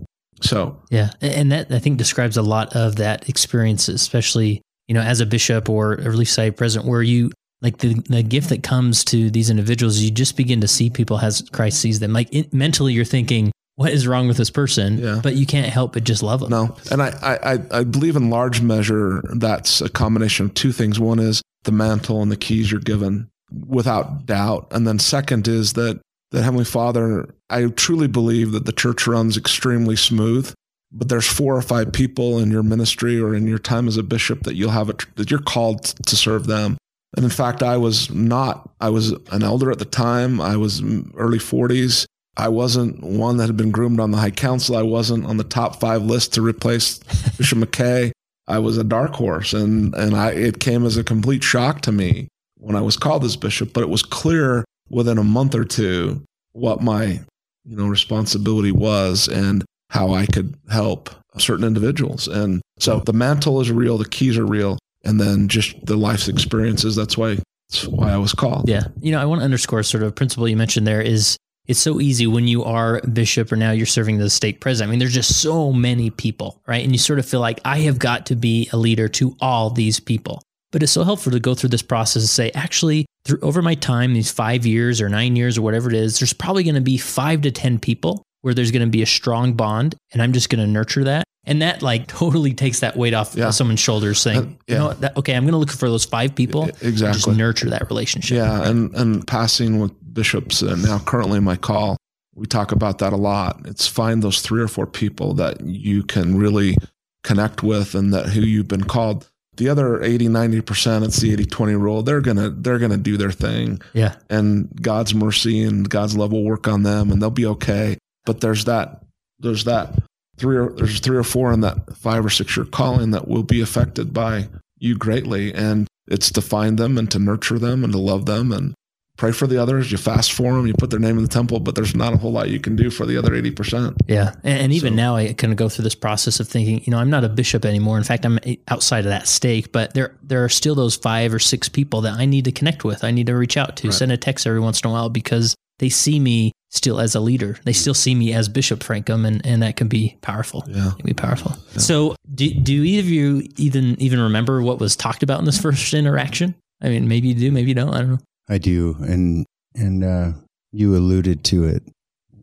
So, 0.41 0.81
yeah. 0.89 1.11
And 1.21 1.51
that 1.51 1.71
I 1.71 1.79
think 1.79 1.97
describes 1.97 2.37
a 2.37 2.41
lot 2.41 2.75
of 2.75 2.97
that 2.97 3.27
experience, 3.27 3.87
especially, 3.89 4.61
you 4.87 4.93
know, 4.93 5.01
as 5.01 5.21
a 5.21 5.25
bishop 5.25 5.69
or 5.69 5.93
a 5.93 6.09
relief 6.09 6.29
society 6.29 6.55
president, 6.55 6.89
where 6.89 7.01
you 7.01 7.31
like 7.61 7.79
the, 7.79 7.95
the 8.09 8.23
gift 8.23 8.49
that 8.49 8.63
comes 8.63 9.03
to 9.05 9.29
these 9.29 9.49
individuals, 9.49 9.99
you 9.99 10.11
just 10.11 10.37
begin 10.37 10.61
to 10.61 10.67
see 10.67 10.89
people 10.89 11.19
as 11.19 11.41
Christ 11.51 11.81
sees 11.81 11.99
them. 11.99 12.13
Like 12.13 12.33
it, 12.33 12.53
mentally, 12.53 12.93
you're 12.93 13.05
thinking, 13.05 13.51
what 13.79 13.93
is 13.93 14.05
wrong 14.05 14.27
with 14.27 14.35
this 14.35 14.49
person? 14.49 14.97
Yeah. 14.97 15.21
But 15.23 15.35
you 15.35 15.45
can't 15.45 15.71
help 15.71 15.93
but 15.93 16.03
just 16.03 16.21
love 16.21 16.41
them. 16.41 16.49
No. 16.49 16.75
And 16.91 17.01
I, 17.01 17.39
I, 17.41 17.79
I 17.79 17.83
believe 17.85 18.17
in 18.17 18.29
large 18.29 18.59
measure 18.59 19.23
that's 19.35 19.79
a 19.79 19.87
combination 19.87 20.47
of 20.47 20.53
two 20.53 20.73
things. 20.73 20.99
One 20.99 21.17
is 21.17 21.41
the 21.63 21.71
mantle 21.71 22.21
and 22.21 22.29
the 22.29 22.35
keys 22.35 22.73
you're 22.73 22.81
given 22.81 23.29
without 23.65 24.25
doubt. 24.25 24.67
And 24.71 24.85
then 24.85 24.99
second 24.99 25.47
is 25.47 25.73
that 25.73 26.01
that 26.31 26.43
Heavenly 26.43 26.65
Father, 26.65 27.33
I 27.49 27.67
truly 27.67 28.07
believe 28.07 28.51
that 28.51 28.65
the 28.65 28.73
church 28.73 29.07
runs 29.07 29.37
extremely 29.37 29.95
smooth, 29.95 30.53
but 30.91 31.07
there's 31.07 31.25
four 31.25 31.55
or 31.55 31.61
five 31.61 31.93
people 31.93 32.37
in 32.37 32.51
your 32.51 32.63
ministry 32.63 33.17
or 33.17 33.33
in 33.33 33.47
your 33.47 33.59
time 33.59 33.87
as 33.87 33.95
a 33.95 34.03
bishop 34.03 34.43
that 34.43 34.55
you'll 34.55 34.71
have 34.71 34.89
a, 34.89 34.95
that 35.15 35.31
you're 35.31 35.39
called 35.39 35.85
to 35.85 36.17
serve 36.17 36.47
them. 36.47 36.77
And 37.15 37.23
in 37.23 37.31
fact, 37.31 37.63
I 37.63 37.77
was 37.77 38.09
not, 38.11 38.69
I 38.81 38.89
was 38.89 39.11
an 39.31 39.41
elder 39.41 39.71
at 39.71 39.79
the 39.79 39.85
time. 39.85 40.41
I 40.41 40.57
was 40.57 40.81
early 41.15 41.39
40s. 41.39 42.05
I 42.39 42.47
wasn't 42.47 43.03
one 43.03 43.35
that 43.37 43.47
had 43.47 43.57
been 43.57 43.71
groomed 43.71 43.99
on 43.99 44.11
the 44.11 44.17
High 44.17 44.31
Council. 44.31 44.77
I 44.77 44.81
wasn't 44.81 45.25
on 45.25 45.35
the 45.35 45.43
top 45.43 45.81
five 45.81 46.03
list 46.03 46.33
to 46.35 46.41
replace 46.41 46.97
Bishop 47.37 47.57
McKay. 47.57 48.11
I 48.47 48.59
was 48.59 48.77
a 48.77 48.83
dark 48.83 49.13
horse, 49.13 49.51
and 49.53 49.93
and 49.93 50.15
I 50.15 50.31
it 50.31 50.59
came 50.59 50.85
as 50.85 50.95
a 50.95 51.03
complete 51.03 51.43
shock 51.43 51.81
to 51.81 51.91
me 51.91 52.29
when 52.57 52.77
I 52.77 52.81
was 52.81 52.95
called 52.95 53.25
as 53.25 53.35
bishop. 53.35 53.73
But 53.73 53.83
it 53.83 53.89
was 53.89 54.03
clear 54.03 54.63
within 54.89 55.17
a 55.17 55.23
month 55.23 55.53
or 55.53 55.65
two 55.65 56.23
what 56.53 56.81
my 56.81 57.19
you 57.65 57.75
know 57.75 57.87
responsibility 57.87 58.71
was 58.71 59.27
and 59.27 59.65
how 59.89 60.13
I 60.13 60.25
could 60.25 60.55
help 60.69 61.09
certain 61.37 61.65
individuals. 61.65 62.27
And 62.27 62.61
so 62.79 63.01
the 63.01 63.13
mantle 63.13 63.59
is 63.59 63.69
real, 63.69 63.97
the 63.97 64.07
keys 64.07 64.37
are 64.37 64.45
real, 64.45 64.79
and 65.03 65.19
then 65.19 65.49
just 65.49 65.85
the 65.85 65.97
life's 65.97 66.29
experiences. 66.29 66.95
That's 66.95 67.17
why 67.17 67.37
that's 67.69 67.85
why 67.85 68.11
I 68.11 68.17
was 68.17 68.31
called. 68.31 68.69
Yeah, 68.69 68.87
you 69.01 69.11
know, 69.11 69.21
I 69.21 69.25
want 69.25 69.41
to 69.41 69.45
underscore 69.45 69.83
sort 69.83 70.03
of 70.03 70.09
a 70.09 70.13
principle 70.13 70.47
you 70.47 70.57
mentioned 70.57 70.87
there 70.87 71.01
is 71.01 71.37
it's 71.69 71.79
so 71.79 72.01
easy 72.01 72.25
when 72.25 72.47
you 72.47 72.63
are 72.63 72.99
bishop 73.01 73.51
or 73.51 73.55
now 73.55 73.69
you're 73.69 73.85
serving 73.85 74.17
the 74.17 74.27
stake 74.27 74.59
president. 74.59 74.89
I 74.89 74.91
mean, 74.91 74.97
there's 74.97 75.13
just 75.13 75.39
so 75.39 75.71
many 75.71 76.09
people, 76.09 76.59
right? 76.65 76.83
And 76.83 76.91
you 76.91 76.97
sort 76.97 77.19
of 77.19 77.27
feel 77.27 77.41
like 77.41 77.61
I 77.63 77.81
have 77.81 77.99
got 77.99 78.25
to 78.25 78.35
be 78.35 78.67
a 78.73 78.77
leader 78.77 79.07
to 79.09 79.37
all 79.39 79.69
these 79.69 79.99
people. 79.99 80.41
But 80.71 80.81
it's 80.81 80.91
so 80.91 81.03
helpful 81.03 81.31
to 81.31 81.39
go 81.39 81.53
through 81.53 81.69
this 81.69 81.83
process 81.83 82.23
and 82.23 82.29
say, 82.29 82.51
actually, 82.55 83.05
through 83.23 83.39
over 83.41 83.61
my 83.61 83.75
time, 83.75 84.15
these 84.15 84.31
five 84.31 84.65
years 84.65 84.99
or 84.99 85.09
nine 85.09 85.35
years 85.35 85.59
or 85.59 85.61
whatever 85.61 85.89
it 85.89 85.95
is, 85.95 86.17
there's 86.17 86.33
probably 86.33 86.63
going 86.63 86.73
to 86.73 86.81
be 86.81 86.97
five 86.97 87.41
to 87.41 87.51
10 87.51 87.77
people 87.77 88.23
where 88.41 88.55
there's 88.55 88.71
going 88.71 88.85
to 88.85 88.89
be 88.89 89.03
a 89.03 89.07
strong 89.07 89.53
bond 89.53 89.95
and 90.11 90.23
I'm 90.23 90.33
just 90.33 90.49
going 90.49 90.65
to 90.65 90.71
nurture 90.71 91.03
that. 91.03 91.23
And 91.45 91.61
that 91.61 91.81
like 91.81 92.07
totally 92.07 92.53
takes 92.53 92.81
that 92.81 92.95
weight 92.97 93.13
off 93.13 93.33
Yeah. 93.35 93.49
someone's 93.51 93.79
shoulders 93.79 94.19
saying, 94.19 94.37
Uh, 94.37 94.41
yeah. 94.41 94.55
you 94.67 94.75
know 94.79 94.87
what, 94.87 95.01
that, 95.01 95.17
okay, 95.17 95.33
I'm 95.33 95.43
going 95.43 95.53
to 95.53 95.57
look 95.57 95.71
for 95.71 95.89
those 95.89 96.05
five 96.05 96.35
people 96.35 96.63
and 96.63 96.73
just 96.73 96.83
Exactly. 96.83 97.35
nurture 97.35 97.69
that 97.69 97.89
relationship. 97.89 98.35
Yeah, 98.37 98.67
and 98.67 98.93
and 98.95 99.25
passing 99.25 99.79
with 99.79 99.91
bishops 100.13 100.61
and 100.61 100.83
now 100.83 100.99
currently 100.99 101.39
my 101.39 101.55
call, 101.55 101.97
we 102.35 102.45
talk 102.45 102.71
about 102.71 102.99
that 102.99 103.13
a 103.13 103.17
lot. 103.17 103.61
It's 103.65 103.87
find 103.87 104.21
those 104.21 104.41
three 104.41 104.61
or 104.61 104.67
four 104.67 104.85
people 104.85 105.33
that 105.35 105.61
you 105.65 106.03
can 106.03 106.37
really 106.37 106.77
connect 107.23 107.63
with 107.63 107.95
and 107.95 108.13
that 108.13 108.27
who 108.29 108.41
you've 108.41 108.67
been 108.67 108.83
called. 108.85 109.27
The 109.57 109.67
other 109.67 110.01
80, 110.01 110.27
90%, 110.29 111.03
it's 111.03 111.17
the 111.17 111.35
80-20 111.35 111.79
rule. 111.79 112.01
They're 112.01 112.21
gonna 112.21 112.49
they're 112.49 112.79
gonna 112.79 112.97
do 112.97 113.17
their 113.17 113.31
thing. 113.31 113.81
Yeah. 113.93 114.15
And 114.29 114.69
God's 114.81 115.13
mercy 115.13 115.63
and 115.63 115.89
God's 115.89 116.15
love 116.15 116.31
will 116.31 116.43
work 116.45 116.67
on 116.67 116.83
them 116.83 117.11
and 117.11 117.21
they'll 117.21 117.29
be 117.29 117.45
okay. 117.45 117.97
But 118.25 118.39
there's 118.41 118.65
that 118.65 119.03
there's 119.39 119.65
that 119.65 119.95
three 120.39 120.57
or 120.57 120.69
there's 120.71 120.99
three 120.99 121.17
or 121.17 121.23
four 121.23 121.51
in 121.53 121.61
that 121.61 121.95
five 121.97 122.25
or 122.25 122.29
six 122.29 122.55
year 122.57 122.65
calling 122.65 123.11
that 123.11 123.27
will 123.27 123.43
be 123.43 123.61
affected 123.61 124.13
by 124.13 124.47
you 124.79 124.97
greatly. 124.97 125.53
And 125.53 125.87
it's 126.07 126.31
to 126.31 126.41
find 126.41 126.77
them 126.77 126.97
and 126.97 127.09
to 127.11 127.19
nurture 127.19 127.59
them 127.59 127.83
and 127.83 127.93
to 127.93 127.99
love 127.99 128.25
them 128.25 128.51
and 128.51 128.73
pray 129.17 129.33
for 129.33 129.45
the 129.47 129.61
others. 129.61 129.91
You 129.91 129.97
fast 129.97 130.31
for 130.31 130.53
them, 130.53 130.65
you 130.65 130.73
put 130.73 130.89
their 130.91 130.99
name 130.99 131.17
in 131.17 131.23
the 131.23 131.29
temple, 131.29 131.59
but 131.59 131.75
there's 131.75 131.93
not 131.93 132.13
a 132.13 132.17
whole 132.17 132.31
lot 132.31 132.49
you 132.49 132.59
can 132.61 132.77
do 132.77 132.89
for 132.89 133.05
the 133.05 133.17
other 133.17 133.31
80%. 133.31 133.97
Yeah. 134.07 134.33
And, 134.45 134.59
and 134.61 134.73
even 134.73 134.93
So- 134.93 134.95
now, 134.95 135.15
I 135.17 135.33
kind 135.33 135.51
of 135.51 135.57
go 135.57 135.67
through 135.67 135.83
this 135.83 135.93
process 135.95 136.39
of 136.39 136.47
thinking, 136.47 136.81
you 136.85 136.91
know, 136.91 136.97
I'm 136.97 137.09
not 137.09 137.25
a 137.25 137.29
bishop 137.29 137.65
anymore. 137.65 137.97
In 137.97 138.05
fact, 138.05 138.25
I'm 138.25 138.39
outside 138.69 138.99
of 139.05 139.09
that 139.11 139.27
stake, 139.27 139.73
but 139.73 139.93
there, 139.93 140.15
there 140.23 140.45
are 140.45 140.49
still 140.49 140.73
those 140.73 140.95
five 140.95 141.33
or 141.33 141.39
six 141.39 141.67
people 141.67 141.99
that 142.01 142.13
I 142.13 142.25
need 142.25 142.45
to 142.45 142.53
connect 142.53 142.85
with. 142.85 143.03
I 143.03 143.11
need 143.11 143.27
to 143.27 143.35
reach 143.35 143.57
out 143.57 143.75
to, 143.77 143.89
Right. 143.89 143.93
send 143.93 144.13
a 144.13 144.17
text 144.17 144.47
every 144.47 144.61
once 144.61 144.79
in 144.81 144.89
a 144.89 144.93
while 144.93 145.09
because 145.09 145.53
they 145.79 145.89
see 145.89 146.19
me 146.19 146.51
still 146.69 146.99
as 146.99 147.15
a 147.15 147.19
leader. 147.19 147.57
They 147.63 147.73
still 147.73 147.93
see 147.93 148.15
me 148.15 148.33
as 148.33 148.47
Bishop 148.47 148.79
Francom, 148.79 149.25
and, 149.25 149.45
and 149.45 149.63
that 149.63 149.75
can 149.75 149.87
be 149.87 150.17
powerful. 150.21 150.63
Yeah. 150.67 150.89
It 150.89 150.97
can 150.97 151.05
be 151.05 151.13
powerful. 151.13 151.53
So, 151.77 152.15
do, 152.33 152.53
do 152.53 152.83
either 152.83 153.01
of 153.01 153.09
you 153.09 153.47
even 153.57 153.99
even 153.99 154.19
remember 154.19 154.61
what 154.61 154.79
was 154.79 154.95
talked 154.95 155.23
about 155.23 155.39
in 155.39 155.45
this 155.45 155.59
first 155.61 155.93
interaction? 155.93 156.55
I 156.81 156.89
mean, 156.89 157.07
maybe 157.07 157.29
you 157.29 157.35
do, 157.35 157.51
maybe 157.51 157.69
you 157.69 157.75
don't. 157.75 157.93
I 157.93 157.99
don't 157.99 158.11
know. 158.11 158.19
I 158.47 158.57
do, 158.57 158.95
and 159.01 159.45
and 159.75 160.03
uh, 160.03 160.31
you 160.71 160.95
alluded 160.95 161.43
to 161.45 161.65
it, 161.65 161.83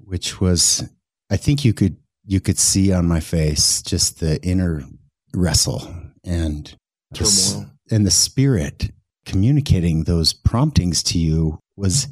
which 0.05 0.41
was 0.41 0.89
I 1.31 1.37
think 1.37 1.65
you 1.65 1.73
could 1.73 1.97
you 2.25 2.41
could 2.41 2.59
see 2.59 2.93
on 2.93 3.07
my 3.07 3.21
face 3.21 3.83
just 3.83 4.21
the 4.21 4.43
inner 4.43 4.83
wrestle 5.35 5.93
and 6.25 6.75
the 7.13 7.71
and 7.91 8.07
the 8.07 8.11
spirit 8.11 8.91
communicating 9.25 10.05
those 10.05 10.33
promptings 10.33 11.03
to 11.03 11.19
you 11.19 11.59
was 11.77 12.09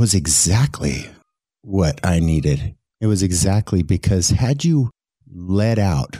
was 0.00 0.14
exactly 0.14 1.06
what 1.60 2.00
I 2.02 2.20
needed. 2.20 2.74
It 3.02 3.06
was 3.06 3.22
exactly 3.22 3.82
because 3.82 4.30
had 4.30 4.64
you 4.64 4.88
let 5.30 5.78
out 5.78 6.16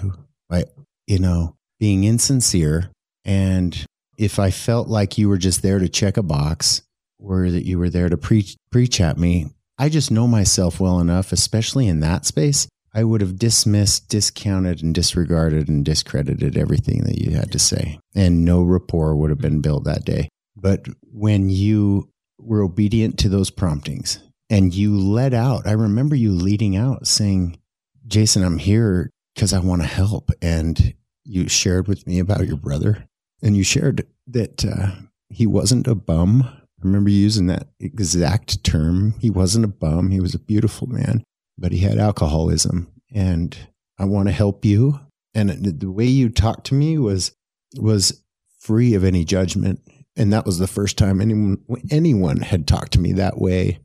by 0.51 0.65
you 1.07 1.19
know 1.19 1.57
being 1.79 2.05
insincere 2.05 2.91
and 3.25 3.87
if 4.19 4.39
I 4.39 4.51
felt 4.51 4.89
like 4.89 5.17
you 5.17 5.31
were 5.31 5.39
just 5.39 5.63
there 5.63 5.79
to 5.79 5.89
check 5.89 6.19
a 6.19 6.23
box 6.23 6.83
or 7.19 7.51
that 7.51 7.65
you 7.65 7.79
were 7.79 7.89
there 7.89 8.11
to 8.11 8.19
preach 8.19 8.55
preach 8.71 9.01
at 9.01 9.17
me, 9.17 9.47
I 9.79 9.89
just 9.89 10.11
know 10.11 10.29
myself 10.29 10.79
well 10.79 11.01
enough, 11.01 11.33
especially 11.33 11.89
in 11.89 12.01
that 12.01 12.27
space. 12.27 12.69
I 12.93 13.05
would 13.05 13.23
have 13.23 13.39
dismissed, 13.39 14.11
discounted, 14.11 14.83
and 14.83 14.95
disregarded 14.95 15.71
and 15.71 15.87
discredited 15.87 16.55
everything 16.55 17.05
that 17.05 17.19
you 17.19 17.31
had 17.31 17.51
to 17.53 17.59
say. 17.59 17.99
And 18.15 18.45
no 18.45 18.61
rapport 18.61 19.17
would 19.17 19.31
have 19.31 19.39
been 19.39 19.63
built 19.63 19.85
that 19.85 20.05
day. 20.05 20.29
But 20.55 20.87
when 21.11 21.49
you 21.49 22.10
were 22.43 22.63
obedient 22.63 23.19
to 23.21 23.29
those 23.29 23.51
promptings 23.51 24.21
and 24.51 24.75
you 24.75 24.99
let 24.99 25.33
out, 25.33 25.67
I 25.67 25.73
remember 25.73 26.17
you 26.17 26.33
leading 26.33 26.77
out 26.77 27.07
saying, 27.07 27.59
Jason, 28.07 28.43
I'm 28.43 28.59
here 28.59 29.09
because 29.35 29.53
I 29.53 29.61
want 29.61 29.83
to 29.83 29.89
help. 29.89 30.33
And 30.43 30.95
you 31.25 31.49
shared 31.49 31.87
with 31.87 32.07
me 32.07 32.19
about 32.19 32.47
your 32.49 32.57
brother 32.57 33.07
and 33.43 33.57
you 33.57 33.63
shared 33.63 34.07
that 34.27 34.65
uh, 34.65 34.91
he 35.29 35.47
wasn't 35.47 35.87
a 35.87 35.95
bum. 35.95 36.43
I 36.43 36.83
remember 36.83 37.11
using 37.11 37.47
that 37.47 37.69
exact 37.79 38.65
term. 38.65 39.15
He 39.21 39.31
wasn't 39.31 39.65
a 39.65 39.69
bum. 39.69 40.11
He 40.11 40.21
was 40.21 40.35
a 40.35 40.41
beautiful 40.41 40.89
man, 40.89 41.23
but 41.57 41.71
he 41.71 41.79
had 41.79 41.99
alcoholism. 41.99 42.93
And 43.15 43.57
I 43.99 44.07
want 44.07 44.29
to 44.29 44.33
help 44.33 44.65
you. 44.65 44.99
And 45.33 45.51
the 45.51 45.91
way 45.91 46.07
you 46.07 46.29
talked 46.29 46.67
to 46.67 46.75
me 46.75 46.99
was 46.99 47.33
was 47.77 48.25
free 48.59 48.95
of 48.95 49.05
any 49.05 49.25
judgment. 49.25 49.81
And 50.17 50.33
that 50.33 50.45
was 50.45 50.59
the 50.59 50.67
first 50.67 50.99
time 50.99 51.21
anyone 51.21 51.59
anyone 51.91 52.39
had 52.39 52.67
talked 52.67 52.93
to 52.93 53.01
me 53.01 53.13
that 53.13 53.41
way 53.41 53.79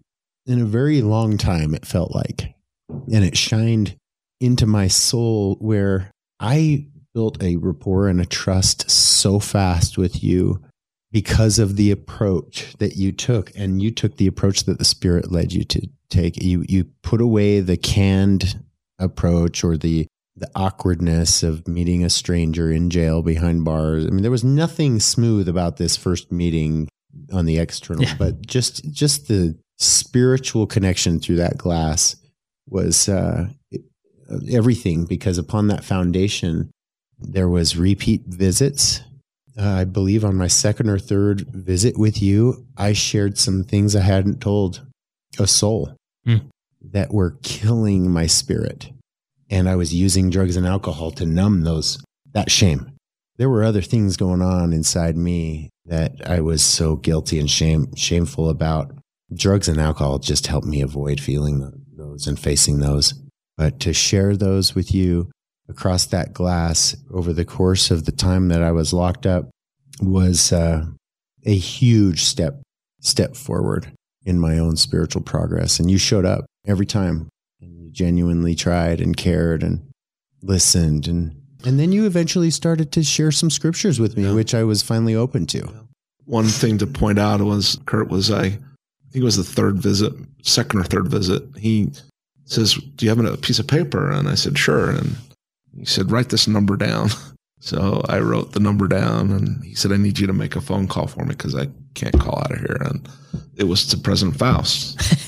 in 0.46 0.62
a 0.62 0.66
very 0.66 1.02
long 1.02 1.38
time. 1.38 1.74
It 1.74 1.86
felt 1.86 2.14
like, 2.14 2.56
and 2.90 3.24
it 3.24 3.38
shined 3.38 3.96
into 4.42 4.66
my 4.66 4.88
soul 4.88 5.56
where 5.60 6.12
I 6.40 6.88
built 7.14 7.42
a 7.42 7.56
rapport 7.56 8.08
and 8.08 8.20
a 8.20 8.26
trust 8.26 8.90
so 8.92 9.40
fast 9.40 9.98
with 9.98 10.22
you 10.24 10.62
because 11.12 11.60
of 11.60 11.78
the 11.78 11.92
approach 11.92 12.76
that 12.80 12.98
you 12.98 13.12
took 13.14 13.50
and 13.56 13.82
you 13.82 13.90
took 13.90 14.18
the 14.18 14.28
approach 14.28 14.66
that 14.66 14.80
the 14.80 14.86
spirit 14.86 15.32
led 15.32 15.54
you 15.54 15.64
to 15.64 15.88
take 16.10 16.42
you 16.44 16.66
you 16.68 16.84
put 17.04 17.22
away 17.22 17.62
the 17.62 17.78
canned 17.78 18.62
approach 19.00 19.64
or 19.64 19.78
the 19.78 20.06
the 20.38 20.50
awkwardness 20.56 21.44
of 21.44 21.68
meeting 21.68 22.04
a 22.04 22.10
stranger 22.10 22.72
in 22.72 22.90
jail 22.90 23.22
behind 23.22 23.64
bars. 23.64 24.06
I 24.06 24.10
mean, 24.10 24.22
there 24.22 24.32
was 24.32 24.44
nothing 24.44 25.00
smooth 25.00 25.48
about 25.48 25.78
this 25.78 25.96
first 25.96 26.32
meeting 26.32 26.90
on 27.32 27.46
the 27.46 27.58
external, 27.58 28.04
Yeah. 28.04 28.16
but 28.20 28.46
just 28.46 28.90
just 28.92 29.28
the 29.30 29.58
spiritual 29.78 30.68
connection 30.68 31.20
through 31.20 31.38
that 31.38 31.58
glass 31.58 32.16
was 32.68 33.08
uh, 33.10 33.48
everything 34.52 35.06
because 35.06 35.38
upon 35.38 35.68
that 35.68 35.84
foundation 35.84 36.72
there 37.20 37.48
was 37.50 37.78
repeat 37.78 38.24
visits 38.26 39.02
uh, 39.60 39.70
i 39.70 39.84
believe 39.84 40.26
on 40.26 40.36
my 40.36 40.48
second 40.48 40.90
or 40.90 40.98
third 41.00 41.42
visit 41.54 41.98
with 41.98 42.22
you 42.22 42.66
i 42.78 42.92
shared 42.94 43.38
some 43.38 43.64
things 43.64 43.96
i 43.96 44.02
hadn't 44.02 44.42
told 44.42 44.82
a 45.40 45.48
soul 45.48 45.96
Hmm. 46.26 46.38
that 46.82 47.14
were 47.14 47.38
killing 47.44 48.10
my 48.10 48.26
spirit 48.28 48.90
and 49.50 49.70
i 49.70 49.76
was 49.76 49.94
using 49.94 50.30
drugs 50.30 50.56
and 50.56 50.68
alcohol 50.68 51.12
to 51.12 51.26
numb 51.26 51.62
those 51.62 52.04
that 52.36 52.52
shame. 52.52 52.92
There 53.38 53.50
were 53.50 53.64
other 53.64 53.82
things 53.82 54.18
going 54.18 54.42
on 54.42 54.74
inside 54.74 55.18
me 55.18 55.70
that 55.86 56.30
i 56.30 56.42
was 56.42 56.62
so 56.62 56.96
guilty 56.98 57.40
and 57.40 57.50
shame 57.50 57.96
shameful 57.96 58.50
about. 58.50 58.92
Drugs 59.34 59.68
and 59.68 59.80
alcohol 59.82 60.20
just 60.20 60.48
helped 60.48 60.68
me 60.68 60.82
avoid 60.82 61.20
feeling 61.20 61.72
those 61.98 62.28
and 62.28 62.40
facing 62.40 62.80
those. 62.80 63.14
But 63.58 63.80
to 63.80 63.94
share 63.94 64.36
those 64.38 64.76
with 64.76 64.94
you 64.94 65.32
across 65.68 66.06
that 66.08 66.34
glass 66.34 66.96
over 67.12 67.34
the 67.34 67.46
course 67.46 67.90
of 67.90 68.06
the 68.06 68.12
time 68.12 68.50
that 68.50 68.62
I 68.62 68.72
was 68.72 68.94
locked 68.94 69.26
up 69.26 69.50
was 70.02 70.52
uh, 70.52 70.86
a 71.46 71.56
huge 71.56 72.24
step 72.24 72.62
step 73.00 73.36
forward 73.36 73.92
in 74.26 74.40
my 74.40 74.60
own 74.60 74.76
spiritual 74.76 75.22
progress. 75.22 75.80
And 75.80 75.90
you 75.90 75.98
showed 75.98 76.26
up 76.26 76.46
every 76.68 76.86
time, 76.86 77.30
genuinely 77.96 78.54
tried 78.54 79.00
and 79.02 79.16
cared 79.18 79.64
and 79.64 79.82
listened, 80.44 81.08
and 81.08 81.42
and 81.64 81.80
then 81.80 81.92
you 81.92 82.06
eventually 82.06 82.52
started 82.52 82.92
to 82.92 83.04
share 83.04 83.32
some 83.32 83.50
scriptures 83.50 84.00
with 84.00 84.16
me, 84.18 84.24
Yeah. 84.24 84.34
which 84.34 84.54
I 84.54 84.64
was 84.64 84.84
finally 84.84 85.16
open 85.16 85.48
to. 85.48 85.68
One 86.26 86.46
thing 86.46 86.78
to 86.80 86.86
point 86.88 87.18
out 87.18 87.42
was 87.42 87.80
Kurt 87.86 88.10
was 88.10 88.30
I, 88.30 88.44
I 88.44 88.50
think 89.12 89.22
it 89.22 89.24
was 89.24 89.38
the 89.38 89.44
third 89.44 89.78
visit, 89.78 90.14
second 90.44 90.80
or 90.80 90.84
third 90.84 91.08
visit. 91.08 91.44
He 91.58 91.92
says, 92.44 92.76
"Do 92.76 93.06
you 93.06 93.10
have 93.10 93.20
a 93.20 93.38
piece 93.38 93.58
of 93.60 93.66
paper?" 93.68 94.12
And 94.12 94.28
I 94.28 94.36
said, 94.36 94.58
"Sure." 94.58 94.92
And 94.92 95.16
he 95.76 95.86
said, 95.86 96.12
"Write 96.12 96.30
this 96.30 96.48
number 96.48 96.76
down." 96.78 97.10
So 97.62 98.04
I 98.10 98.20
wrote 98.20 98.52
the 98.52 98.60
number 98.60 98.88
down, 98.88 99.32
and 99.32 99.64
he 99.64 99.74
said, 99.74 99.92
"I 99.92 99.98
need 99.98 100.20
you 100.20 100.28
to 100.28 100.34
make 100.34 100.56
a 100.56 100.62
phone 100.62 100.88
call 100.88 101.08
for 101.08 101.22
me 101.24 101.30
because 101.30 101.56
I 101.56 101.68
can't 101.96 102.20
call 102.20 102.38
out 102.38 102.52
of 102.52 102.60
here." 102.60 102.78
And 102.82 103.10
it 103.56 103.64
was 103.64 103.88
to 103.88 103.98
President 103.98 104.38
Faust. 104.38 105.00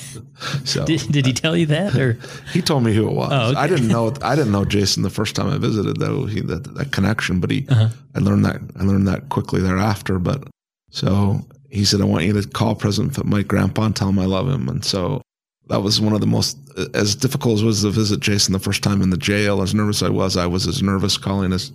so 0.64 0.84
Did, 0.84 1.00
did 1.10 1.26
he 1.26 1.32
tell 1.32 1.56
you 1.56 1.66
that 1.66 1.96
or 1.96 2.18
he 2.52 2.62
told 2.62 2.84
me 2.84 2.94
who 2.94 3.08
it 3.08 3.14
was. 3.14 3.30
Oh, 3.32 3.50
okay. 3.50 3.60
I 3.60 3.66
didn't 3.66 3.88
know. 3.88 4.12
I 4.22 4.36
didn't 4.36 4.52
know 4.52 4.64
Jason 4.64 5.02
the 5.02 5.10
first 5.10 5.34
time 5.34 5.48
I 5.48 5.58
visited 5.58 5.98
though. 5.98 6.26
He 6.26 6.40
that, 6.42 6.74
that 6.74 6.92
connection, 6.92 7.40
but 7.40 7.50
he. 7.50 7.66
Uh-huh. 7.68 7.88
I 8.14 8.18
learned 8.20 8.44
that. 8.44 8.60
I 8.78 8.84
learned 8.84 9.08
that 9.08 9.28
quickly 9.28 9.60
thereafter. 9.60 10.18
But 10.18 10.44
so 10.90 11.40
he 11.70 11.84
said, 11.84 12.00
I 12.00 12.04
want 12.04 12.24
you 12.24 12.32
to 12.40 12.48
call 12.48 12.74
President 12.74 13.24
Mike 13.24 13.48
Grandpa 13.48 13.86
and 13.86 13.96
tell 13.96 14.08
him 14.08 14.18
I 14.18 14.26
love 14.26 14.48
him. 14.48 14.68
And 14.68 14.84
so 14.84 15.22
that 15.68 15.82
was 15.82 16.00
one 16.00 16.14
of 16.14 16.20
the 16.20 16.26
most 16.26 16.56
as 16.94 17.14
difficult 17.16 17.56
as 17.56 17.64
was 17.64 17.82
to 17.82 17.90
visit 17.90 18.20
Jason 18.20 18.52
the 18.52 18.58
first 18.58 18.82
time 18.82 19.02
in 19.02 19.10
the 19.10 19.16
jail. 19.16 19.60
As 19.62 19.74
nervous 19.74 20.02
I 20.02 20.08
was, 20.08 20.36
I 20.36 20.46
was 20.46 20.66
as 20.66 20.82
nervous 20.82 21.16
calling 21.18 21.50
his. 21.50 21.72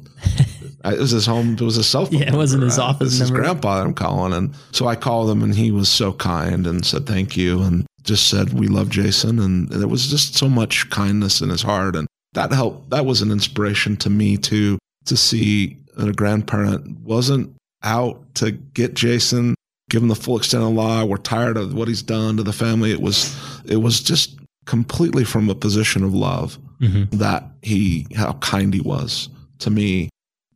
I- 0.83 0.93
It 0.93 0.99
was 0.99 1.11
his 1.11 1.25
home. 1.25 1.53
It 1.53 1.61
was 1.61 1.75
his 1.75 1.87
cell 1.87 2.05
phone. 2.05 2.19
Yeah, 2.19 2.33
it 2.33 2.35
wasn't 2.35 2.61
number. 2.61 2.71
his 2.71 2.79
office 2.79 3.11
This 3.11 3.21
is 3.21 3.29
number. 3.31 3.41
Grandpa 3.43 3.77
that 3.79 3.85
I'm 3.87 3.93
calling, 3.93 4.33
and 4.33 4.53
so 4.71 4.87
I 4.87 4.95
called 4.95 5.29
him, 5.29 5.41
and 5.43 5.55
he 5.55 5.71
was 5.71 5.89
so 5.89 6.13
kind 6.13 6.67
and 6.67 6.85
said 6.85 7.05
thank 7.05 7.37
you, 7.37 7.61
and 7.63 7.85
just 8.03 8.27
said 8.27 8.53
we 8.53 8.67
love 8.67 8.89
Jason, 8.89 9.39
and 9.39 9.69
there 9.69 9.87
was 9.87 10.07
just 10.07 10.35
so 10.35 10.49
much 10.49 10.89
kindness 10.89 11.41
in 11.41 11.49
his 11.49 11.61
heart, 11.61 11.95
and 11.95 12.07
that 12.33 12.51
helped. 12.51 12.89
That 12.89 13.05
was 13.05 13.21
an 13.21 13.31
inspiration 13.31 13.95
to 13.97 14.09
me 14.09 14.37
too 14.37 14.77
to 15.05 15.15
see 15.15 15.77
that 15.95 16.09
a 16.09 16.13
grandparent 16.13 16.99
wasn't 17.01 17.53
out 17.83 18.33
to 18.35 18.51
get 18.51 18.93
Jason, 18.93 19.53
give 19.89 20.01
him 20.01 20.07
the 20.09 20.15
full 20.15 20.37
extent 20.37 20.63
of 20.63 20.69
the 20.69 20.75
law. 20.75 21.05
We're 21.05 21.17
tired 21.17 21.55
of 21.57 21.73
what 21.73 21.87
he's 21.87 22.01
done 22.01 22.37
to 22.37 22.43
the 22.43 22.53
family. 22.53 22.91
It 22.91 23.01
was 23.01 23.35
it 23.65 23.77
was 23.77 24.01
just 24.01 24.35
completely 24.65 25.23
from 25.23 25.49
a 25.49 25.55
position 25.55 26.03
of 26.03 26.13
love 26.13 26.57
Mhm. 26.81 27.11
that 27.11 27.51
he 27.61 28.07
how 28.15 28.33
kind 28.33 28.73
he 28.73 28.79
was 28.81 29.29
to 29.59 29.69
me 29.69 30.09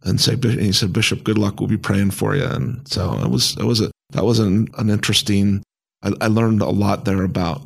and 0.08 0.20
say 0.22 0.34
and 0.34 0.44
he 0.62 0.72
said 0.72 0.94
bishop 0.94 1.24
good 1.24 1.38
luck. 1.38 1.60
We'll 1.60 1.68
be 1.70 1.78
praying 1.78 2.12
for 2.12 2.36
you. 2.36 2.46
And 2.46 2.88
so 2.88 3.14
it 3.24 3.30
was 3.30 3.56
it 3.58 3.64
was 3.66 3.82
a 3.82 3.92
that 4.12 4.24
was 4.24 4.40
an, 4.40 4.68
an 4.78 4.90
interesting 4.90 5.62
I, 6.04 6.12
I 6.22 6.28
learned 6.28 6.62
a 6.62 6.70
lot 6.70 7.06
there 7.06 7.24
about 7.24 7.62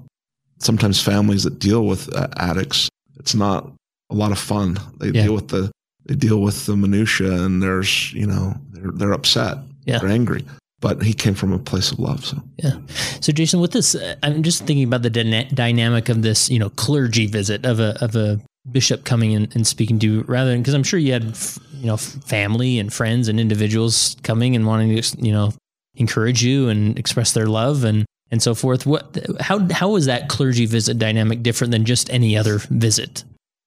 sometimes 0.60 1.02
families 1.02 1.44
that 1.44 1.60
deal 1.60 1.86
with 1.86 2.14
uh, 2.16 2.28
addicts. 2.38 2.90
It's 3.20 3.36
not 3.36 3.72
a 4.10 4.16
lot 4.16 4.32
of 4.32 4.40
fun. 4.40 4.78
They 5.00 5.08
Yeah. 5.10 5.24
deal 5.24 5.34
with 5.34 5.50
the 5.50 5.72
they 6.06 6.16
deal 6.16 6.42
with 6.42 6.66
the 6.66 6.76
minutia 6.76 7.32
and 7.46 7.62
there's 7.62 8.12
you 8.14 8.26
know 8.26 8.56
they're, 8.72 8.92
they're 8.92 9.14
upset. 9.14 9.58
Yeah. 9.86 10.00
they're 10.00 10.10
angry. 10.10 10.46
But 10.80 11.04
he 11.04 11.14
came 11.14 11.36
from 11.36 11.54
a 11.54 11.60
place 11.60 11.92
of 11.92 12.00
love 12.00 12.26
so. 12.26 12.42
Yeah. 12.58 12.74
So, 13.20 13.32
Jason, 13.32 13.60
with 13.60 13.72
this, 13.72 13.94
uh, 13.94 14.16
I'm 14.24 14.42
just 14.42 14.66
thinking 14.66 14.84
about 14.86 15.04
the 15.04 15.12
dyna- 15.12 15.48
dynamic 15.54 16.10
of 16.10 16.24
this, 16.24 16.50
you 16.50 16.58
know, 16.58 16.72
clergy 16.72 17.28
visit 17.28 17.68
of 17.68 17.80
a 17.80 17.96
of 18.04 18.16
a 18.16 18.42
bishop 18.70 19.04
coming 19.06 19.32
in 19.32 19.50
and 19.54 19.66
speaking 19.66 20.00
to 20.00 20.08
you, 20.08 20.22
rather 20.28 20.52
than 20.52 20.62
because 20.62 20.74
I'm 20.74 20.84
sure 20.84 21.00
you 21.00 21.14
had, 21.14 21.38
you 21.74 21.88
know, 21.88 21.98
family 21.98 22.80
and 22.80 22.92
friends 22.92 23.28
and 23.28 23.40
individuals 23.40 24.16
coming 24.24 24.56
and 24.56 24.68
wanting 24.68 24.96
to, 24.96 25.18
you 25.22 25.32
know, 25.32 25.54
encourage 25.96 26.44
you 26.44 26.70
and 26.70 26.98
express 26.98 27.34
their 27.34 27.48
love 27.48 27.84
and 27.84 28.06
and 28.30 28.42
so 28.42 28.56
forth. 28.56 28.86
What, 28.86 29.18
how 29.40 29.68
how 29.72 29.90
was 29.90 30.06
that 30.06 30.30
clergy 30.30 30.66
visit 30.66 30.98
dynamic 30.98 31.44
different 31.44 31.72
than 31.72 31.86
just 31.86 32.10
any 32.10 32.38
other 32.38 32.60
visit? 32.70 33.24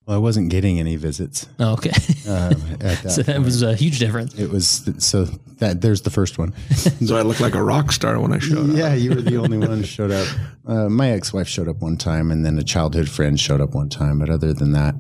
Well, 0.07 0.17
I 0.17 0.21
wasn't 0.21 0.51
getting 0.51 0.79
any 0.79 0.97
visits. 0.97 1.47
Oh, 1.59 1.73
okay, 1.75 1.91
Uh, 2.29 2.53
at 2.81 2.99
that 3.03 3.11
so 3.11 3.23
that 3.23 3.37
point. 3.37 3.45
was 3.47 3.63
a 3.63 3.75
huge 3.75 3.99
difference. 3.99 4.35
It 4.39 4.51
was 4.51 4.89
so 4.99 5.25
that 5.59 5.81
there's 5.81 6.03
the 6.03 6.11
first 6.11 6.37
one. 6.39 6.53
so 7.07 7.17
i 7.17 7.23
looked 7.23 7.41
like 7.41 7.55
a 7.55 7.63
rock 7.63 7.91
star 7.93 8.21
when 8.21 8.33
i 8.33 8.39
showed 8.39 8.71
up 8.71 8.77
yeah, 8.77 8.93
you 8.95 9.11
were 9.15 9.23
the 9.23 9.37
only 9.39 9.57
one 9.57 9.79
who 9.79 9.85
showed 9.85 10.11
up. 10.11 10.27
Uh, 10.67 10.89
my 10.89 11.11
ex-wife 11.11 11.49
showed 11.49 11.69
up 11.69 11.77
one 11.81 11.97
time, 11.97 12.31
and 12.31 12.45
then 12.45 12.59
a 12.59 12.63
childhood 12.65 13.09
friend 13.09 13.39
showed 13.41 13.61
up 13.61 13.75
one 13.75 13.89
time. 13.89 14.19
But 14.19 14.29
other 14.31 14.53
than 14.53 14.73
that, 14.73 14.95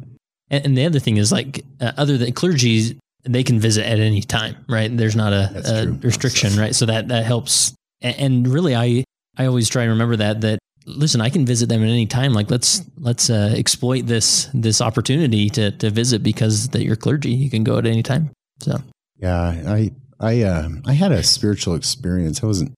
And, 0.50 0.64
and 0.66 0.78
the 0.78 0.86
other 0.86 0.98
thing 1.00 1.16
is 1.18 1.30
like 1.32 1.64
uh, 1.80 1.92
other 1.98 2.16
than 2.16 2.32
clergy, 2.32 2.98
they 3.24 3.42
can 3.42 3.58
visit 3.60 3.84
at 3.86 3.98
any 3.98 4.22
time, 4.22 4.56
right? 4.68 4.94
There's 4.94 5.16
not 5.16 5.32
a, 5.32 5.50
a 5.54 5.84
true. 5.84 5.98
restriction, 6.02 6.56
right? 6.58 6.74
So 6.74 6.86
that 6.86 7.08
that 7.08 7.24
helps. 7.26 7.74
And, 8.00 8.16
and 8.18 8.48
really, 8.48 8.74
I 8.74 9.04
I 9.36 9.46
always 9.46 9.68
try 9.68 9.84
to 9.84 9.90
remember 9.90 10.16
that 10.16 10.40
that 10.42 10.58
listen, 10.86 11.20
I 11.20 11.30
can 11.30 11.46
visit 11.46 11.68
them 11.68 11.82
at 11.82 11.88
any 11.88 12.06
time. 12.06 12.32
Like 12.32 12.50
let's 12.50 12.82
let's 12.98 13.30
uh, 13.30 13.54
exploit 13.56 14.06
this 14.06 14.48
this 14.54 14.80
opportunity 14.80 15.48
to 15.50 15.70
to 15.72 15.90
visit 15.90 16.22
because 16.22 16.68
that 16.68 16.84
you're 16.84 16.96
clergy, 16.96 17.30
you 17.30 17.50
can 17.50 17.64
go 17.64 17.78
at 17.78 17.86
any 17.86 18.02
time. 18.02 18.30
So 18.60 18.78
yeah, 19.16 19.62
I 19.66 19.92
I 20.20 20.42
uh, 20.42 20.68
I 20.86 20.92
had 20.92 21.12
a 21.12 21.22
spiritual 21.22 21.74
experience. 21.74 22.42
I 22.42 22.46
wasn't 22.46 22.74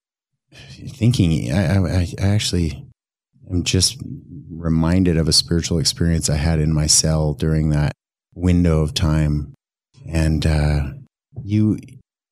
thinking. 0.52 1.52
I, 1.52 1.76
I, 1.76 2.06
I 2.20 2.26
actually 2.26 2.86
am 3.50 3.64
just 3.64 4.00
reminded 4.50 5.16
of 5.16 5.28
a 5.28 5.32
spiritual 5.32 5.78
experience 5.78 6.30
I 6.30 6.36
had 6.36 6.60
in 6.60 6.72
my 6.72 6.86
cell 6.86 7.34
during 7.34 7.70
that 7.70 7.92
window 8.34 8.82
of 8.82 8.94
time, 8.94 9.54
and 10.08 10.46
uh, 10.46 10.88
you 11.42 11.78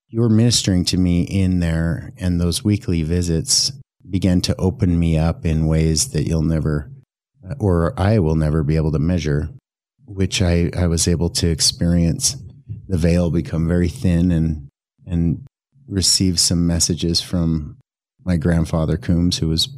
you 0.09 0.21
were 0.21 0.31
ministering 0.31 0.85
to 0.87 0.97
me 0.97 1.23
in 1.23 1.61
there, 1.61 2.13
and 2.17 2.41
those 2.41 2.65
weekly 2.65 3.03
visits 3.03 3.73
began 4.09 4.41
to 4.43 4.57
open 4.57 4.99
me 4.99 5.19
up 5.19 5.45
in 5.45 5.67
ways 5.67 6.09
that 6.09 6.27
you'll 6.27 6.43
never, 6.43 6.91
uh, 7.49 7.55
or 7.59 7.99
I 7.99 8.19
will 8.19 8.37
never 8.37 8.63
be 8.63 8.77
able 8.77 8.93
to 8.93 8.99
measure, 8.99 9.51
which 10.07 10.43
I, 10.43 10.71
I 10.77 10.87
was 10.87 11.09
able 11.09 11.31
to 11.31 11.49
experience 11.49 12.37
the 12.89 12.99
veil 12.99 13.31
become 13.31 13.67
very 13.67 13.89
thin 13.89 14.31
and 14.31 14.69
and 15.07 15.45
receive 15.87 16.41
some 16.41 16.67
messages 16.67 17.21
from 17.21 17.77
my 18.25 18.37
grandfather 18.37 18.97
Coombs, 18.97 19.39
who 19.39 19.49
was 19.49 19.69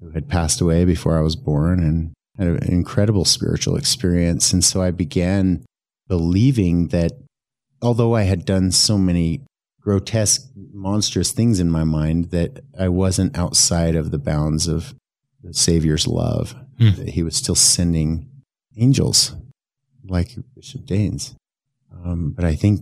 who 0.00 0.10
had 0.10 0.28
passed 0.28 0.60
away 0.60 0.84
before 0.84 1.18
I 1.18 1.22
was 1.22 1.36
born, 1.36 1.82
and 1.82 2.12
had 2.36 2.48
an 2.48 2.72
incredible 2.72 3.24
spiritual 3.24 3.76
experience. 3.76 4.52
And 4.52 4.64
so 4.64 4.82
I 4.82 4.90
began 4.90 5.64
believing 6.08 6.88
that 6.88 7.12
although 7.80 8.14
I 8.14 8.22
had 8.22 8.44
done 8.44 8.70
so 8.72 8.98
many 8.98 9.42
grotesque, 9.82 10.50
monstrous 10.72 11.32
things 11.32 11.60
in 11.60 11.70
my 11.70 11.84
mind, 11.84 12.30
that 12.30 12.60
I 12.78 12.88
wasn't 12.88 13.36
outside 13.36 13.96
of 13.96 14.10
the 14.10 14.18
bounds 14.18 14.68
of 14.68 14.94
the 15.42 15.52
Savior's 15.52 16.06
love. 16.06 16.54
Hmm. 16.78 16.90
That 16.92 17.10
He 17.10 17.22
was 17.22 17.36
still 17.36 17.54
sending 17.54 18.30
angels, 18.76 19.34
like 20.04 20.36
Bishop 20.54 20.82
Daines. 20.86 21.34
Um, 22.04 22.30
but 22.30 22.44
I 22.44 22.54
think 22.54 22.80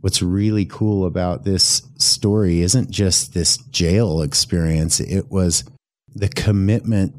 what's 0.00 0.22
really 0.22 0.64
cool 0.64 1.06
about 1.06 1.44
this 1.44 1.82
story 1.98 2.60
isn't 2.60 2.90
just 2.90 3.32
this 3.32 3.56
jail 3.56 4.22
experience. 4.22 5.00
It 5.00 5.30
was 5.30 5.64
the 6.14 6.28
commitment 6.28 7.14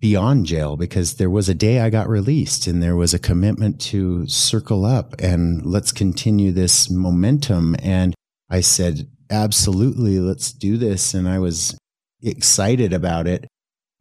beyond 0.00 0.46
jail 0.46 0.76
because 0.76 1.14
there 1.14 1.30
was 1.30 1.48
a 1.48 1.54
day 1.54 1.80
I 1.80 1.90
got 1.90 2.08
released 2.08 2.66
and 2.66 2.82
there 2.82 2.96
was 2.96 3.14
a 3.14 3.18
commitment 3.18 3.80
to 3.82 4.26
circle 4.26 4.84
up 4.84 5.14
and 5.20 5.64
let's 5.64 5.92
continue 5.92 6.50
this 6.50 6.90
momentum. 6.90 7.76
And 7.80 8.14
I 8.52 8.60
said, 8.60 9.08
absolutely, 9.30 10.18
let's 10.20 10.52
do 10.52 10.76
this. 10.76 11.14
And 11.14 11.26
I 11.26 11.38
was 11.38 11.76
excited 12.22 12.92
about 12.92 13.26
it. 13.26 13.48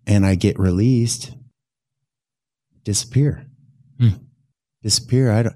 And 0.05 0.25
I 0.25 0.35
get 0.35 0.59
released, 0.59 1.31
disappear, 2.83 3.47
Hmm. 3.97 4.09
disappear. 4.83 5.31
I 5.31 5.43
don't, 5.43 5.55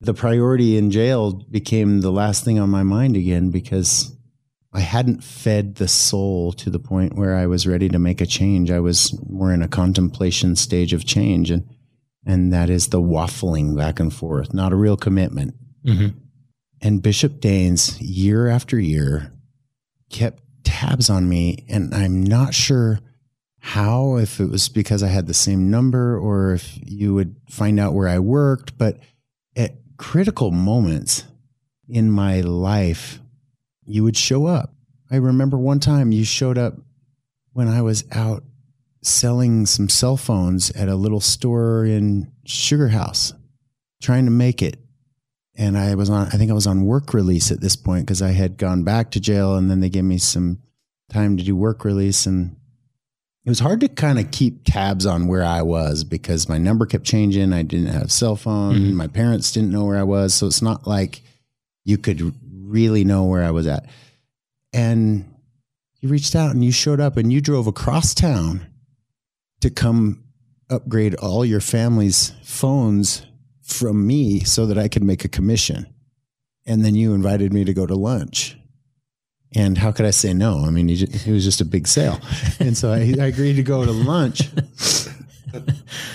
the 0.00 0.14
priority 0.14 0.76
in 0.76 0.90
jail 0.90 1.32
became 1.50 2.00
the 2.00 2.10
last 2.10 2.44
thing 2.44 2.58
on 2.58 2.70
my 2.70 2.82
mind 2.82 3.16
again 3.16 3.50
because 3.50 4.16
I 4.72 4.80
hadn't 4.80 5.22
fed 5.22 5.76
the 5.76 5.86
soul 5.86 6.52
to 6.54 6.70
the 6.70 6.80
point 6.80 7.14
where 7.14 7.36
I 7.36 7.46
was 7.46 7.66
ready 7.68 7.88
to 7.90 7.98
make 8.00 8.20
a 8.20 8.26
change. 8.26 8.70
I 8.70 8.80
was 8.80 9.16
more 9.28 9.52
in 9.52 9.62
a 9.62 9.68
contemplation 9.68 10.56
stage 10.56 10.92
of 10.92 11.04
change 11.06 11.50
and 11.50 11.68
and 12.26 12.52
that 12.54 12.70
is 12.70 12.88
the 12.88 13.02
waffling 13.02 13.76
back 13.76 14.00
and 14.00 14.12
forth, 14.12 14.54
not 14.54 14.72
a 14.72 14.76
real 14.76 14.96
commitment. 14.96 15.54
Mm-hmm. 15.86 16.18
And 16.84 17.02
Bishop 17.02 17.40
Daines, 17.40 17.96
year 17.98 18.46
after 18.46 18.78
year, 18.78 19.32
kept 20.10 20.42
tabs 20.64 21.08
on 21.08 21.26
me. 21.26 21.64
And 21.66 21.94
I'm 21.94 22.22
not 22.22 22.52
sure 22.52 23.00
how, 23.58 24.16
if 24.16 24.38
it 24.38 24.50
was 24.50 24.68
because 24.68 25.02
I 25.02 25.08
had 25.08 25.26
the 25.26 25.32
same 25.32 25.70
number 25.70 26.18
or 26.18 26.52
if 26.52 26.78
you 26.84 27.14
would 27.14 27.36
find 27.48 27.80
out 27.80 27.94
where 27.94 28.06
I 28.06 28.18
worked. 28.18 28.76
But 28.76 28.98
at 29.56 29.76
critical 29.96 30.50
moments 30.50 31.24
in 31.88 32.10
my 32.10 32.42
life, 32.42 33.18
you 33.86 34.04
would 34.04 34.16
show 34.16 34.44
up. 34.44 34.74
I 35.10 35.16
remember 35.16 35.56
one 35.56 35.80
time 35.80 36.12
you 36.12 36.26
showed 36.26 36.58
up 36.58 36.74
when 37.54 37.66
I 37.66 37.80
was 37.80 38.04
out 38.12 38.44
selling 39.00 39.64
some 39.64 39.88
cell 39.88 40.18
phones 40.18 40.70
at 40.72 40.88
a 40.88 40.96
little 40.96 41.20
store 41.20 41.86
in 41.86 42.30
Sugar 42.44 42.88
House, 42.88 43.32
trying 44.02 44.26
to 44.26 44.30
make 44.30 44.60
it. 44.60 44.83
And 45.56 45.78
I 45.78 45.94
was 45.94 46.10
on, 46.10 46.26
I 46.28 46.30
think 46.36 46.50
I 46.50 46.54
was 46.54 46.66
on 46.66 46.84
work 46.84 47.14
release 47.14 47.52
at 47.52 47.60
this 47.60 47.76
point 47.76 48.06
because 48.06 48.20
I 48.22 48.32
had 48.32 48.56
gone 48.58 48.82
back 48.82 49.12
to 49.12 49.20
jail 49.20 49.54
and 49.56 49.70
then 49.70 49.80
they 49.80 49.88
gave 49.88 50.04
me 50.04 50.18
some 50.18 50.58
time 51.10 51.36
to 51.36 51.44
do 51.44 51.54
work 51.54 51.84
release. 51.84 52.26
And 52.26 52.56
it 53.44 53.50
was 53.50 53.60
hard 53.60 53.80
to 53.80 53.88
kind 53.88 54.18
of 54.18 54.30
keep 54.32 54.64
tabs 54.64 55.06
on 55.06 55.28
where 55.28 55.44
I 55.44 55.62
was 55.62 56.02
because 56.02 56.48
my 56.48 56.58
number 56.58 56.86
kept 56.86 57.04
changing. 57.04 57.52
I 57.52 57.62
didn't 57.62 57.92
have 57.92 58.10
cell 58.10 58.34
phone. 58.36 58.74
Mhm. 58.76 58.92
My 58.94 59.06
parents 59.06 59.52
didn't 59.52 59.70
know 59.70 59.84
where 59.84 59.98
I 59.98 60.02
was. 60.02 60.34
So 60.34 60.46
it's 60.46 60.62
not 60.62 60.88
like 60.88 61.22
you 61.84 61.98
could 61.98 62.34
really 62.50 63.04
know 63.04 63.24
where 63.24 63.44
I 63.44 63.50
was 63.52 63.66
at. 63.68 63.86
And 64.72 65.24
you 66.00 66.08
reached 66.08 66.34
out 66.34 66.50
and 66.50 66.64
you 66.64 66.72
showed 66.72 66.98
up 67.00 67.16
and 67.16 67.32
you 67.32 67.40
drove 67.40 67.66
across 67.68 68.12
town 68.12 68.66
to 69.60 69.70
come 69.70 70.24
upgrade 70.68 71.14
all 71.14 71.44
your 71.44 71.60
family's 71.60 72.32
phones 72.42 73.22
from 73.64 74.06
me 74.06 74.44
so 74.44 74.66
that 74.66 74.78
I 74.78 74.88
could 74.88 75.02
make 75.02 75.24
a 75.24 75.28
commission. 75.28 75.86
And 76.66 76.84
then 76.84 76.94
you 76.94 77.14
invited 77.14 77.52
me 77.52 77.64
to 77.64 77.74
go 77.74 77.86
to 77.86 77.94
lunch. 77.94 78.56
And 79.54 79.78
how 79.78 79.92
could 79.92 80.06
I 80.06 80.10
say 80.10 80.34
no? 80.34 80.64
I 80.64 80.70
mean, 80.70 80.88
you 80.88 81.06
ju- 81.06 81.18
it 81.26 81.32
was 81.32 81.44
just 81.44 81.60
a 81.60 81.64
big 81.64 81.86
sale. 81.86 82.20
And 82.60 82.76
so 82.76 82.92
I, 82.92 83.14
I 83.20 83.26
agreed 83.26 83.54
to 83.56 83.62
go 83.62 83.84
to 83.84 83.90
lunch. 83.90 84.48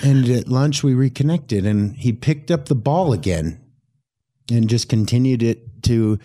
and 0.02 0.28
at 0.28 0.48
lunch, 0.48 0.82
we 0.82 0.94
reconnected 0.94 1.66
and 1.66 1.96
he 1.96 2.12
picked 2.12 2.50
up 2.50 2.66
the 2.66 2.74
ball 2.74 3.12
again 3.12 3.60
and 4.50 4.68
just 4.68 4.88
continued 4.88 5.42
it 5.42 5.82
to 5.84 6.18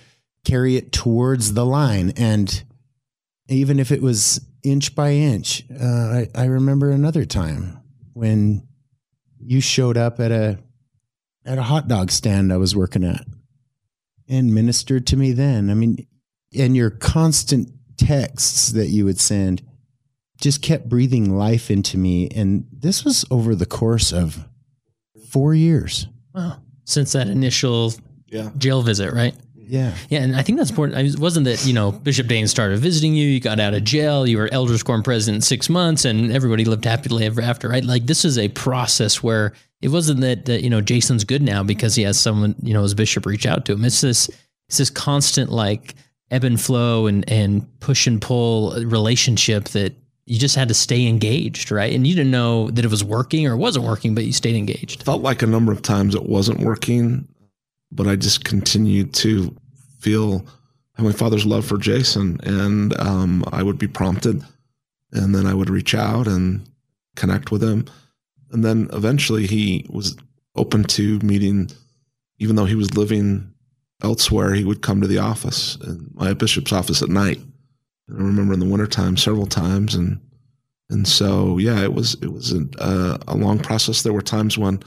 carry 0.43 0.75
it 0.75 0.91
towards 0.91 1.53
the 1.53 1.65
line. 1.65 2.13
And 2.17 2.63
even 3.47 3.79
if 3.79 3.91
it 3.91 4.01
was 4.01 4.41
inch 4.63 4.95
by 4.95 5.11
inch, 5.11 5.63
uh, 5.71 5.85
I, 5.85 6.29
I 6.35 6.45
remember 6.45 6.91
another 6.91 7.25
time 7.25 7.79
when 8.13 8.67
you 9.39 9.61
showed 9.61 9.97
up 9.97 10.19
at 10.19 10.31
a 10.31 10.59
at 11.45 11.57
a 11.57 11.63
hot 11.63 11.87
dog 11.87 12.11
stand 12.11 12.51
I 12.51 12.57
was 12.57 12.75
working 12.75 13.03
at 13.03 13.25
and 14.27 14.53
ministered 14.53 15.05
to 15.07 15.17
me 15.17 15.31
then. 15.31 15.69
I 15.69 15.73
mean, 15.75 16.05
and 16.57 16.75
your 16.75 16.89
constant 16.89 17.69
texts 17.97 18.69
that 18.71 18.87
you 18.87 19.05
would 19.05 19.19
send 19.19 19.61
just 20.41 20.61
kept 20.61 20.89
breathing 20.89 21.35
life 21.37 21.69
into 21.71 21.97
me. 21.97 22.27
And 22.29 22.65
this 22.71 23.05
was 23.05 23.25
over 23.31 23.55
the 23.55 23.65
course 23.65 24.11
of 24.11 24.47
four 25.29 25.53
years. 25.53 26.07
Wow. 26.33 26.57
Since 26.85 27.13
that 27.13 27.27
initial 27.27 27.93
Yeah. 28.29 28.51
jail 28.57 28.81
visit, 28.81 29.13
right? 29.13 29.35
Yeah. 29.67 29.93
Yeah, 30.09 30.21
and 30.21 30.35
I 30.35 30.41
think 30.41 30.57
that's 30.57 30.69
important. 30.69 30.97
It 30.99 31.19
wasn't 31.19 31.45
that 31.45 31.65
you 31.65 31.73
know 31.73 31.91
Bishop 31.91 32.27
Daines 32.27 32.49
started 32.49 32.79
visiting 32.79 33.15
you, 33.15 33.27
you 33.27 33.39
got 33.39 33.59
out 33.59 33.73
of 33.73 33.83
jail, 33.83 34.27
you 34.27 34.37
were 34.37 34.49
Elders 34.51 34.83
Quorum 34.83 35.03
president 35.03 35.35
in 35.37 35.41
six 35.41 35.69
months, 35.69 36.05
and 36.05 36.31
everybody 36.31 36.65
lived 36.65 36.85
happily 36.85 37.25
ever 37.25 37.41
after, 37.41 37.69
right? 37.69 37.83
Like 37.83 38.05
this 38.05 38.25
is 38.25 38.37
a 38.37 38.49
process 38.49 39.21
where 39.23 39.53
it 39.81 39.89
wasn't 39.89 40.21
that, 40.21 40.45
that 40.45 40.63
you 40.63 40.69
know 40.69 40.81
Jason's 40.81 41.23
good 41.23 41.41
now 41.41 41.63
because 41.63 41.95
he 41.95 42.03
has 42.03 42.19
someone 42.19 42.55
you 42.61 42.73
know 42.73 42.83
his 42.83 42.93
bishop 42.93 43.25
reach 43.25 43.45
out 43.45 43.65
to 43.65 43.73
him. 43.73 43.85
It's 43.85 44.01
this 44.01 44.29
it's 44.67 44.77
this 44.77 44.89
constant 44.89 45.51
like 45.51 45.95
ebb 46.31 46.43
and 46.43 46.59
flow 46.59 47.07
and 47.07 47.29
and 47.29 47.67
push 47.79 48.07
and 48.07 48.21
pull 48.21 48.73
relationship 48.85 49.65
that 49.69 49.93
you 50.25 50.39
just 50.39 50.55
had 50.55 50.67
to 50.69 50.73
stay 50.73 51.05
engaged, 51.05 51.71
right? 51.71 51.93
And 51.93 52.07
you 52.07 52.15
didn't 52.15 52.31
know 52.31 52.71
that 52.71 52.83
it 52.83 52.89
was 52.89 53.03
working 53.03 53.45
or 53.45 53.53
it 53.53 53.57
wasn't 53.57 53.85
working, 53.85 54.15
but 54.15 54.23
you 54.25 54.33
stayed 54.33 54.55
engaged. 54.55 55.03
Felt 55.03 55.21
like 55.21 55.43
a 55.43 55.47
number 55.47 55.71
of 55.71 55.83
times 55.83 56.15
it 56.15 56.23
wasn't 56.23 56.61
working, 56.61 57.27
but 57.91 58.07
I 58.07 58.15
just 58.15 58.43
continued 58.43 59.13
to 59.15 59.55
feel 59.99 60.45
Heavenly 60.93 61.17
Father's 61.17 61.45
love 61.45 61.65
for 61.65 61.77
Jason, 61.77 62.39
and 62.43 62.97
um, 62.99 63.43
I 63.51 63.63
would 63.63 63.77
be 63.77 63.87
prompted, 63.87 64.43
and 65.11 65.35
then 65.35 65.45
I 65.45 65.53
would 65.53 65.69
reach 65.69 65.93
out 65.93 66.27
and 66.27 66.67
connect 67.15 67.51
with 67.51 67.63
him, 67.63 67.85
and 68.51 68.63
then 68.63 68.89
eventually 68.93 69.47
he 69.47 69.85
was 69.89 70.15
open 70.55 70.83
to 70.83 71.19
meeting, 71.19 71.69
even 72.39 72.55
though 72.55 72.65
he 72.65 72.75
was 72.75 72.95
living 72.95 73.53
elsewhere. 74.01 74.53
He 74.53 74.63
would 74.63 74.81
come 74.81 75.01
to 75.01 75.07
the 75.07 75.17
office, 75.17 75.77
in 75.85 76.09
my 76.13 76.33
bishop's 76.33 76.71
office 76.71 77.01
at 77.01 77.09
night. 77.09 77.39
And 78.07 78.17
I 78.19 78.21
remember 78.21 78.53
in 78.53 78.59
the 78.59 78.69
wintertime 78.69 79.17
several 79.17 79.47
times, 79.47 79.95
and 79.95 80.19
and 80.89 81.07
so 81.07 81.57
yeah, 81.57 81.81
it 81.81 81.93
was 81.93 82.13
it 82.21 82.31
was 82.31 82.53
a, 82.53 82.65
a, 82.77 83.19
a 83.29 83.35
long 83.35 83.59
process. 83.59 84.03
There 84.03 84.13
were 84.13 84.21
times 84.21 84.57
when 84.57 84.81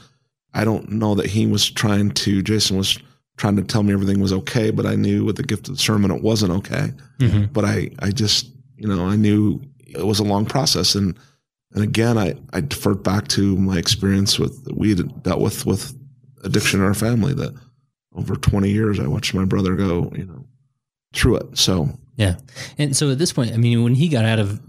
I 0.53 0.63
don't 0.63 0.89
know 0.89 1.15
that 1.15 1.27
he 1.27 1.45
was 1.45 1.69
trying 1.69 2.11
to. 2.11 2.41
Jason 2.41 2.77
was 2.77 2.97
trying 3.37 3.55
to 3.55 3.63
tell 3.63 3.83
me 3.83 3.93
everything 3.93 4.19
was 4.19 4.33
okay, 4.33 4.71
but 4.71 4.85
I 4.85 4.95
knew 4.95 5.23
with 5.23 5.37
the 5.37 5.43
gift 5.43 5.67
of 5.69 5.75
discernment 5.75 6.13
it 6.13 6.23
wasn't 6.23 6.51
okay. 6.53 6.93
Mm-hmm. 7.19 7.45
But 7.53 7.65
I 7.65 7.91
I 7.99 8.11
just 8.11 8.49
you 8.77 8.87
know 8.87 9.07
I 9.07 9.15
knew 9.15 9.61
it 9.87 10.05
was 10.05 10.19
a 10.19 10.23
long 10.23 10.45
process, 10.45 10.95
and 10.95 11.17
and 11.73 11.83
again 11.83 12.17
I 12.17 12.35
I 12.53 12.61
deferred 12.61 13.03
back 13.03 13.27
to 13.29 13.55
my 13.57 13.77
experience 13.77 14.39
with 14.39 14.67
we 14.73 14.89
had 14.89 15.23
dealt 15.23 15.41
with 15.41 15.65
with 15.65 15.93
addiction 16.43 16.79
in 16.79 16.85
our 16.85 16.93
family 16.93 17.33
that 17.33 17.53
over 18.15 18.35
20 18.35 18.69
years 18.69 18.99
I 18.99 19.07
watched 19.07 19.33
my 19.33 19.45
brother 19.45 19.75
go 19.75 20.11
you 20.15 20.25
know 20.25 20.45
through 21.13 21.37
it. 21.37 21.57
So 21.57 21.89
Yeah. 22.19 22.35
And 22.77 22.95
so 22.95 23.11
at 23.11 23.17
this 23.17 23.31
point, 23.31 23.53
I 23.53 23.57
mean, 23.57 23.81
when 23.81 23.95
he 23.95 24.09
got 24.09 24.25
out 24.25 24.39
of, 24.39 24.59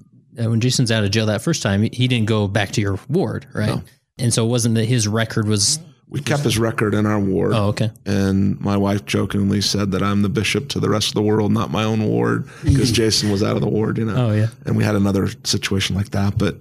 uh, 0.41 0.49
when 0.49 0.61
Jason's 0.61 0.93
out 0.93 1.03
of 1.03 1.11
jail 1.11 1.27
that 1.27 1.43
first 1.43 1.63
time, 1.63 1.83
he 1.83 2.07
didn't 2.07 2.29
go 2.29 2.47
back 2.47 2.71
to 2.73 2.81
your 2.81 2.99
ward, 3.09 3.47
right? 3.53 3.67
No. 3.67 3.83
And 4.21 4.33
so 4.33 4.45
it 4.45 4.49
wasn't 4.49 4.75
that 4.77 4.85
his 4.85 5.09
record 5.09 5.47
was, 5.49 5.79
we 6.09 6.21
kept 6.21 6.43
his 6.43 6.59
record 6.59 6.95
in 6.95 7.07
our 7.07 7.19
ward. 7.21 7.53
oh, 7.55 7.69
okay. 7.69 7.91
And 8.05 8.61
my 8.61 8.77
wife 8.77 9.05
jokingly 9.07 9.61
said 9.61 9.93
that 9.93 10.03
I'm 10.03 10.23
the 10.23 10.29
bishop 10.29 10.69
to 10.71 10.81
the 10.81 10.89
rest 10.91 11.09
of 11.09 11.15
the 11.15 11.23
world, 11.23 11.53
not 11.53 11.71
my 11.71 11.85
own 11.85 12.03
ward, 12.05 12.49
because 12.65 12.91
Jason 12.93 13.31
was 13.31 13.43
out 13.43 13.55
of 13.57 13.61
the 13.63 13.69
ward, 13.69 13.99
you 13.99 14.05
know. 14.07 14.29
Oh, 14.29 14.33
yeah. 14.33 14.49
And 14.67 14.77
we 14.77 14.83
had 14.85 14.97
another 14.97 15.29
situation 15.45 15.95
like 15.97 16.11
that, 16.11 16.37
but 16.39 16.57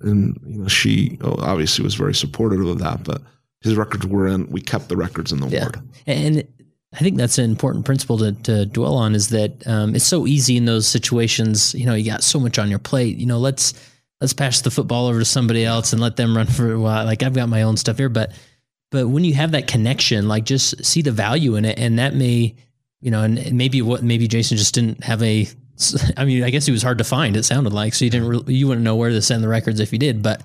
and 0.00 0.38
you 0.46 0.58
know 0.58 0.68
she 0.68 1.18
obviously 1.22 1.82
was 1.82 1.94
very 1.94 2.14
supportive 2.14 2.60
of 2.66 2.78
that, 2.80 3.04
but 3.04 3.22
his 3.62 3.74
records 3.76 4.06
were 4.06 4.26
in. 4.28 4.48
We 4.50 4.60
kept 4.60 4.88
the 4.88 4.96
records 4.96 5.32
in 5.32 5.40
the 5.40 5.48
Yeah. 5.48 5.62
ward. 5.64 5.80
And 6.06 6.44
I 6.92 6.98
think 6.98 7.16
that's 7.16 7.38
an 7.38 7.44
important 7.50 7.84
principle 7.86 8.18
to, 8.18 8.32
to 8.44 8.66
dwell 8.66 8.94
on 8.96 9.14
is 9.16 9.30
that 9.30 9.66
um, 9.66 9.96
it's 9.96 10.04
so 10.04 10.26
easy 10.26 10.56
in 10.56 10.66
those 10.66 10.86
situations. 10.86 11.74
You 11.74 11.86
know, 11.86 11.94
you 11.94 12.08
got 12.10 12.22
so 12.22 12.38
much 12.38 12.58
on 12.58 12.70
your 12.70 12.78
plate. 12.78 13.16
You 13.16 13.26
know, 13.26 13.38
let's 13.38 13.74
let's 14.20 14.32
pass 14.32 14.60
the 14.60 14.70
football 14.70 15.06
over 15.06 15.18
to 15.18 15.24
somebody 15.24 15.64
else 15.64 15.92
and 15.92 16.00
let 16.00 16.16
them 16.16 16.36
run 16.36 16.46
for 16.46 16.72
a 16.72 16.80
while. 16.80 17.04
Like 17.04 17.22
I've 17.22 17.34
got 17.34 17.48
my 17.48 17.62
own 17.62 17.76
stuff 17.76 17.98
here, 17.98 18.08
but 18.08 18.32
but 18.90 19.08
when 19.08 19.24
you 19.24 19.34
have 19.34 19.52
that 19.52 19.66
connection, 19.66 20.28
like 20.28 20.44
just 20.44 20.84
see 20.84 21.02
the 21.02 21.10
value 21.12 21.56
in 21.56 21.64
it, 21.64 21.78
and 21.78 21.98
that 21.98 22.14
may, 22.14 22.54
you 23.00 23.10
know, 23.10 23.22
and 23.22 23.52
maybe 23.52 23.82
what 23.82 24.02
maybe 24.02 24.28
Jason 24.28 24.56
just 24.56 24.74
didn't 24.74 25.02
have 25.04 25.22
a. 25.22 25.48
I 26.16 26.24
mean, 26.24 26.44
I 26.44 26.50
guess 26.50 26.64
he 26.66 26.72
was 26.72 26.82
hard 26.82 26.98
to 26.98 27.04
find. 27.04 27.36
It 27.36 27.44
sounded 27.44 27.72
like 27.72 27.94
so 27.94 28.04
you 28.04 28.10
didn't 28.10 28.28
really, 28.28 28.54
you 28.54 28.68
wouldn't 28.68 28.84
know 28.84 28.94
where 28.96 29.10
to 29.10 29.20
send 29.20 29.42
the 29.42 29.48
records 29.48 29.80
if 29.80 29.92
you 29.92 29.98
did, 29.98 30.22
but 30.22 30.42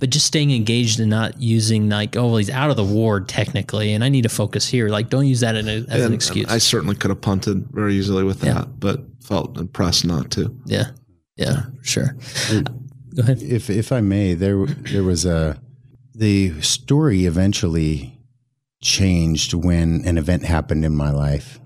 but 0.00 0.10
just 0.10 0.26
staying 0.26 0.50
engaged 0.50 0.98
and 0.98 1.08
not 1.08 1.40
using 1.40 1.88
like, 1.88 2.16
oh, 2.16 2.26
well, 2.26 2.36
he's 2.38 2.50
out 2.50 2.70
of 2.70 2.76
the 2.76 2.82
ward 2.84 3.28
technically, 3.28 3.92
and 3.92 4.02
I 4.02 4.08
need 4.08 4.22
to 4.22 4.28
focus 4.28 4.66
here. 4.66 4.88
Like, 4.88 5.08
don't 5.10 5.28
use 5.28 5.38
that 5.40 5.54
as, 5.54 5.64
a, 5.64 5.70
as 5.88 6.00
an 6.00 6.06
um, 6.08 6.12
excuse. 6.12 6.48
I 6.48 6.58
certainly 6.58 6.96
could 6.96 7.10
have 7.10 7.20
punted 7.20 7.68
very 7.70 7.94
easily 7.94 8.24
with 8.24 8.40
that, 8.40 8.46
Yeah. 8.46 8.64
but 8.64 9.02
felt 9.22 9.56
impressed 9.58 10.04
not 10.04 10.32
to. 10.32 10.52
yeah, 10.66 10.90
yeah, 11.36 11.66
for 11.78 11.84
sure. 11.84 12.16
Go 13.14 13.22
ahead. 13.22 13.42
If 13.42 13.68
if 13.68 13.92
I 13.92 14.00
may, 14.00 14.34
there 14.34 14.64
there 14.66 15.02
was 15.02 15.24
a 15.24 15.60
the 16.14 16.60
story 16.60 17.24
eventually 17.26 18.18
changed 18.82 19.54
when 19.54 20.04
an 20.04 20.18
event 20.18 20.44
happened 20.44 20.84
in 20.84 20.94
my 20.94 21.10
life 21.10 21.60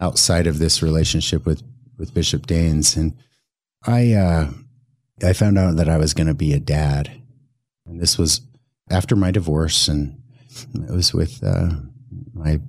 outside 0.00 0.46
of 0.46 0.58
this 0.58 0.82
relationship 0.82 1.46
with 1.46 1.62
with 1.98 2.14
Bishop 2.14 2.46
Daines, 2.46 2.96
and 2.96 3.14
I 3.86 4.12
uh, 4.12 4.50
I 5.22 5.32
found 5.32 5.58
out 5.58 5.76
that 5.76 5.88
I 5.88 5.98
was 5.98 6.14
going 6.14 6.26
to 6.26 6.34
be 6.34 6.52
a 6.52 6.60
dad, 6.60 7.10
and 7.86 8.00
this 8.00 8.18
was 8.18 8.40
after 8.90 9.16
my 9.16 9.30
divorce, 9.30 9.88
and 9.88 10.20
it 10.74 10.90
was 10.90 11.12
with 11.12 11.42
uh, 11.42 11.70
my 12.32 12.60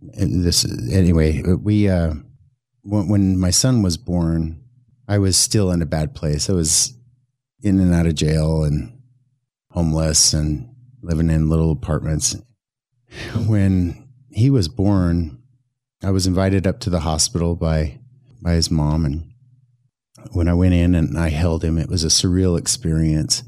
this 0.00 0.64
anyway. 0.90 1.42
We 1.42 1.88
uh, 1.88 2.14
when, 2.82 3.08
when 3.08 3.38
my 3.38 3.50
son 3.50 3.82
was 3.82 3.96
born, 3.96 4.62
I 5.08 5.18
was 5.18 5.36
still 5.36 5.70
in 5.70 5.82
a 5.82 5.86
bad 5.86 6.14
place. 6.14 6.50
I 6.50 6.52
was 6.52 6.95
in 7.62 7.80
and 7.80 7.94
out 7.94 8.06
of 8.06 8.14
jail 8.14 8.64
and 8.64 8.92
homeless 9.70 10.32
and 10.32 10.68
living 11.02 11.30
in 11.30 11.48
little 11.48 11.70
apartments. 11.70 12.36
When 13.46 14.08
he 14.30 14.50
was 14.50 14.68
born, 14.68 15.40
I 16.02 16.10
was 16.10 16.26
invited 16.26 16.66
up 16.66 16.80
to 16.80 16.90
the 16.90 17.00
hospital 17.00 17.56
by 17.56 18.00
by 18.42 18.52
his 18.52 18.70
mom, 18.70 19.04
and 19.04 19.32
when 20.32 20.48
I 20.48 20.54
went 20.54 20.74
in 20.74 20.94
and 20.94 21.18
I 21.18 21.30
held 21.30 21.64
him, 21.64 21.78
it 21.78 21.88
was 21.88 22.04
a 22.04 22.08
surreal 22.08 22.58
experience. 22.58 23.42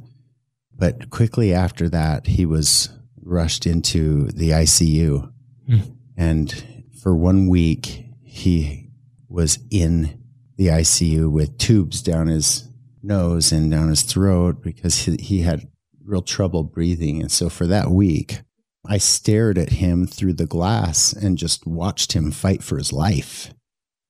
But 0.75 1.11
quickly 1.11 1.53
after 1.53 1.89
that, 1.91 2.27
he 2.27 2.47
was 2.47 2.89
rushed 3.21 3.67
into 3.67 4.29
the 4.29 4.51
ICU, 4.51 5.31
mm. 5.69 5.97
and 6.17 6.85
for 7.03 7.15
one 7.15 7.49
week 7.49 8.07
he 8.23 8.91
was 9.29 9.59
in 9.71 10.23
the 10.57 10.69
ICU 10.69 11.31
with 11.31 11.59
tubes 11.59 12.01
down 12.01 12.29
his 12.29 12.69
nose 13.03 13.53
and 13.53 13.71
down 13.71 13.89
his 13.89 14.03
throat 14.03 14.63
because 14.63 14.97
he, 15.01 15.17
he 15.17 15.41
had 15.43 15.69
real 16.05 16.23
trouble 16.23 16.65
breathing. 16.65 17.21
And 17.21 17.31
so 17.31 17.49
for 17.49 17.67
that 17.67 17.91
week, 17.91 18.41
I 18.87 18.99
stared 18.99 19.59
at 19.59 19.71
him 19.71 20.07
through 20.07 20.35
the 20.35 20.47
glass 20.47 21.13
and 21.13 21.37
just 21.37 21.67
watched 21.67 22.13
him 22.13 22.31
fight 22.31 22.63
for 22.63 22.79
his 22.79 22.93
life. 22.93 23.53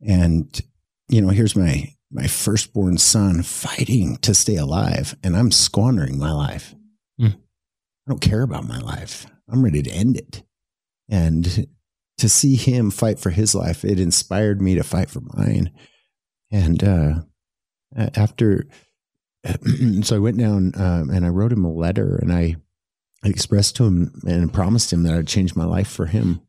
And, 0.07 0.61
you 1.09 1.21
know, 1.21 1.29
here's 1.29 1.57
my, 1.57 1.95
my 2.13 2.27
firstborn 2.27 2.99
son 2.99 3.43
fighting 3.43 4.17
to 4.19 4.35
stay 4.35 4.57
alive, 4.57 5.17
and 5.23 5.37
I'm 5.37 5.51
squandering 5.51 6.19
my 6.19 6.33
life. 6.33 6.75
Mm. 7.21 7.35
I 7.35 8.11
don't 8.11 8.21
care 8.21 8.43
about 8.43 8.69
my 8.69 8.79
life. 8.79 9.27
I'm 9.51 9.65
ready 9.65 9.83
to 9.83 9.91
end 9.91 10.17
it. 10.17 10.43
And 11.09 11.67
to 12.19 12.29
see 12.29 12.57
him 12.57 12.91
fight 12.91 13.19
for 13.19 13.31
his 13.31 13.55
life, 13.55 13.85
it 13.85 13.99
inspired 13.99 14.63
me 14.63 14.75
to 14.77 14.85
fight 14.85 15.11
for 15.11 15.23
mine. 15.35 15.73
And 16.51 16.85
uh, 16.85 17.15
after, 17.97 18.67
so 20.03 20.17
I 20.17 20.19
went 20.19 20.39
down 20.39 20.73
um, 20.77 21.11
and 21.11 21.25
I 21.25 21.29
wrote 21.29 21.53
him 21.53 21.65
a 21.65 21.73
letter 21.73 22.17
and 22.17 22.33
I 22.33 22.57
I 23.23 23.29
expressed 23.29 23.77
to 23.77 23.85
him 23.85 24.21
and 24.27 24.53
promised 24.53 24.93
him 24.93 25.03
that 25.03 25.15
I'd 25.15 25.27
change 25.27 25.57
my 25.57 25.65
life 25.65 25.89
for 25.89 26.07
him. 26.07 26.41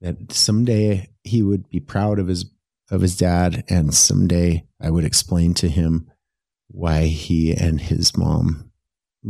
That 0.00 0.32
someday 0.32 1.08
he 1.22 1.42
would 1.42 1.68
be 1.68 1.80
proud 1.80 2.18
of 2.18 2.28
his 2.28 2.46
of 2.90 3.00
his 3.00 3.16
dad, 3.16 3.64
and 3.68 3.94
someday 3.94 4.66
I 4.80 4.90
would 4.90 5.04
explain 5.04 5.54
to 5.54 5.68
him 5.68 6.10
why 6.68 7.06
he 7.06 7.54
and 7.54 7.80
his 7.80 8.16
mom, 8.16 8.70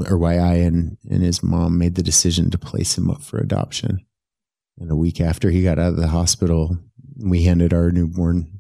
or 0.09 0.19
why 0.19 0.39
I 0.39 0.55
and, 0.55 0.99
and 1.09 1.23
his 1.23 1.43
mom 1.43 1.79
made 1.79 1.95
the 1.95 2.03
decision 2.03 2.51
to 2.51 2.59
place 2.59 2.99
him 2.99 3.09
up 3.09 3.23
for 3.23 3.39
adoption. 3.39 4.05
And 4.79 4.91
a 4.91 4.97
week 4.97 5.21
after 5.21 5.51
he 5.51 5.63
got 5.63 5.79
out 5.79 5.91
of 5.91 5.97
the 5.97 6.09
hospital, 6.09 6.77
we 7.17 7.45
handed 7.45 7.73
our 7.73 7.93
newborn 7.93 8.54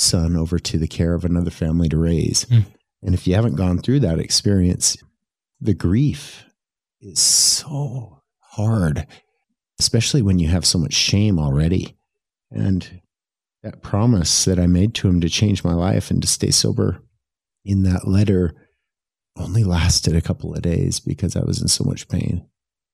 son 0.00 0.36
over 0.36 0.58
to 0.58 0.78
the 0.78 0.88
care 0.88 1.14
of 1.14 1.24
another 1.24 1.50
family 1.50 1.88
to 1.88 1.98
raise. 1.98 2.44
Mm. 2.46 2.66
And 3.02 3.14
if 3.14 3.26
you 3.26 3.34
haven't 3.34 3.56
gone 3.56 3.78
through 3.78 4.00
that 4.00 4.18
experience, 4.18 4.96
the 5.60 5.74
grief 5.74 6.44
is 7.00 7.18
so 7.18 8.22
hard, 8.40 9.06
especially 9.78 10.22
when 10.22 10.38
you 10.38 10.48
have 10.48 10.66
so 10.66 10.78
much 10.78 10.92
shame 10.92 11.38
already. 11.38 11.96
And 12.50 13.00
that 13.62 13.82
promise 13.82 14.44
that 14.44 14.58
I 14.58 14.66
made 14.66 14.94
to 14.96 15.08
him 15.08 15.20
to 15.20 15.28
change 15.28 15.64
my 15.64 15.74
life 15.74 16.10
and 16.10 16.20
to 16.22 16.28
stay 16.28 16.50
sober 16.50 17.02
in 17.64 17.82
that 17.82 18.08
letter 18.08 18.54
only 19.36 19.64
lasted 19.64 20.16
a 20.16 20.22
couple 20.22 20.54
of 20.54 20.62
days 20.62 21.00
because 21.00 21.36
I 21.36 21.44
was 21.44 21.60
in 21.60 21.68
so 21.68 21.84
much 21.84 22.08
pain. 22.08 22.46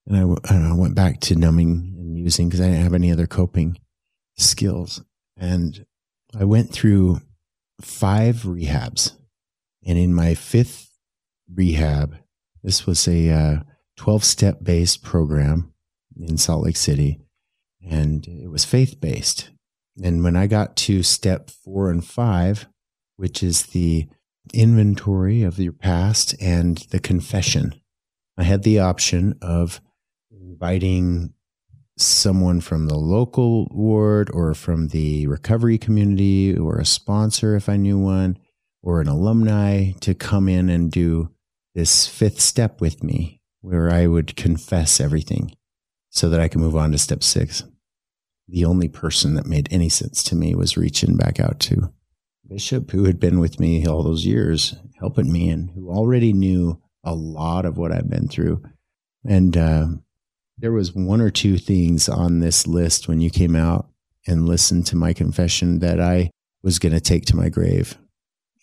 And 0.05 0.39
I, 0.49 0.69
I 0.69 0.73
went 0.73 0.95
back 0.95 1.19
to 1.21 1.35
numbing 1.35 1.95
and 1.97 2.17
using 2.17 2.47
because 2.47 2.61
I 2.61 2.65
didn't 2.65 2.83
have 2.83 2.93
any 2.93 3.11
other 3.11 3.27
coping 3.27 3.77
skills. 4.37 5.03
And 5.35 5.85
I 6.35 6.43
went 6.43 6.71
through 6.71 7.21
five 7.81 8.37
rehabs. 8.37 9.13
And 9.85 9.97
in 9.97 10.13
my 10.13 10.33
fifth 10.33 10.89
rehab, 11.53 12.17
this 12.63 12.85
was 12.85 13.07
a 13.07 13.29
uh, 13.29 13.59
12 13.97 14.23
step 14.23 14.57
based 14.61 15.03
program 15.03 15.73
in 16.19 16.37
Salt 16.37 16.65
Lake 16.65 16.77
City, 16.77 17.19
and 17.81 18.27
it 18.27 18.49
was 18.49 18.65
faith 18.65 18.99
based. 18.99 19.49
And 20.03 20.23
when 20.23 20.35
I 20.35 20.47
got 20.47 20.75
to 20.77 21.03
step 21.03 21.49
four 21.49 21.89
and 21.89 22.05
five, 22.05 22.67
which 23.15 23.41
is 23.41 23.63
the 23.67 24.07
inventory 24.53 25.43
of 25.43 25.59
your 25.59 25.73
past 25.73 26.35
and 26.41 26.77
the 26.91 26.99
confession, 26.99 27.75
I 28.37 28.43
had 28.43 28.63
the 28.63 28.79
option 28.79 29.37
of 29.41 29.81
inviting 30.31 31.33
someone 31.97 32.61
from 32.61 32.87
the 32.87 32.97
local 32.97 33.67
ward 33.71 34.29
or 34.33 34.53
from 34.53 34.89
the 34.89 35.27
recovery 35.27 35.77
community 35.77 36.55
or 36.55 36.77
a 36.77 36.85
sponsor 36.85 37.55
if 37.55 37.67
I 37.67 37.75
knew 37.75 37.97
one 37.97 38.37
or 38.83 39.01
an 39.01 39.07
alumni 39.07 39.91
to 40.01 40.13
come 40.13 40.47
in 40.47 40.69
and 40.69 40.91
do 40.91 41.31
this 41.73 42.07
fifth 42.07 42.39
step 42.39 42.79
with 42.79 43.03
me 43.03 43.41
where 43.61 43.89
I 43.89 44.07
would 44.07 44.35
confess 44.35 44.99
everything 44.99 45.55
so 46.09 46.29
that 46.29 46.39
I 46.39 46.47
could 46.47 46.61
move 46.61 46.75
on 46.75 46.91
to 46.91 46.97
step 46.97 47.23
six. 47.23 47.63
The 48.47 48.63
only 48.63 48.87
person 48.87 49.33
that 49.33 49.45
made 49.45 49.67
any 49.71 49.89
sense 49.89 50.23
to 50.23 50.35
me 50.35 50.55
was 50.55 50.77
reaching 50.77 51.17
back 51.17 51.39
out 51.39 51.59
to 51.61 51.91
Bishop, 52.47 52.91
who 52.91 53.03
had 53.03 53.19
been 53.19 53.39
with 53.39 53.59
me 53.59 53.85
all 53.85 54.03
those 54.03 54.25
years, 54.25 54.75
helping 54.99 55.31
me, 55.31 55.49
and 55.49 55.71
who 55.71 55.89
already 55.89 56.31
knew 56.31 56.81
a 57.03 57.13
lot 57.13 57.65
of 57.65 57.77
what 57.77 57.91
I've 57.91 58.09
been 58.09 58.27
through. 58.27 58.63
And 59.25 59.57
uh, 59.57 59.87
there 60.57 60.71
was 60.71 60.93
one 60.93 61.21
or 61.21 61.29
two 61.29 61.57
things 61.57 62.09
on 62.09 62.39
this 62.39 62.65
list 62.67 63.07
when 63.07 63.21
you 63.21 63.29
came 63.29 63.55
out 63.55 63.87
and 64.25 64.47
listened 64.47 64.85
to 64.87 64.95
my 64.95 65.13
confession 65.13 65.79
that 65.79 65.99
I 66.01 66.31
was 66.63 66.79
going 66.79 66.93
to 66.93 66.99
take 66.99 67.25
to 67.25 67.35
my 67.35 67.49
grave. 67.49 67.97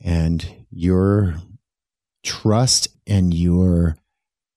And 0.05 0.47
your 0.71 1.37
trust 2.25 2.89
and 3.07 3.33
your 3.33 3.97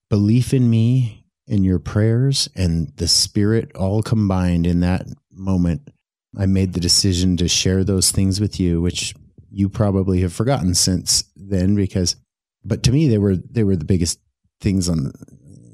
belief 0.09 0.53
in 0.53 0.69
me 0.69 1.25
and 1.47 1.63
your 1.63 1.79
prayers 1.79 2.49
and 2.55 2.91
the 2.97 3.07
spirit 3.07 3.73
all 3.75 4.01
combined 4.01 4.65
in 4.65 4.79
that 4.79 5.05
moment 5.31 5.89
i 6.37 6.45
made 6.45 6.73
the 6.73 6.79
decision 6.79 7.37
to 7.37 7.47
share 7.47 7.83
those 7.83 8.09
things 8.11 8.39
with 8.39 8.59
you 8.59 8.81
which 8.81 9.13
you 9.51 9.67
probably 9.67 10.21
have 10.21 10.33
forgotten 10.33 10.73
since 10.73 11.25
then 11.35 11.75
because 11.75 12.15
but 12.63 12.83
to 12.83 12.91
me 12.91 13.07
they 13.07 13.17
were 13.17 13.35
they 13.35 13.63
were 13.63 13.75
the 13.75 13.85
biggest 13.85 14.19
things 14.61 14.87
on 14.87 15.11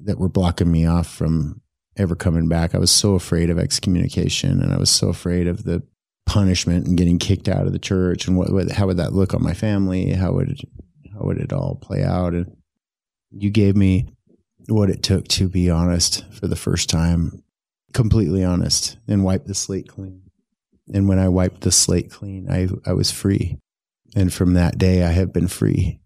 that 0.04 0.20
were 0.20 0.30
blocking 0.30 0.72
me 0.72 0.86
off 0.86 1.08
from 1.08 1.62
ever 1.98 2.16
coming 2.16 2.48
back 2.48 2.74
i 2.74 2.80
was 2.80 2.92
so 2.92 3.14
afraid 3.14 3.50
of 3.50 3.60
excommunication 3.60 4.62
and 4.62 4.74
i 4.74 4.78
was 4.78 4.90
so 4.90 5.10
afraid 5.10 5.48
of 5.48 5.64
the 5.64 5.82
punishment 6.26 6.88
and 6.88 6.98
getting 6.98 7.20
kicked 7.20 7.50
out 7.50 7.68
of 7.68 7.74
the 7.74 7.80
church 7.80 8.28
and 8.28 8.38
what, 8.38 8.52
what 8.52 8.72
how 8.72 8.88
would 8.88 8.98
that 8.98 9.14
look 9.14 9.34
on 9.34 9.44
my 9.44 9.54
family 9.54 10.12
how 10.14 10.32
would 10.32 10.58
how 11.14 11.20
would 11.22 11.38
it 11.38 11.54
all 11.54 11.76
play 11.82 12.04
out 12.04 12.34
and 12.34 12.56
you 13.32 13.50
gave 13.50 13.76
me 13.76 14.08
what 14.68 14.90
it 14.90 15.04
took 15.04 15.28
to 15.28 15.50
be 15.50 15.70
honest 15.70 16.24
for 16.32 16.48
the 16.48 16.56
first 16.56 16.90
time, 16.90 17.44
completely 17.94 18.44
honest, 18.44 18.98
and 19.08 19.24
wipe 19.24 19.46
the 19.46 19.56
slate 19.56 19.88
clean. 19.88 20.22
And 20.94 21.08
when 21.08 21.20
I 21.20 21.30
wiped 21.30 21.62
the 21.62 21.72
slate 21.72 22.12
clean, 22.12 22.50
I, 22.50 22.68
I 22.86 22.94
was 22.94 23.12
free. 23.12 23.58
And 24.16 24.32
from 24.32 24.54
that 24.54 24.78
day, 24.78 25.04
I 25.04 25.12
have 25.12 25.34
been 25.34 25.48
free. 25.48 26.00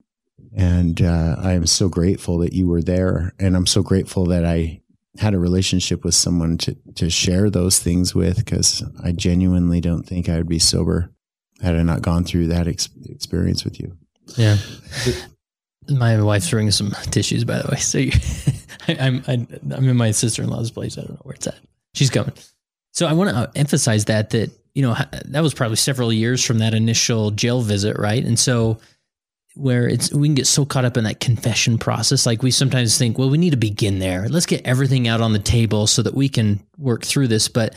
And 0.55 1.01
uh, 1.01 1.35
I 1.39 1.53
am 1.53 1.65
so 1.65 1.89
grateful 1.89 2.37
that 2.39 2.53
you 2.53 2.67
were 2.67 2.81
there. 2.81 3.33
And 3.39 3.55
I'm 3.55 3.67
so 3.67 3.83
grateful 3.83 4.25
that 4.27 4.45
I 4.45 4.81
had 5.19 5.33
a 5.33 5.39
relationship 5.39 6.03
with 6.03 6.13
someone 6.13 6.57
to, 6.59 6.75
to 6.95 7.09
share 7.09 7.49
those 7.49 7.79
things 7.79 8.13
with 8.13 8.37
because 8.37 8.83
I 9.03 9.11
genuinely 9.11 9.81
don't 9.81 10.03
think 10.03 10.29
I 10.29 10.37
would 10.37 10.49
be 10.49 10.59
sober 10.59 11.11
had 11.61 11.75
I 11.75 11.83
not 11.83 12.01
gone 12.01 12.23
through 12.23 12.47
that 12.47 12.67
ex- 12.67 12.89
experience 13.05 13.63
with 13.63 13.79
you. 13.79 13.97
Yeah. 14.35 14.57
My 15.89 16.21
wife's 16.21 16.49
bringing 16.49 16.71
some 16.71 16.91
tissues, 17.11 17.45
by 17.45 17.61
the 17.61 17.69
way. 17.69 17.77
So 17.77 17.97
you, 17.97 18.11
I, 18.87 18.97
I'm 18.99 19.23
am 19.27 19.47
i 19.71 19.75
am 19.75 19.89
in 19.89 19.97
my 19.97 20.11
sister 20.11 20.43
in 20.43 20.49
law's 20.49 20.71
place. 20.71 20.97
I 20.97 21.01
don't 21.01 21.11
know 21.11 21.21
where 21.23 21.35
it's 21.35 21.47
at. 21.47 21.59
She's 21.93 22.09
coming. 22.09 22.33
So 22.93 23.07
I 23.07 23.13
want 23.13 23.29
to 23.29 23.35
uh, 23.35 23.47
emphasize 23.55 24.05
that 24.05 24.31
that 24.31 24.51
you 24.75 24.81
know 24.81 24.95
that 25.25 25.41
was 25.41 25.53
probably 25.53 25.77
several 25.77 26.11
years 26.11 26.43
from 26.43 26.59
that 26.59 26.73
initial 26.73 27.31
jail 27.31 27.61
visit, 27.61 27.97
right? 27.97 28.23
And 28.23 28.37
so 28.37 28.79
where 29.57 29.87
it's 29.87 30.13
we 30.13 30.27
can 30.27 30.35
get 30.35 30.47
so 30.47 30.65
caught 30.65 30.85
up 30.85 30.97
in 30.97 31.03
that 31.03 31.19
confession 31.19 31.77
process, 31.77 32.25
like 32.25 32.43
we 32.43 32.51
sometimes 32.51 32.97
think, 32.97 33.17
well, 33.17 33.29
we 33.29 33.37
need 33.37 33.51
to 33.51 33.57
begin 33.57 33.99
there. 33.99 34.27
Let's 34.29 34.45
get 34.45 34.65
everything 34.65 35.07
out 35.07 35.21
on 35.21 35.33
the 35.33 35.39
table 35.39 35.87
so 35.87 36.01
that 36.03 36.13
we 36.13 36.29
can 36.29 36.59
work 36.77 37.03
through 37.03 37.27
this, 37.27 37.47
but 37.47 37.75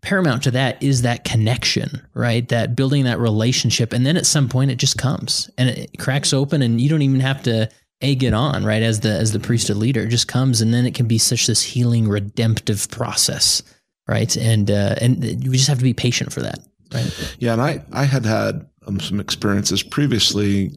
paramount 0.00 0.44
to 0.44 0.50
that 0.52 0.82
is 0.82 1.02
that 1.02 1.24
connection, 1.24 2.06
right? 2.14 2.48
That 2.48 2.76
building 2.76 3.04
that 3.04 3.18
relationship. 3.18 3.92
And 3.92 4.06
then 4.06 4.16
at 4.16 4.26
some 4.26 4.48
point 4.48 4.70
it 4.70 4.76
just 4.76 4.98
comes 4.98 5.50
and 5.58 5.68
it 5.68 5.98
cracks 5.98 6.32
open 6.32 6.62
and 6.62 6.80
you 6.80 6.88
don't 6.88 7.02
even 7.02 7.20
have 7.20 7.42
to 7.44 7.68
egg 8.00 8.22
it 8.22 8.34
on, 8.34 8.64
right? 8.64 8.82
As 8.82 9.00
the 9.00 9.10
as 9.10 9.32
the 9.32 9.40
priesthood 9.40 9.76
leader, 9.76 10.02
it 10.02 10.08
just 10.08 10.28
comes 10.28 10.60
and 10.60 10.72
then 10.72 10.86
it 10.86 10.94
can 10.94 11.06
be 11.06 11.18
such 11.18 11.46
this 11.46 11.62
healing, 11.62 12.08
redemptive 12.08 12.88
process, 12.90 13.62
right? 14.06 14.34
And 14.36 14.70
uh, 14.70 14.94
and 15.00 15.24
you 15.24 15.52
just 15.52 15.68
have 15.68 15.78
to 15.78 15.84
be 15.84 15.94
patient 15.94 16.32
for 16.32 16.40
that, 16.42 16.60
right? 16.94 17.36
Yeah, 17.38 17.54
and 17.54 17.62
I 17.62 17.84
I 17.92 18.04
had 18.04 18.24
had 18.24 18.66
um, 18.86 19.00
some 19.00 19.20
experiences 19.20 19.82
previously, 19.82 20.70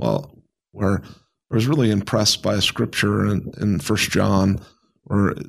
well, 0.00 0.34
where 0.72 1.02
I 1.50 1.54
was 1.54 1.66
really 1.66 1.90
impressed 1.90 2.42
by 2.42 2.54
a 2.54 2.62
scripture 2.62 3.26
in, 3.26 3.52
in 3.60 3.80
First 3.80 4.10
John, 4.10 4.60
where 5.04 5.30
it 5.30 5.46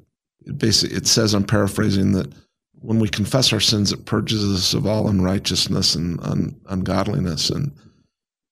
basically 0.58 0.98
it 0.98 1.08
says, 1.08 1.34
I'm 1.34 1.46
paraphrasing 1.46 2.12
that 2.14 2.34
when 2.74 3.00
we 3.00 3.08
confess 3.08 3.54
our 3.54 3.60
sins, 3.60 3.94
it 3.94 4.06
purges 4.06 4.44
us 4.44 4.74
of 4.74 4.86
all 4.86 5.08
unrighteousness 5.08 5.96
and 5.96 6.20
un, 6.22 6.60
ungodliness. 6.68 7.50
And 7.50 7.72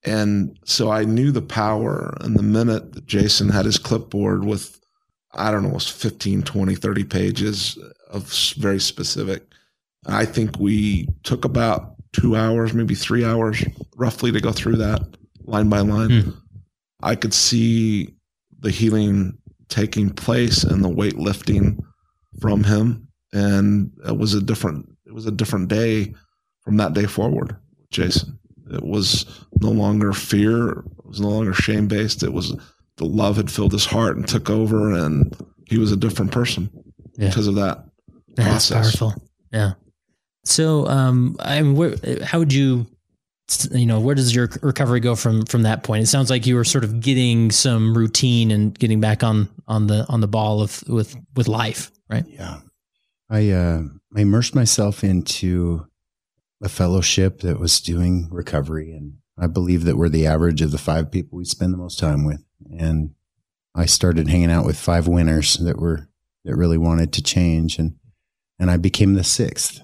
and 0.06 0.58
so 0.64 0.90
I 0.90 1.04
knew 1.04 1.32
the 1.32 1.42
power. 1.42 2.16
And 2.22 2.38
the 2.38 2.44
minute 2.44 2.94
that 2.94 3.06
Jason 3.06 3.50
had 3.50 3.66
his 3.66 3.78
clipboard 3.78 4.46
with 4.46 4.80
I 5.34 5.52
don't 5.52 5.64
know, 5.64 5.70
it 5.70 5.74
was 5.74 5.90
15, 5.90 6.44
20, 6.44 6.76
30 6.76 7.04
pages 7.04 7.78
of 8.10 8.32
very 8.58 8.80
specific. 8.80 9.44
I 10.08 10.26
think 10.26 10.58
we 10.58 11.08
took 11.24 11.44
about 11.44 11.96
two 12.14 12.36
hours, 12.36 12.74
maybe 12.74 12.96
three 12.96 13.26
hours 13.26 13.64
roughly 13.98 14.32
to 14.32 14.40
go 14.40 14.52
through 14.52 14.78
that 14.78 15.19
line 15.50 15.70
by 15.70 15.80
line. 15.80 16.10
Mm. 16.10 16.38
I 17.02 17.16
could 17.16 17.34
see 17.34 18.16
the 18.60 18.72
healing 18.72 19.38
taking 19.70 20.10
place 20.10 20.64
and 20.64 20.84
the 20.84 20.90
weight 20.90 21.18
lifting 21.18 21.84
from 22.42 22.64
him. 22.64 23.08
And 23.34 23.92
it 24.08 24.18
was 24.18 24.34
a 24.34 24.42
different, 24.42 24.90
it 25.06 25.14
was 25.14 25.26
a 25.26 25.32
different 25.32 25.68
day 25.68 26.14
from 26.62 26.78
that 26.78 26.94
day 26.94 27.06
forward, 27.06 27.56
Jason. 27.92 28.40
It 28.72 28.84
was 28.84 29.26
no 29.62 29.72
longer 29.72 30.14
fear. 30.14 30.70
It 30.70 31.06
was 31.06 31.22
no 31.22 31.30
longer 31.30 31.54
shame 31.54 31.88
based. 31.88 32.24
It 32.24 32.34
was 32.34 32.56
the 32.98 33.06
love 33.06 33.38
had 33.38 33.50
filled 33.50 33.72
his 33.72 33.86
heart 33.86 34.18
and 34.18 34.28
took 34.28 34.50
over, 34.50 34.94
and 34.94 35.36
he 35.66 35.78
was 35.78 35.92
a 35.92 35.98
different 35.98 36.32
person 36.32 36.70
yeah. 37.18 37.30
because 37.30 37.48
of 37.48 37.56
that. 37.56 37.86
That's 38.36 38.70
process. 38.70 38.96
powerful. 38.96 39.24
Yeah. 39.52 39.74
So, 40.46 40.86
um, 40.88 41.36
I 41.40 41.62
mean, 41.62 41.76
where, 41.76 41.96
how 42.24 42.40
would 42.40 42.54
you, 42.54 42.88
you 43.72 43.86
know, 43.86 44.00
where 44.00 44.16
does 44.16 44.34
your 44.34 44.50
recovery 44.62 45.00
go 45.00 45.16
from 45.16 45.46
from 45.46 45.64
that 45.64 45.84
point? 45.84 46.04
It 46.04 46.08
sounds 46.08 46.30
like 46.30 46.46
you 46.46 46.56
were 46.56 46.64
sort 46.64 46.84
of 46.84 47.00
getting 47.00 47.52
some 47.52 47.98
routine 47.98 48.52
and 48.52 48.78
getting 48.78 49.00
back 49.00 49.24
on 49.24 49.50
on 49.68 49.88
the 49.88 50.06
on 50.08 50.22
the 50.22 50.28
ball 50.28 50.62
of 50.62 50.84
with 50.88 51.16
with 51.36 51.48
life, 51.48 51.92
right? 52.10 52.26
Yeah. 52.28 52.60
I 53.30 53.52
uh, 53.52 53.84
I 54.16 54.22
immersed 54.22 54.56
myself 54.56 55.04
into 55.04 55.86
a 56.62 56.70
fellowship 56.70 57.42
that 57.42 57.60
was 57.60 57.80
doing 57.80 58.28
recovery. 58.32 58.92
And 58.92 59.18
I 59.38 59.48
believe 59.48 59.84
that 59.86 59.98
we're 59.98 60.10
the 60.10 60.28
average 60.28 60.62
of 60.62 60.72
the 60.72 60.78
five 60.78 61.12
people 61.12 61.38
we 61.38 61.46
spend 61.46 61.74
the 61.74 61.78
most 61.78 62.00
time 62.00 62.26
with. 62.26 62.44
And 62.78 63.12
I 63.76 63.86
started 63.86 64.28
hanging 64.28 64.52
out 64.52 64.66
with 64.66 64.78
five 64.78 65.08
winners 65.08 65.56
that 65.58 65.80
were, 65.80 66.10
that 66.44 66.56
really 66.56 66.78
wanted 66.78 67.14
to 67.14 67.24
change. 67.24 67.78
And, 67.78 67.96
and 68.60 68.70
I 68.70 68.78
became 68.78 69.14
the 69.14 69.24
sixth. 69.24 69.82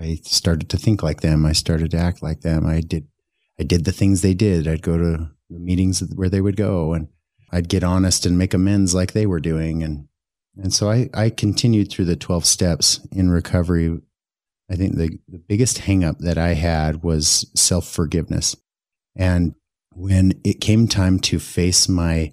I 0.00 0.20
started 0.22 0.68
to 0.70 0.76
think 0.76 1.02
like 1.02 1.20
them. 1.20 1.44
I 1.44 1.52
started 1.52 1.90
to 1.92 1.98
act 1.98 2.22
like 2.22 2.40
them. 2.40 2.66
I 2.66 2.80
did, 2.80 3.08
I 3.58 3.62
did 3.62 3.84
the 3.84 3.92
things 3.92 4.22
they 4.22 4.34
did. 4.34 4.66
I'd 4.66 4.82
go 4.82 4.96
to 4.96 5.30
the 5.50 5.58
meetings 5.58 6.02
where 6.14 6.30
they 6.30 6.40
would 6.40 6.56
go 6.56 6.94
and 6.94 7.08
I'd 7.52 7.68
get 7.68 7.84
honest 7.84 8.24
and 8.24 8.38
make 8.38 8.54
amends 8.54 8.94
like 8.94 9.12
they 9.12 9.26
were 9.26 9.40
doing. 9.40 9.82
And, 9.82 10.08
and 10.56 10.72
so 10.72 10.90
I, 10.90 11.10
I 11.12 11.30
continued 11.30 11.90
through 11.90 12.06
the 12.06 12.16
12 12.16 12.44
steps 12.46 13.06
in 13.12 13.30
recovery 13.30 13.98
I 14.72 14.76
think 14.76 14.96
the, 14.96 15.18
the 15.28 15.38
biggest 15.38 15.78
hangup 15.80 16.18
that 16.20 16.38
I 16.38 16.54
had 16.54 17.02
was 17.02 17.50
self 17.54 17.86
forgiveness. 17.86 18.56
And 19.14 19.54
when 19.94 20.40
it 20.44 20.62
came 20.62 20.88
time 20.88 21.18
to 21.20 21.38
face 21.38 21.90
my 21.90 22.32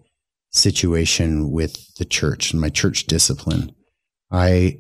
situation 0.52 1.52
with 1.52 1.96
the 1.96 2.06
church 2.06 2.52
and 2.52 2.62
my 2.62 2.70
church 2.70 3.08
discipline, 3.08 3.76
I 4.32 4.80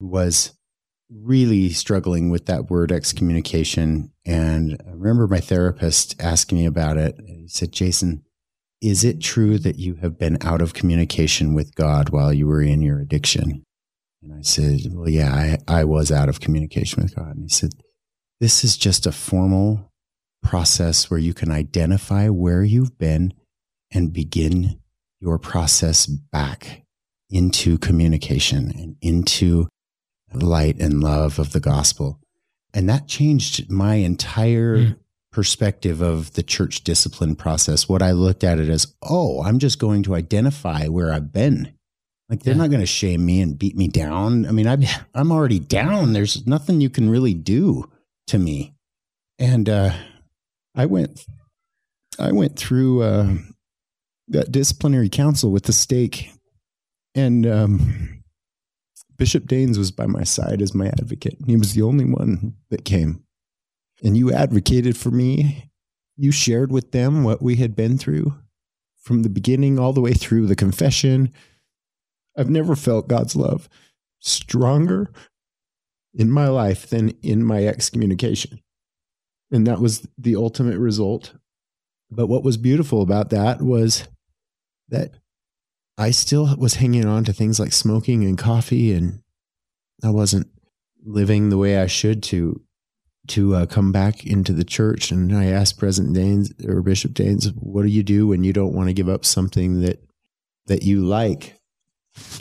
was 0.00 0.52
really 1.10 1.70
struggling 1.70 2.30
with 2.30 2.46
that 2.46 2.70
word 2.70 2.90
excommunication. 2.90 4.12
And 4.24 4.80
I 4.86 4.90
remember 4.90 5.26
my 5.26 5.40
therapist 5.40 6.20
asking 6.20 6.58
me 6.58 6.66
about 6.66 6.96
it. 6.96 7.16
He 7.26 7.48
said, 7.48 7.72
Jason, 7.72 8.24
is 8.80 9.04
it 9.04 9.20
true 9.20 9.58
that 9.58 9.78
you 9.78 9.96
have 9.96 10.18
been 10.18 10.38
out 10.40 10.60
of 10.60 10.74
communication 10.74 11.54
with 11.54 11.74
God 11.74 12.10
while 12.10 12.32
you 12.32 12.46
were 12.46 12.62
in 12.62 12.82
your 12.82 13.00
addiction? 13.00 13.64
And 14.22 14.32
I 14.32 14.42
said, 14.42 14.80
Well, 14.90 15.08
yeah, 15.08 15.32
I, 15.68 15.80
I 15.80 15.84
was 15.84 16.10
out 16.10 16.28
of 16.28 16.40
communication 16.40 17.02
with 17.02 17.14
God. 17.14 17.36
And 17.36 17.44
he 17.44 17.48
said, 17.48 17.70
This 18.40 18.64
is 18.64 18.76
just 18.76 19.06
a 19.06 19.12
formal 19.12 19.90
process 20.42 21.10
where 21.10 21.20
you 21.20 21.34
can 21.34 21.50
identify 21.50 22.28
where 22.28 22.62
you've 22.62 22.98
been 22.98 23.32
and 23.92 24.12
begin 24.12 24.80
your 25.20 25.38
process 25.38 26.06
back 26.06 26.84
into 27.30 27.78
communication 27.78 28.70
and 28.76 28.96
into 29.00 29.68
light 30.42 30.80
and 30.80 31.02
love 31.02 31.38
of 31.38 31.52
the 31.52 31.60
gospel. 31.60 32.20
And 32.72 32.88
that 32.88 33.06
changed 33.06 33.70
my 33.70 33.96
entire 33.96 34.76
mm. 34.76 34.96
perspective 35.32 36.00
of 36.00 36.32
the 36.32 36.42
church 36.42 36.82
discipline 36.82 37.36
process. 37.36 37.88
What 37.88 38.02
I 38.02 38.12
looked 38.12 38.42
at 38.42 38.58
it 38.58 38.68
as, 38.68 38.94
oh, 39.02 39.42
I'm 39.42 39.58
just 39.58 39.78
going 39.78 40.02
to 40.04 40.14
identify 40.14 40.86
where 40.86 41.12
I've 41.12 41.32
been 41.32 41.74
like 42.28 42.42
they're 42.42 42.54
yeah. 42.54 42.62
not 42.62 42.70
going 42.70 42.80
to 42.80 42.86
shame 42.86 43.24
me 43.24 43.40
and 43.40 43.58
beat 43.58 43.76
me 43.76 43.88
down. 43.88 44.46
I 44.46 44.50
mean, 44.50 44.66
I'm 44.66 44.82
yeah. 44.82 45.02
I'm 45.14 45.30
already 45.30 45.58
down. 45.58 46.12
There's 46.12 46.46
nothing 46.46 46.80
you 46.80 46.90
can 46.90 47.10
really 47.10 47.34
do 47.34 47.90
to 48.28 48.38
me. 48.38 48.74
And 49.38 49.68
uh, 49.68 49.94
I 50.74 50.86
went 50.86 51.26
I 52.18 52.32
went 52.32 52.58
through 52.58 53.02
uh, 53.02 53.34
that 54.28 54.50
disciplinary 54.50 55.08
council 55.08 55.50
with 55.50 55.64
the 55.64 55.72
stake, 55.72 56.30
and 57.14 57.46
um, 57.46 58.13
Bishop 59.16 59.44
Daines 59.44 59.78
was 59.78 59.90
by 59.90 60.06
my 60.06 60.24
side 60.24 60.60
as 60.60 60.74
my 60.74 60.86
advocate. 60.86 61.36
He 61.46 61.56
was 61.56 61.74
the 61.74 61.82
only 61.82 62.04
one 62.04 62.54
that 62.70 62.84
came, 62.84 63.24
and 64.02 64.16
you 64.16 64.32
advocated 64.32 64.96
for 64.96 65.10
me. 65.10 65.70
You 66.16 66.30
shared 66.30 66.70
with 66.70 66.92
them 66.92 67.24
what 67.24 67.42
we 67.42 67.56
had 67.56 67.74
been 67.74 67.98
through 67.98 68.34
from 68.96 69.22
the 69.22 69.28
beginning 69.28 69.78
all 69.78 69.92
the 69.92 70.00
way 70.00 70.14
through 70.14 70.46
the 70.46 70.56
confession 70.56 71.32
I've 72.36 72.50
never 72.50 72.74
felt 72.74 73.08
God's 73.08 73.36
love 73.36 73.68
stronger 74.20 75.10
in 76.14 76.30
my 76.30 76.48
life 76.48 76.88
than 76.88 77.10
in 77.22 77.44
my 77.44 77.66
excommunication. 77.66 78.60
And 79.50 79.66
that 79.66 79.80
was 79.80 80.06
the 80.18 80.36
ultimate 80.36 80.78
result. 80.78 81.34
But 82.10 82.26
what 82.26 82.42
was 82.42 82.56
beautiful 82.56 83.02
about 83.02 83.30
that 83.30 83.62
was 83.62 84.08
that 84.88 85.14
I 85.96 86.10
still 86.10 86.56
was 86.56 86.74
hanging 86.74 87.04
on 87.04 87.24
to 87.24 87.32
things 87.32 87.60
like 87.60 87.72
smoking 87.72 88.24
and 88.24 88.36
coffee, 88.36 88.92
and 88.92 89.20
I 90.02 90.10
wasn't 90.10 90.48
living 91.04 91.48
the 91.50 91.58
way 91.58 91.78
I 91.78 91.86
should 91.86 92.22
to 92.24 92.60
to 93.26 93.54
uh, 93.54 93.66
come 93.66 93.90
back 93.90 94.26
into 94.26 94.52
the 94.52 94.64
church. 94.64 95.10
And 95.10 95.34
I 95.34 95.46
asked 95.46 95.78
President 95.78 96.14
Daines 96.14 96.68
or 96.68 96.82
Bishop 96.82 97.12
Daines, 97.12 97.52
"What 97.56 97.82
do 97.82 97.88
you 97.88 98.02
do 98.02 98.26
when 98.26 98.44
you 98.44 98.52
don't 98.52 98.74
want 98.74 98.88
to 98.88 98.94
give 98.94 99.08
up 99.08 99.24
something 99.24 99.80
that 99.82 100.02
that 100.66 100.82
you 100.82 101.04
like?" 101.04 101.56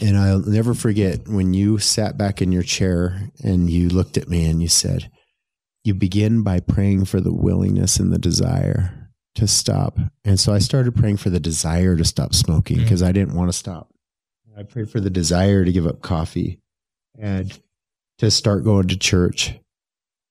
And 0.02 0.18
I'll 0.18 0.40
never 0.40 0.74
forget 0.74 1.28
when 1.28 1.54
you 1.54 1.80
sat 1.80 2.18
back 2.18 2.42
in 2.42 2.52
your 2.52 2.64
chair 2.64 3.32
and 3.44 3.70
you 3.70 3.90
looked 3.90 4.18
at 4.18 4.30
me 4.30 4.46
and 4.46 4.62
you 4.62 4.68
said, 4.68 5.10
You 5.84 5.94
begin 5.96 6.44
by 6.44 6.60
praying 6.60 7.06
for 7.06 7.20
the 7.20 7.34
willingness 7.34 7.98
and 7.98 8.14
the 8.14 8.20
desire 8.20 9.03
to 9.36 9.48
stop. 9.48 9.98
And 10.24 10.40
so 10.40 10.54
I 10.54 10.60
started 10.60 10.96
praying 10.96 11.18
for 11.18 11.30
the 11.30 11.40
desire 11.40 11.96
to 11.96 12.06
stop 12.06 12.34
smoking 12.34 12.78
because 12.78 13.02
mm-hmm. 13.02 13.10
I 13.10 13.14
didn't 13.14 13.36
want 13.36 13.52
to 13.52 13.58
stop. 13.58 13.90
I 14.58 14.64
prayed 14.64 14.90
for 14.90 15.00
the 15.00 15.10
desire 15.10 15.66
to 15.66 15.72
give 15.72 15.88
up 15.88 16.02
coffee 16.02 16.60
and 17.18 17.58
to 18.20 18.30
start 18.30 18.64
going 18.64 18.88
to 18.90 18.98
church. 18.98 19.56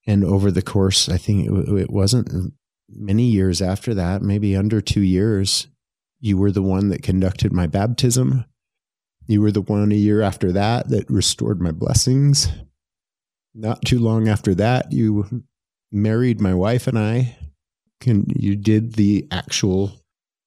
And 0.06 0.24
over 0.24 0.50
the 0.50 0.62
course, 0.62 1.08
I 1.08 1.16
think 1.16 1.48
it, 1.48 1.80
it 1.80 1.90
wasn't 1.90 2.54
many 2.88 3.24
years 3.24 3.60
after 3.60 3.94
that, 3.94 4.22
maybe 4.22 4.54
under 4.56 4.80
two 4.80 5.00
years, 5.00 5.66
you 6.20 6.38
were 6.38 6.52
the 6.52 6.62
one 6.62 6.90
that 6.90 7.02
conducted 7.02 7.52
my 7.52 7.66
baptism 7.66 8.44
you 9.26 9.40
were 9.40 9.52
the 9.52 9.62
one 9.62 9.92
a 9.92 9.96
year 9.96 10.22
after 10.22 10.52
that 10.52 10.88
that 10.88 11.08
restored 11.08 11.60
my 11.60 11.70
blessings. 11.70 12.48
Not 13.54 13.82
too 13.82 13.98
long 13.98 14.28
after 14.28 14.54
that, 14.56 14.92
you 14.92 15.44
married 15.90 16.40
my 16.40 16.54
wife 16.54 16.86
and 16.86 16.98
I. 16.98 17.36
Can 18.02 18.26
you 18.34 18.56
did 18.56 18.94
the 18.94 19.28
actual 19.30 19.92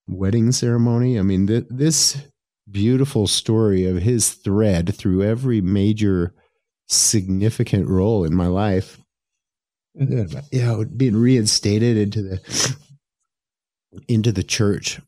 wedding 0.08 0.51
ceremony? 0.51 1.18
I 1.18 1.22
mean, 1.22 1.47
th- 1.47 1.68
this 1.70 2.22
beautiful 2.70 3.28
story 3.28 3.86
of 3.86 4.01
his 4.01 4.34
thread 4.34 4.93
through 4.93 5.24
every 5.24 5.62
major 5.62 6.34
significant 6.88 7.88
role 7.88 8.26
in 8.26 8.36
my 8.36 8.47
life. 8.47 8.99
Yeah, 10.51 10.84
being 10.97 11.16
reinstated 11.16 11.95
into 11.95 12.22
the 12.22 12.76
into 14.10 14.34
the 14.34 14.43
church 14.43 14.99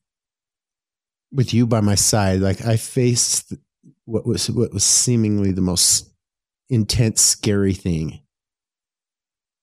with 1.33 1.53
you 1.53 1.67
by 1.67 1.81
my 1.81 1.95
side, 1.95 2.39
like 2.39 2.65
I 2.65 2.77
faced 2.77 3.53
what 4.05 4.25
was 4.25 4.49
what 4.49 4.73
was 4.73 4.85
seemingly 4.85 5.51
the 5.51 5.59
most 5.59 6.09
intense, 6.69 7.21
scary 7.21 7.73
thing. 7.73 8.21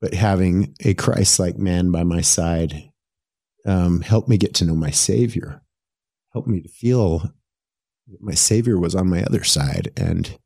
But 0.04 0.12
having 0.12 0.74
a 0.84 0.92
Christ-like 0.92 1.56
man 1.56 1.90
by 1.90 2.04
my 2.04 2.20
side 2.20 2.90
um, 3.64 4.02
helped 4.02 4.28
me 4.28 4.36
get 4.36 4.52
to 4.56 4.66
know 4.66 4.74
my 4.74 4.90
Savior, 4.90 5.62
helped 6.34 6.46
me 6.46 6.60
to 6.60 6.68
feel 6.68 7.20
that 8.08 8.20
my 8.20 8.34
Savior 8.34 8.78
was 8.78 8.94
on 8.94 9.08
my 9.08 9.22
other 9.22 9.42
side, 9.44 9.92
and 9.96 10.38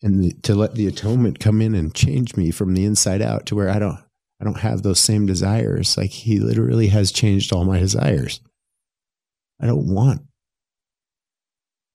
and 0.00 0.22
the, 0.22 0.34
to 0.42 0.54
let 0.54 0.76
the 0.76 0.86
atonement 0.86 1.40
come 1.40 1.60
in 1.60 1.74
and 1.74 1.92
change 1.96 2.36
me 2.36 2.52
from 2.52 2.74
the 2.74 2.84
inside 2.84 3.22
out 3.22 3.44
to 3.46 3.56
where 3.56 3.70
I 3.70 3.80
don't 3.80 3.98
I 4.40 4.44
don't 4.44 4.60
have 4.60 4.82
those 4.82 5.00
same 5.00 5.26
desires. 5.26 5.96
Like 5.98 6.10
He 6.10 6.38
literally 6.38 6.86
has 6.86 7.10
changed 7.10 7.52
all 7.52 7.64
my 7.64 7.80
desires. 7.80 8.38
I 9.60 9.66
don't 9.66 9.92
want 9.92 10.22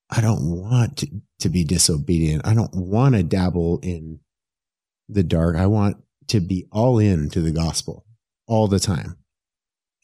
I 0.10 0.20
don't 0.20 0.62
want 0.62 0.98
to, 0.98 1.08
to 1.40 1.48
be 1.48 1.64
disobedient. 1.64 2.46
I 2.46 2.54
don't 2.54 2.76
want 2.76 3.16
to 3.16 3.24
dabble 3.24 3.80
in 3.82 4.20
the 5.10 5.24
dark. 5.24 5.56
I 5.56 5.68
want 5.68 5.98
to 6.28 6.40
be 6.40 6.68
all 6.72 7.00
in 7.00 7.30
to 7.30 7.42
the 7.42 7.52
gospel 7.52 8.06
all 8.48 8.68
the 8.68 8.80
time. 8.80 9.18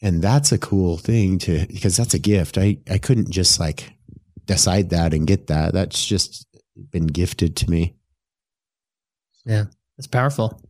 And 0.00 0.20
that's 0.20 0.50
a 0.50 0.58
cool 0.58 0.96
thing 0.96 1.38
to 1.40 1.66
because 1.68 1.96
that's 1.96 2.14
a 2.14 2.18
gift. 2.18 2.58
I, 2.58 2.78
I 2.90 2.98
couldn't 2.98 3.30
just 3.30 3.60
like 3.60 3.92
decide 4.46 4.90
that 4.90 5.14
and 5.14 5.26
get 5.26 5.46
that. 5.46 5.72
That's 5.72 6.04
just 6.04 6.46
been 6.90 7.06
gifted 7.06 7.56
to 7.56 7.70
me. 7.70 7.94
Yeah, 9.44 9.64
that's 9.96 10.08
powerful. 10.08 10.60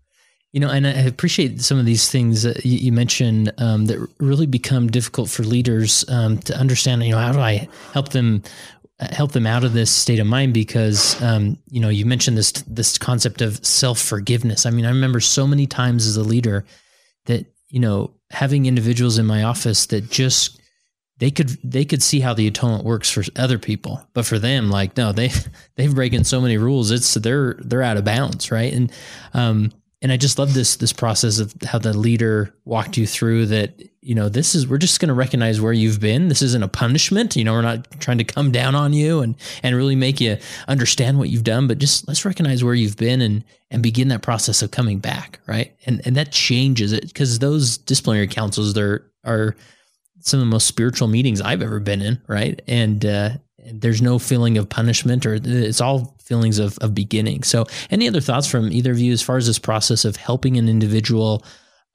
You 0.53 0.61
know, 0.61 0.69
and 0.69 0.87
I 0.87 0.91
appreciate 0.91 1.63
some 1.63 1.79
of 1.79 1.87
these 1.87 2.11
things 2.11 2.43
that 2.43 2.63
you, 2.67 2.93
mentioned 2.93 3.53
um, 3.57 3.87
that 3.87 4.07
really 4.21 4.45
become 4.45 4.89
difficult 4.89 5.31
for 5.31 5.45
leaders 5.45 6.05
um, 6.11 6.39
to 6.41 6.55
understand. 6.55 7.03
You 7.03 7.13
know, 7.13 7.19
how 7.19 7.33
do 7.33 7.41
I 7.41 7.69
help 7.95 8.11
them 8.11 8.43
help 9.11 9.33
them 9.33 9.47
out 9.47 9.65
of 9.65 9.73
this 9.73 9.91
state 9.91 10.19
of 10.19 10.27
mind? 10.27 10.55
Because 10.55 11.21
um, 11.23 11.59
you 11.69 11.81
know, 11.81 11.89
you 11.89 12.07
mentioned 12.07 12.37
this 12.37 12.53
this 12.67 12.99
concept 12.99 13.41
of 13.41 13.65
self 13.65 13.99
forgiveness. 13.99 14.67
I 14.67 14.71
mean, 14.71 14.85
I 14.85 14.91
remember 14.91 15.21
so 15.21 15.47
many 15.47 15.67
times 15.67 16.07
as 16.07 16.17
a 16.17 16.23
leader 16.23 16.65
that 17.27 17.47
you 17.69 17.81
know 17.81 18.13
having 18.31 18.67
individuals 18.67 19.19
in 19.19 19.27
my 19.27 19.43
office 19.43 19.87
that 19.87 20.11
just 20.11 20.61
they 21.19 21.31
could 21.31 21.51
they 21.63 21.85
could 21.85 22.03
see 22.03 22.21
how 22.21 22.35
the 22.35 22.49
atonement 22.49 22.85
works 22.85 23.09
for 23.09 23.23
other 23.37 23.59
people, 23.59 24.05
but 24.13 24.27
for 24.27 24.39
them, 24.39 24.71
like 24.71 24.97
no, 24.97 25.13
they 25.13 25.31
they've 25.77 25.95
breaking 25.95 26.25
so 26.25 26.41
many 26.41 26.59
rules. 26.59 26.91
It's 26.91 27.15
they're 27.15 27.55
they're 27.61 27.83
out 27.83 27.97
of 27.97 28.05
bounds, 28.05 28.51
right? 28.51 28.73
And 28.73 28.93
um, 29.33 29.73
and 30.03 30.11
I 30.11 30.17
just 30.17 30.39
love 30.39 30.53
this 30.53 30.77
this 30.77 30.93
process 30.93 31.39
of 31.39 31.55
how 31.65 31.79
the 31.79 31.97
leader 31.97 32.55
walked 32.65 32.97
you 32.97 33.07
through 33.07 33.47
that. 33.47 33.81
You 34.05 34.17
know, 34.17 34.29
this 34.29 34.57
is 34.57 34.67
we're 34.67 34.79
just 34.79 34.99
going 34.99 35.09
to 35.11 35.15
recognize 35.15 35.61
where 35.61 35.73
you've 35.73 36.01
been. 36.01 36.27
This 36.27 36.43
isn't 36.43 36.65
a 36.65 36.69
punishment. 36.69 37.37
You 37.37 37.45
know, 37.45 37.53
we're 37.53 37.63
not 37.63 37.89
trying 38.01 38.19
to 38.19 38.25
come 38.25 38.51
down 38.51 38.75
on 38.75 38.93
you 38.93 39.21
and 39.21 39.37
and 39.63 39.77
really 39.77 39.95
make 39.95 40.21
you 40.21 40.39
understand 40.67 41.19
what 41.19 41.29
you've 41.29 41.45
done, 41.45 41.69
but 41.69 41.79
just 41.79 42.09
let's 42.09 42.25
recognize 42.25 42.65
where 42.65 42.75
you've 42.75 42.97
been 42.97 43.21
and 43.21 43.45
and 43.71 43.81
begin 43.81 44.09
that 44.09 44.23
process 44.23 44.61
of 44.61 44.73
coming 44.73 44.99
back, 44.99 45.39
right? 45.47 45.73
And 45.87 46.03
and 46.05 46.17
that 46.17 46.33
changes 46.33 46.93
it 46.93 47.07
because 47.07 47.39
those 47.39 47.79
disciplinary 47.79 48.27
councils 48.27 48.75
they're 48.75 49.07
are 49.25 49.55
some 50.19 50.41
of 50.41 50.47
the 50.47 50.51
most 50.51 50.67
spiritual 50.67 51.07
meetings 51.09 51.41
I've 51.41 51.63
ever 51.63 51.79
been 51.79 52.03
in, 52.03 52.21
right? 52.27 52.61
And 52.67 53.05
uh, 53.07 53.31
there's 53.65 54.03
no 54.03 54.19
feeling 54.19 54.59
of 54.59 54.69
punishment 54.69 55.27
or 55.27 55.39
it's 55.43 55.81
all 55.81 56.17
feelings 56.23 56.59
of, 56.59 56.79
of 56.79 56.95
beginning. 56.95 57.43
So, 57.43 57.67
any 57.91 58.09
other 58.09 58.21
thoughts 58.21 58.47
from 58.47 58.73
either 58.73 58.93
of 58.93 58.99
you 58.99 59.13
as 59.13 59.23
far 59.23 59.37
as 59.37 59.47
this 59.47 59.59
process 59.59 60.05
of 60.05 60.17
helping 60.17 60.57
an 60.57 60.69
individual 60.69 61.45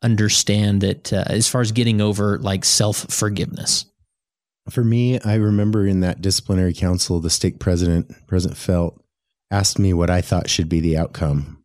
understand 0.02 0.82
that 0.82 1.12
uh, 1.12 1.24
as 1.28 1.48
far 1.48 1.62
as 1.62 1.72
getting 1.72 2.02
over 2.02 2.38
like 2.40 2.66
self 2.66 3.06
forgiveness? 3.10 3.86
For 4.70 4.84
me, 4.84 5.20
I 5.22 5.36
remember 5.36 5.86
in 5.86 6.02
that 6.02 6.22
disciplinary 6.22 6.74
council, 6.74 7.20
the 7.20 7.30
stake 7.30 7.60
president, 7.60 8.12
President 8.28 8.58
Felt, 8.58 9.02
asked 9.50 9.80
me 9.80 9.94
what 9.94 10.10
I 10.10 10.22
thought 10.22 10.50
should 10.50 10.68
be 10.68 10.82
the 10.82 10.98
outcome. 10.98 11.64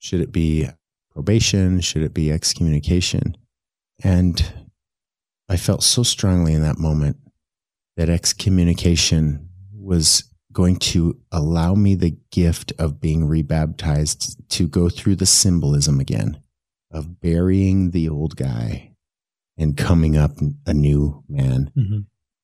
Should 0.00 0.20
it 0.20 0.32
be 0.32 0.68
probation? 1.12 1.80
Should 1.80 2.02
it 2.02 2.12
be 2.12 2.30
excommunication? 2.30 3.36
And 4.04 4.44
I 5.48 5.56
felt 5.56 5.82
so 5.82 6.02
strongly 6.02 6.52
in 6.52 6.62
that 6.62 6.78
moment 6.78 7.16
that 7.96 8.08
excommunication 8.08 9.48
was 9.72 10.24
going 10.52 10.76
to 10.76 11.18
allow 11.30 11.74
me 11.74 11.94
the 11.94 12.16
gift 12.30 12.72
of 12.78 13.00
being 13.00 13.26
rebaptized 13.26 14.36
to 14.50 14.68
go 14.68 14.88
through 14.88 15.16
the 15.16 15.26
symbolism 15.26 15.98
again 15.98 16.42
of 16.90 17.20
burying 17.20 17.90
the 17.90 18.08
old 18.08 18.36
guy 18.36 18.92
and 19.56 19.76
coming 19.76 20.16
up 20.16 20.32
a 20.66 20.74
new 20.74 21.24
man 21.28 21.70
mm-hmm. 21.76 22.00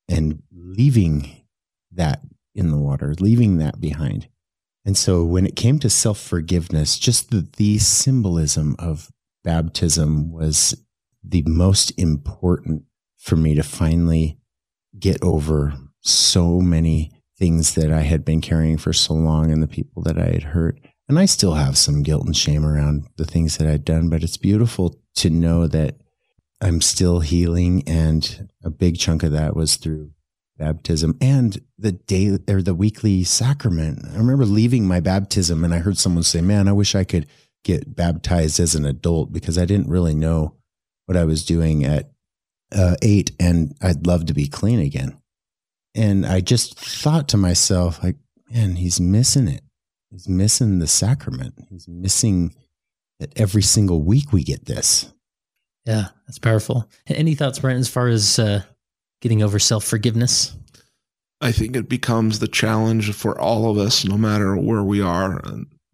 and 0.08 0.42
leaving 0.50 1.44
that 1.92 2.20
in 2.54 2.70
the 2.70 2.78
water, 2.78 3.14
leaving 3.20 3.58
that 3.58 3.80
behind. 3.80 4.28
And 4.84 4.96
so 4.96 5.22
when 5.22 5.46
it 5.46 5.56
came 5.56 5.78
to 5.80 5.90
self 5.90 6.18
forgiveness, 6.18 6.98
just 6.98 7.30
the, 7.30 7.46
the 7.56 7.78
symbolism 7.78 8.74
of 8.78 9.10
baptism 9.44 10.32
was 10.32 10.74
the 11.22 11.42
most 11.46 11.92
important 11.98 12.84
for 13.18 13.36
me 13.36 13.54
to 13.54 13.62
finally 13.62 14.38
get 14.98 15.22
over 15.22 15.74
so 16.00 16.60
many 16.60 17.10
things 17.38 17.74
that 17.74 17.92
I 17.92 18.00
had 18.00 18.24
been 18.24 18.40
carrying 18.40 18.78
for 18.78 18.92
so 18.92 19.14
long 19.14 19.50
and 19.50 19.62
the 19.62 19.68
people 19.68 20.02
that 20.02 20.18
I 20.18 20.26
had 20.26 20.42
hurt. 20.42 20.80
And 21.08 21.18
I 21.18 21.24
still 21.24 21.54
have 21.54 21.78
some 21.78 22.02
guilt 22.02 22.26
and 22.26 22.36
shame 22.36 22.66
around 22.66 23.08
the 23.16 23.24
things 23.24 23.56
that 23.56 23.68
I'd 23.68 23.84
done, 23.84 24.10
but 24.10 24.22
it's 24.22 24.36
beautiful 24.36 25.00
to 25.16 25.30
know 25.30 25.66
that 25.66 25.96
I'm 26.60 26.80
still 26.80 27.20
healing. 27.20 27.82
And 27.86 28.50
a 28.62 28.70
big 28.70 28.98
chunk 28.98 29.22
of 29.22 29.32
that 29.32 29.56
was 29.56 29.76
through 29.76 30.10
baptism 30.58 31.16
and 31.20 31.62
the 31.78 31.92
day 31.92 32.36
or 32.48 32.60
the 32.60 32.74
weekly 32.74 33.24
sacrament. 33.24 34.04
I 34.12 34.16
remember 34.16 34.44
leaving 34.44 34.86
my 34.86 35.00
baptism 35.00 35.64
and 35.64 35.72
I 35.72 35.78
heard 35.78 35.96
someone 35.96 36.24
say, 36.24 36.40
Man, 36.40 36.68
I 36.68 36.72
wish 36.72 36.94
I 36.94 37.04
could 37.04 37.26
get 37.64 37.94
baptized 37.94 38.60
as 38.60 38.74
an 38.74 38.84
adult 38.84 39.32
because 39.32 39.56
I 39.56 39.64
didn't 39.64 39.88
really 39.88 40.14
know 40.14 40.56
what 41.06 41.16
I 41.16 41.24
was 41.24 41.44
doing 41.44 41.84
at 41.84 42.10
uh, 42.74 42.96
eight 43.02 43.32
and 43.40 43.74
I'd 43.82 44.06
love 44.06 44.26
to 44.26 44.34
be 44.34 44.46
clean 44.46 44.80
again. 44.80 45.20
And 45.94 46.26
I 46.26 46.40
just 46.40 46.78
thought 46.78 47.28
to 47.28 47.36
myself, 47.36 48.02
like, 48.02 48.16
man, 48.50 48.76
he's 48.76 49.00
missing 49.00 49.48
it. 49.48 49.62
He's 50.10 50.28
missing 50.28 50.78
the 50.78 50.86
sacrament. 50.86 51.54
He's 51.68 51.88
missing 51.88 52.54
that 53.20 53.38
every 53.38 53.62
single 53.62 54.02
week 54.02 54.32
we 54.32 54.42
get 54.42 54.66
this. 54.66 55.12
Yeah, 55.84 56.08
that's 56.26 56.38
powerful. 56.38 56.88
Any 57.06 57.34
thoughts, 57.34 57.58
Brent, 57.58 57.80
as 57.80 57.88
far 57.88 58.08
as 58.08 58.38
uh, 58.38 58.62
getting 59.20 59.42
over 59.42 59.58
self 59.58 59.84
forgiveness? 59.84 60.56
I 61.40 61.52
think 61.52 61.76
it 61.76 61.88
becomes 61.88 62.38
the 62.38 62.48
challenge 62.48 63.12
for 63.14 63.38
all 63.40 63.70
of 63.70 63.78
us, 63.78 64.04
no 64.04 64.18
matter 64.18 64.56
where 64.56 64.82
we 64.82 65.00
are, 65.00 65.40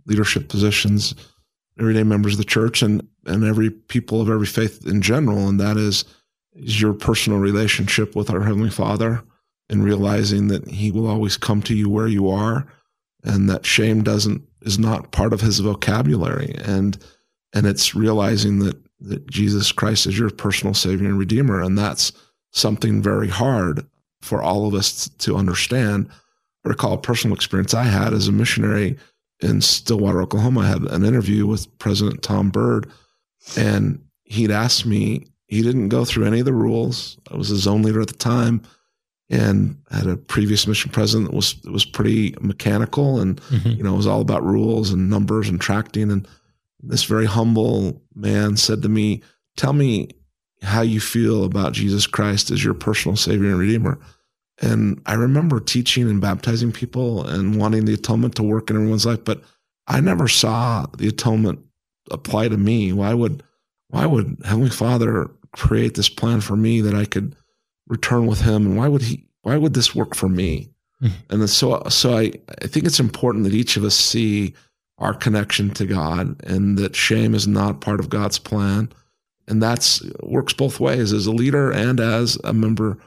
leadership 0.07 0.49
positions, 0.49 1.14
everyday 1.79 2.03
members 2.03 2.35
of 2.35 2.39
the 2.39 2.45
church, 2.45 2.83
and 2.83 3.07
and 3.27 3.45
every 3.45 3.70
people 3.70 4.20
of 4.20 4.31
every 4.31 4.47
faith 4.47 4.87
in 4.87 5.01
general, 5.01 5.49
and 5.49 5.61
that 5.61 5.77
is 5.77 6.05
is 6.55 6.80
your 6.80 6.94
personal 6.94 7.38
relationship 7.38 8.14
with 8.14 8.30
our 8.30 8.42
Heavenly 8.42 8.70
Father 8.70 9.22
and 9.68 9.84
realizing 9.84 10.48
that 10.48 10.68
He 10.68 10.90
will 10.90 11.07
always 11.07 11.36
come 11.36 11.62
to 11.62 11.74
you 11.74 11.88
where 11.88 12.09
you 12.09 12.28
are 12.28 12.66
and 13.24 13.48
that 13.48 13.66
shame 13.66 14.02
doesn't 14.02 14.42
is 14.62 14.78
not 14.78 15.12
part 15.12 15.32
of 15.32 15.40
his 15.40 15.59
vocabulary. 15.59 16.55
And 16.64 16.98
and 17.52 17.66
it's 17.66 17.94
realizing 17.94 18.61
that 18.61 18.76
that 19.00 19.28
Jesus 19.30 19.72
Christ 19.72 20.07
is 20.07 20.18
your 20.18 20.30
personal 20.30 20.74
savior 20.74 21.09
and 21.09 21.18
redeemer. 21.18 21.61
And 21.61 21.76
that's 21.76 22.12
something 22.52 23.02
very 23.02 23.28
hard 23.28 23.86
for 24.22 24.42
all 24.42 24.66
of 24.66 24.74
us 24.74 25.09
to 25.18 25.36
understand. 25.36 26.09
I 26.64 26.70
recall 26.70 26.94
a 26.94 26.98
personal 26.98 27.36
experience 27.36 27.74
I 27.74 27.84
had 27.84 28.14
as 28.14 28.28
a 28.28 28.32
missionary 28.32 28.96
in 29.40 29.61
Stillwater, 29.61 30.22
Oklahoma. 30.22 30.61
I 30.61 30.68
had 30.68 30.82
an 30.84 31.05
interview 31.05 31.46
with 31.46 31.78
President 31.78 32.22
Tom 32.22 32.50
Bird, 32.50 32.90
and 33.59 34.02
he'd 34.22 34.50
asked 34.50 34.86
me 34.86 35.26
he 35.47 35.62
didn't 35.62 35.88
go 35.88 36.05
through 36.05 36.26
any 36.26 36.40
of 36.40 36.47
the 36.47 36.53
rules. 36.53 37.18
I 37.30 37.36
was 37.36 37.49
his 37.49 37.61
zone 37.61 37.82
leader 37.82 38.01
at 38.01 38.09
the 38.09 38.14
time 38.14 38.62
and 39.30 39.78
had 39.90 40.07
a 40.07 40.16
previous 40.16 40.66
mission 40.66 40.90
president 40.90 41.30
that 41.30 41.36
was 41.36 41.61
was 41.64 41.84
pretty 41.84 42.34
mechanical 42.40 43.20
and 43.20 43.40
mm-hmm. 43.42 43.70
you 43.70 43.82
know 43.82 43.95
it 43.95 43.97
was 43.97 44.07
all 44.07 44.20
about 44.20 44.45
rules 44.45 44.90
and 44.90 45.09
numbers 45.09 45.49
and 45.49 45.61
tracting 45.61 46.11
and 46.11 46.28
this 46.80 47.05
very 47.05 47.24
humble 47.24 48.03
man 48.14 48.57
said 48.57 48.82
to 48.82 48.88
me 48.88 49.22
tell 49.57 49.72
me 49.72 50.09
how 50.62 50.82
you 50.82 51.01
feel 51.01 51.45
about 51.45 51.72
Jesus 51.72 52.07
Christ 52.07 52.51
as 52.51 52.62
your 52.62 52.74
personal 52.74 53.16
savior 53.16 53.49
and 53.51 53.59
redeemer 53.59 53.99
and 54.61 55.01
I 55.07 55.14
remember 55.14 55.59
teaching 55.59 56.09
and 56.09 56.20
baptizing 56.20 56.70
people 56.70 57.26
and 57.26 57.59
wanting 57.59 57.86
the 57.86 57.95
atonement 57.95 58.34
to 58.36 58.42
work 58.42 58.68
in 58.68 58.76
everyone's 58.76 59.07
life 59.07 59.24
but 59.24 59.42
I 59.86 60.01
never 60.01 60.28
saw 60.28 60.86
the 60.99 61.09
atonement 61.09 61.61
apply 62.11 62.49
to 62.49 62.59
me 62.59 62.92
why 62.92 63.14
would 63.14 63.42
why 63.95 64.07
would 64.07 64.36
heavenly 64.45 64.70
father 64.70 65.30
create 65.53 65.95
this 65.95 66.09
plan 66.09 66.40
for 66.40 66.57
me 66.57 66.80
that 66.80 66.97
I 66.97 67.05
could 67.05 67.36
return 67.86 68.26
with 68.26 68.40
him? 68.40 68.66
And 68.66 68.76
why 68.76 68.88
would 68.88 69.03
he, 69.03 69.24
why 69.42 69.57
would 69.57 69.74
this 69.74 69.95
work 69.95 70.16
for 70.16 70.28
me? 70.28 70.68
Mm-hmm. 71.01 71.32
And 71.32 71.49
so, 71.49 71.80
so 71.88 72.18
I, 72.18 72.32
I 72.61 72.66
think 72.66 72.86
it's 72.86 72.99
important 72.99 73.45
that 73.45 73.55
each 73.55 73.76
of 73.76 73.84
us 73.84 73.95
see 73.95 74.53
our 74.99 75.14
connection 75.14 75.70
to 75.74 75.86
God 75.86 76.42
and 76.45 76.76
that 76.76 76.97
shame 76.97 77.36
is 77.36 77.47
not 77.47 77.80
part 77.80 78.01
of 78.01 78.09
God's 78.09 78.38
plan. 78.38 78.92
And 79.47 79.62
that's 79.62 80.03
works 80.24 80.55
both 80.55 80.80
ways 80.80 81.12
as 81.12 81.26
a 81.26 81.32
leader 81.32 81.70
and 81.70 82.01
as 82.01 82.36
a 82.42 82.53
member, 82.53 82.99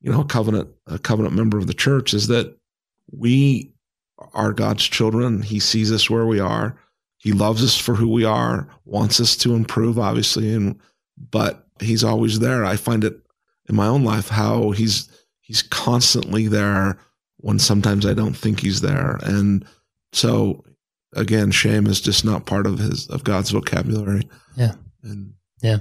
you 0.00 0.10
know, 0.10 0.22
a 0.22 0.24
covenant, 0.24 0.70
a 0.88 0.98
covenant 0.98 1.36
member 1.36 1.56
of 1.56 1.68
the 1.68 1.74
church 1.74 2.14
is 2.14 2.26
that 2.26 2.56
we 3.12 3.72
are 4.34 4.52
God's 4.52 4.82
children. 4.82 5.40
He 5.40 5.60
sees 5.60 5.92
us 5.92 6.10
where 6.10 6.26
we 6.26 6.40
are. 6.40 6.76
He 7.22 7.32
loves 7.32 7.62
us 7.62 7.76
for 7.78 7.94
who 7.94 8.08
we 8.08 8.24
are, 8.24 8.66
wants 8.84 9.20
us 9.20 9.36
to 9.36 9.54
improve, 9.54 9.96
obviously, 9.96 10.52
and 10.52 10.76
but 11.30 11.68
he's 11.80 12.02
always 12.02 12.40
there. 12.40 12.64
I 12.64 12.74
find 12.74 13.04
it 13.04 13.16
in 13.68 13.76
my 13.76 13.86
own 13.86 14.02
life 14.02 14.28
how 14.28 14.72
he's 14.72 15.08
he's 15.40 15.62
constantly 15.62 16.48
there 16.48 16.98
when 17.36 17.60
sometimes 17.60 18.06
I 18.06 18.14
don't 18.14 18.36
think 18.36 18.58
he's 18.58 18.80
there. 18.80 19.20
And 19.22 19.64
so 20.12 20.64
again, 21.14 21.52
shame 21.52 21.86
is 21.86 22.00
just 22.00 22.24
not 22.24 22.46
part 22.46 22.66
of 22.66 22.80
his 22.80 23.06
of 23.08 23.22
God's 23.22 23.50
vocabulary. 23.50 24.28
Yeah. 24.56 24.72
And 25.04 25.34
yeah. 25.62 25.78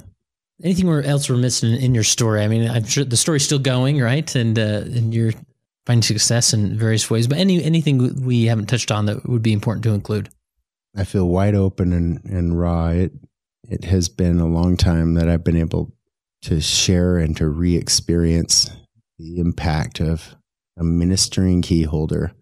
Anything 0.64 0.89
else 0.89 1.28
we're 1.28 1.38
missing 1.38 1.74
in 1.74 1.96
your 1.96 2.04
story? 2.04 2.44
I 2.44 2.48
mean, 2.48 2.70
I'm 2.70 2.86
sure 2.86 3.04
the 3.04 3.18
story's 3.18 3.44
still 3.44 3.58
going, 3.58 4.00
right? 4.00 4.36
And 4.36 4.60
uh, 4.60 4.84
and 4.86 5.12
you're 5.12 5.34
finding 5.88 6.04
success 6.04 6.54
in 6.54 6.78
various 6.78 7.10
ways. 7.10 7.26
But 7.28 7.39
any 7.39 7.64
anything 7.64 8.24
we 8.24 8.46
haven't 8.46 8.68
touched 8.68 8.92
on 8.92 9.08
that 9.08 9.28
would 9.28 9.42
be 9.42 9.54
important 9.54 9.84
to 9.86 9.94
include? 9.96 10.30
I 10.96 11.04
feel 11.04 11.28
wide 11.28 11.56
open 11.56 11.94
and, 11.94 12.24
and 12.26 12.60
raw. 12.60 12.89
It 12.89 13.14
it 13.70 13.86
has 13.86 14.10
been 14.10 14.39
a 14.39 14.48
long 14.48 14.76
time 14.76 15.14
that 15.14 15.30
I've 15.30 15.44
been 15.44 15.56
able 15.56 15.94
to 16.44 16.60
share 16.60 17.18
and 17.18 17.38
to 17.38 17.48
re-experience 17.48 18.70
the 19.18 19.39
impact 19.39 20.02
of 20.02 20.36
a 20.78 20.84
ministering 20.84 21.62
key 21.62 21.84
holder, 21.84 22.34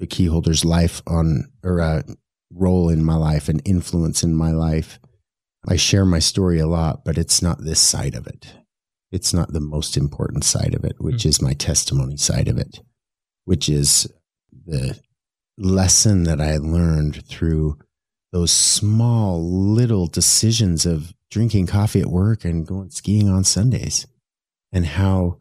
a 0.00 0.06
key 0.06 0.26
holder's 0.26 0.64
life 0.64 1.02
on 1.06 1.52
or 1.62 1.78
a 1.78 2.04
role 2.50 2.88
in 2.88 3.04
my 3.04 3.14
life, 3.14 3.48
and 3.48 3.60
influence 3.64 4.22
in 4.22 4.34
my 4.34 4.50
life. 4.50 4.98
I 5.68 5.76
share 5.76 6.04
my 6.04 6.20
story 6.20 6.58
a 6.58 6.66
lot, 6.66 7.04
but 7.04 7.18
it's 7.18 7.42
not 7.42 7.62
this 7.62 7.80
side 7.80 8.14
of 8.14 8.26
it. 8.26 8.54
It's 9.12 9.34
not 9.34 9.52
the 9.52 9.60
most 9.60 9.96
important 9.96 10.44
side 10.44 10.74
of 10.74 10.84
it, 10.84 10.96
which 10.98 11.18
mm-hmm. 11.18 11.28
is 11.28 11.42
my 11.42 11.52
testimony 11.52 12.16
side 12.16 12.48
of 12.48 12.58
it, 12.58 12.80
which 13.44 13.68
is 13.68 14.08
the 14.64 14.98
lesson 15.58 16.24
that 16.24 16.40
I 16.40 16.56
learned 16.56 17.26
through 17.26 17.78
those 18.32 18.52
small 18.52 19.42
little 19.42 20.06
decisions 20.06 20.84
of 20.84 21.14
drinking 21.30 21.66
coffee 21.66 22.00
at 22.00 22.08
work 22.08 22.44
and 22.44 22.66
going 22.66 22.90
skiing 22.90 23.28
on 23.28 23.44
Sundays 23.44 24.06
and 24.72 24.86
how 24.86 25.38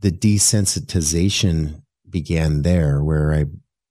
the 0.00 0.10
desensitization 0.10 1.82
began 2.08 2.62
there 2.62 3.02
where 3.02 3.32
I 3.32 3.44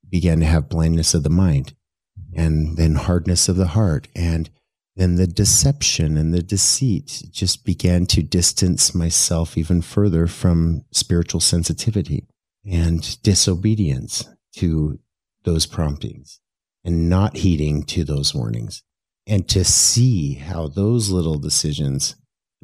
began 0.10 0.40
to 0.42 0.46
have 0.46 0.70
blindness 0.70 1.14
of 1.14 1.24
the 1.24 1.30
mind 1.30 1.74
mm-hmm. 2.20 2.40
and 2.40 2.78
then 2.78 2.96
hardness 2.96 3.50
of 3.50 3.56
the 3.56 3.68
heart. 3.68 4.08
And 4.16 4.50
then 4.96 5.16
the 5.16 5.26
deception 5.28 6.18
and 6.18 6.34
the 6.34 6.44
deceit 6.44 7.24
just 7.32 7.66
began 7.66 8.06
to 8.08 8.22
distance 8.22 8.94
myself 8.94 9.58
even 9.58 9.82
further 9.82 10.28
from 10.28 10.86
spiritual 10.92 11.40
sensitivity 11.40 12.28
and 12.64 13.22
disobedience 13.24 14.30
to 14.58 15.00
those 15.44 15.66
promptings 15.66 16.40
and 16.84 17.10
not 17.10 17.38
heeding 17.38 17.84
to 17.84 18.04
those 18.04 18.34
warnings. 18.34 18.84
And 19.26 19.48
to 19.50 19.64
see 19.64 20.34
how 20.34 20.68
those 20.68 21.10
little 21.10 21.40
decisions 21.40 22.16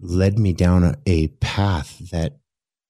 led 0.02 0.38
me 0.38 0.54
down 0.54 0.84
a, 0.84 0.96
a 1.06 1.28
path 1.28 2.10
that 2.12 2.38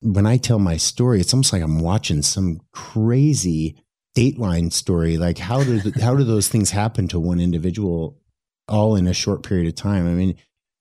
when 0.02 0.26
I 0.26 0.38
tell 0.38 0.60
my 0.60 0.78
story, 0.78 1.20
it's 1.20 1.34
almost 1.34 1.54
like 1.54 1.62
I'm 1.62 1.80
watching 1.80 2.22
some 2.22 2.62
crazy 2.72 3.78
Dateline 4.18 4.72
story. 4.74 5.18
Like 5.18 5.38
how 5.38 5.64
did 5.64 5.96
how 6.02 6.16
do 6.16 6.24
those 6.24 6.48
things 6.48 6.72
happen 6.72 7.08
to 7.10 7.20
one 7.20 7.40
individual 7.40 8.20
all 8.68 8.96
in 8.96 9.08
a 9.08 9.14
short 9.14 9.44
period 9.44 9.68
of 9.68 9.76
time? 9.76 10.08
I 10.08 10.14
mean, 10.14 10.36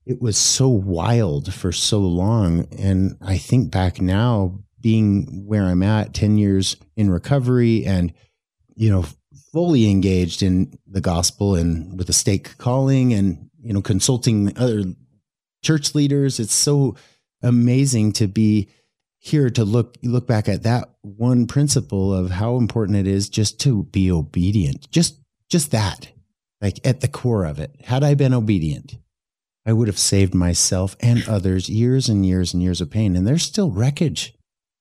it 0.07 0.21
was 0.21 0.39
so 0.39 0.69
wild 0.69 1.53
for 1.53 1.71
so 1.71 2.01
long, 2.01 2.67
and 2.79 3.17
I 3.21 3.37
think 3.37 3.71
back 3.71 4.01
now, 4.01 4.59
being 4.81 5.45
where 5.47 5.65
I'm 5.65 5.83
at, 5.83 6.15
ten 6.15 6.39
years 6.39 6.77
in 6.97 7.11
recovery, 7.11 7.85
and 7.85 8.15
you 8.79 8.91
know, 8.91 9.05
fully 9.53 9.91
engaged 9.91 10.43
in 10.43 10.79
the 10.87 11.01
gospel 11.01 11.55
and 11.55 11.99
with 11.99 12.09
a 12.09 12.12
stake 12.12 12.57
calling, 12.59 13.12
and 13.12 13.51
you 13.61 13.72
know, 13.72 13.83
consulting 13.83 14.57
other 14.57 14.85
church 15.62 15.95
leaders. 15.95 16.39
It's 16.39 16.55
so 16.55 16.97
amazing 17.43 18.12
to 18.12 18.26
be 18.26 18.68
here 19.18 19.51
to 19.51 19.64
look 19.64 19.97
look 20.03 20.26
back 20.26 20.49
at 20.49 20.62
that 20.62 20.89
one 21.03 21.47
principle 21.47 22.14
of 22.14 22.31
how 22.31 22.57
important 22.57 22.97
it 22.97 23.07
is 23.07 23.29
just 23.29 23.61
to 23.61 23.85
be 23.85 24.11
obedient. 24.11 24.91
Just 24.91 25.20
just 25.51 25.72
that. 25.72 26.09
Like 26.61 26.81
at 26.85 27.01
the 27.01 27.09
core 27.09 27.45
of 27.45 27.59
it. 27.59 27.74
Had 27.85 28.03
I 28.03 28.14
been 28.14 28.35
obedient, 28.35 28.97
I 29.66 29.72
would 29.72 29.87
have 29.89 29.99
saved 29.99 30.35
myself 30.35 30.97
and 31.01 31.29
others 31.29 31.68
years 31.68 32.09
and 32.09 32.24
years 32.26 32.53
and 32.53 32.62
years 32.62 32.81
of 32.81 32.91
pain. 32.91 33.14
And 33.14 33.26
there's 33.26 33.45
still 33.45 33.70
wreckage 33.70 34.35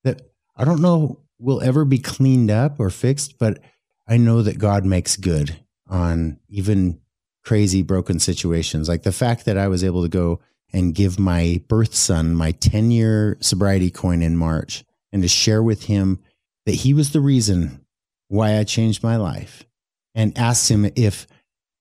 that 0.03 0.21
I 0.55 0.65
don't 0.65 0.81
know 0.81 1.23
will 1.39 1.61
ever 1.61 1.85
be 1.85 1.99
cleaned 1.99 2.49
up 2.49 2.79
or 2.79 2.89
fixed, 2.89 3.37
but 3.37 3.59
I 4.07 4.17
know 4.17 4.41
that 4.41 4.57
God 4.57 4.85
makes 4.85 5.17
good 5.17 5.57
on 5.87 6.39
even 6.49 6.99
crazy 7.43 7.81
broken 7.81 8.19
situations. 8.19 8.89
Like 8.89 9.03
the 9.03 9.11
fact 9.11 9.45
that 9.45 9.57
I 9.57 9.67
was 9.67 9.83
able 9.83 10.03
to 10.03 10.09
go 10.09 10.39
and 10.73 10.93
give 10.93 11.17
my 11.17 11.61
birth 11.67 11.95
son 11.95 12.35
my 12.35 12.51
10 12.51 12.91
year 12.91 13.37
sobriety 13.39 13.89
coin 13.89 14.21
in 14.21 14.35
March 14.35 14.83
and 15.11 15.21
to 15.21 15.27
share 15.27 15.63
with 15.63 15.85
him 15.85 16.19
that 16.65 16.75
he 16.75 16.93
was 16.93 17.11
the 17.11 17.21
reason 17.21 17.85
why 18.27 18.57
I 18.57 18.63
changed 18.63 19.03
my 19.03 19.15
life 19.15 19.65
and 20.13 20.37
asked 20.37 20.69
him 20.69 20.89
if 20.95 21.27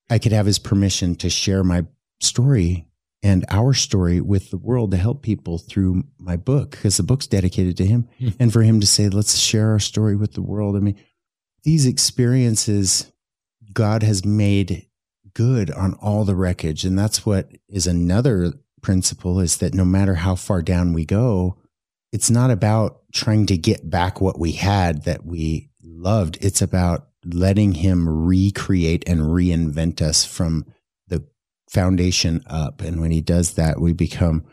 I 0.09 0.19
could 0.19 0.33
have 0.33 0.47
his 0.47 0.61
permission 0.61 1.17
to 1.17 1.29
share 1.29 1.65
my 1.65 1.85
story 2.21 2.87
and 3.23 3.45
our 3.49 3.75
story 3.75 4.21
with 4.21 4.51
the 4.51 4.57
world 4.57 4.93
to 4.93 4.97
help 4.97 5.23
people 5.23 5.59
through 5.59 6.05
my 6.19 6.37
book 6.37 6.73
because 6.73 6.97
the 6.97 7.03
book's 7.03 7.27
dedicated 7.27 7.77
to 7.79 7.87
him 7.87 8.09
mm. 8.21 8.35
and 8.39 8.53
for 8.53 8.63
him 8.63 8.79
to 8.79 8.87
say 8.87 9.09
let's 9.09 9.37
share 9.37 9.71
our 9.71 9.79
story 9.79 10.15
with 10.15 10.35
the 10.35 10.43
world 10.43 10.77
i 10.77 10.79
mean 10.79 10.97
these 11.67 11.85
experiences 11.85 13.13
god 13.75 14.03
has 14.03 14.25
made 14.25 14.87
good 15.35 15.71
on 15.73 15.93
all 16.01 16.25
the 16.25 16.35
wreckage 16.35 16.85
and 16.85 16.99
that's 16.99 17.27
what 17.27 17.51
is 17.69 17.87
another 17.87 18.55
principle 18.87 19.41
is 19.41 19.57
that 19.57 19.75
no 19.75 19.85
matter 19.85 20.15
how 20.15 20.37
far 20.37 20.63
down 20.63 20.93
we 20.93 21.05
go, 21.05 21.57
it's 22.13 22.31
not 22.31 22.53
about 22.53 23.01
trying 23.13 23.45
to 23.45 23.57
get 23.57 23.91
back 23.91 24.21
what 24.21 24.39
we 24.39 24.53
had 24.53 25.03
that 25.03 25.27
we 25.27 25.69
loved. 25.83 26.39
It's 26.41 26.63
about 26.63 27.09
letting 27.25 27.73
him 27.73 28.09
recreate 28.09 29.03
and 29.09 29.23
reinvent 29.23 30.01
us 30.01 30.25
from 30.25 30.65
the 31.09 31.27
foundation 31.69 32.45
up. 32.47 32.81
And 32.81 33.01
when 33.01 33.11
he 33.11 33.21
does 33.21 33.55
that, 33.55 33.81
we 33.81 33.93
become 33.93 34.45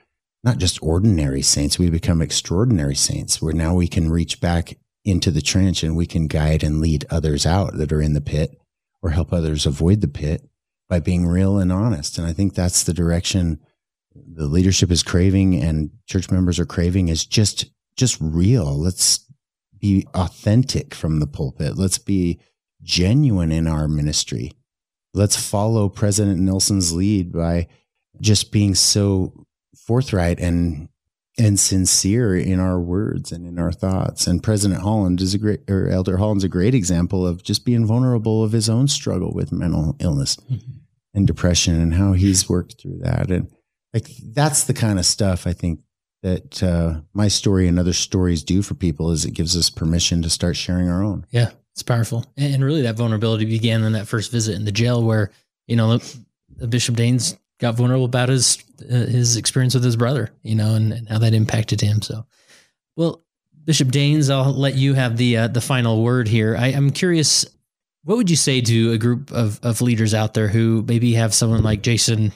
not 0.43 0.57
just 0.57 0.82
ordinary 0.82 1.43
saints, 1.43 1.78
we 1.78 1.91
become 1.91 2.20
extraordinary 2.20 2.95
saints 2.95 3.39
where 3.39 3.53
now 3.53 3.76
we 3.76 3.88
can 3.88 4.09
reach 4.09 4.41
back 4.41 4.80
into 5.06 5.32
the 5.32 5.41
trench 5.41 5.84
and 5.84 5.95
we 5.95 6.06
can 6.06 6.28
guide 6.28 6.64
and 6.64 6.80
lead 6.80 7.06
others 7.10 7.45
out 7.45 7.76
that 7.78 7.91
are 7.91 8.01
in 8.01 8.14
the 8.14 8.22
pit 8.22 8.60
or 9.01 9.10
help 9.10 9.34
others 9.34 9.66
avoid 9.66 10.01
the 10.01 10.08
pit 10.08 10.49
by 10.88 10.99
being 10.99 11.26
real 11.26 11.58
and 11.58 11.72
honest. 11.72 12.18
And 12.18 12.26
I 12.26 12.34
think 12.34 12.54
that's 12.54 12.84
the 12.84 12.93
direction 12.93 13.60
the 14.16 14.45
leadership 14.45 14.91
is 14.91 15.04
craving 15.04 15.62
and 15.62 15.91
church 16.06 16.30
members 16.30 16.60
are 16.60 16.66
craving 16.66 17.10
is 17.10 17.26
just 17.26 17.66
just 17.95 18.18
real. 18.20 18.78
Let's 18.80 19.26
be 19.78 20.08
authentic 20.14 20.95
from 20.95 21.20
the 21.20 21.28
pulpit. 21.28 21.78
Let's 21.78 21.97
be 21.97 22.39
genuine 22.82 23.51
in 23.51 23.68
our 23.68 23.88
ministry. 23.88 24.54
Let's 25.14 25.36
follow 25.36 25.89
President 25.89 26.39
Nelson's 26.39 26.91
lead 26.91 27.32
by 27.32 27.68
just 28.20 28.51
being 28.51 28.74
so 28.74 29.45
forthright 29.76 30.39
and 30.39 30.89
and 31.38 31.60
sincere 31.60 32.36
in 32.36 32.60
our 32.60 32.80
words 32.80 33.32
and 33.32 33.46
in 33.46 33.58
our 33.58 33.72
thoughts. 33.72 34.28
And 34.28 34.44
President 34.44 34.82
Holland 34.82 35.20
is 35.20 35.34
a 35.34 35.40
great, 35.40 35.70
or 35.70 35.90
Elder 35.90 36.18
Holland's 36.18 36.44
a 36.44 36.50
great 36.50 36.76
example 36.76 37.26
of 37.26 37.44
just 37.44 37.66
being 37.66 37.86
vulnerable 37.86 38.44
of 38.44 38.52
his 38.52 38.70
own 38.70 38.88
struggle 38.88 39.34
with 39.34 39.52
mental 39.52 39.96
illness 40.00 40.36
mm-hmm. 40.36 40.78
and 41.14 41.26
depression 41.26 41.82
and 41.82 41.96
how 41.96 42.14
he's 42.14 42.48
worked 42.48 42.80
through 42.80 43.00
that. 43.00 43.32
And 43.32 43.50
like 43.94 44.10
that's 44.34 44.66
the 44.66 44.74
kind 44.74 45.00
of 45.00 45.06
stuff 45.06 45.48
I 45.48 45.54
think 45.54 45.80
that 46.22 46.64
uh, 46.64 47.02
my 47.14 47.28
story 47.28 47.68
and 47.68 47.80
other 47.80 47.94
stories 47.94 48.44
do 48.44 48.62
for 48.62 48.76
people 48.76 49.12
is 49.12 49.26
it 49.26 49.32
gives 49.32 49.58
us 49.58 49.70
permission 49.70 50.22
to 50.22 50.30
start 50.30 50.56
sharing 50.56 50.90
our 50.90 51.04
own. 51.04 51.26
Yeah, 51.32 51.50
it's 51.74 51.84
powerful. 51.84 52.26
And 52.38 52.64
really 52.64 52.84
that 52.84 52.96
vulnerability 52.96 53.46
began 53.46 53.84
in 53.84 53.94
that 53.94 54.08
first 54.08 54.32
visit 54.32 54.56
in 54.56 54.66
the 54.66 54.72
jail 54.72 55.04
where, 55.04 55.32
you 55.68 55.76
know, 55.76 56.00
the 56.56 56.68
Bishop 56.68 56.96
Daines 56.96 57.38
got 57.64 57.76
vulnerable 57.76 58.05
about 58.05 58.30
his 58.30 58.64
uh, 58.82 58.93
his 58.93 59.38
experience 59.38 59.74
with 59.74 59.84
his 59.84 59.95
brother, 59.95 60.30
you 60.43 60.53
know, 60.53 60.76
and, 60.76 60.91
and, 60.91 61.07
how 61.07 61.18
that 61.18 61.34
impacted 61.34 61.80
him. 61.80 62.01
So, 62.01 62.26
well, 62.97 63.24
Bishop 63.64 63.88
Daines, 63.88 64.30
I'll 64.30 64.51
let 64.51 64.76
you 64.76 64.93
have 64.93 65.16
the 65.18 65.38
uh, 65.38 65.47
the 65.47 65.61
final 65.61 66.03
word 66.03 66.28
here. 66.28 66.57
I, 66.57 66.68
I'm 66.68 66.91
curious, 66.91 67.45
what 68.03 68.18
would 68.18 68.30
you 68.30 68.36
say 68.36 68.59
to 68.59 68.91
a 68.91 68.97
group 68.97 69.32
of, 69.32 69.61
of 69.64 69.82
leaders 69.82 70.14
out 70.14 70.34
there 70.34 70.49
who 70.49 70.84
maybe 70.86 71.14
have 71.14 71.34
someone 71.34 71.64
like 71.64 71.82
Jason 71.82 72.34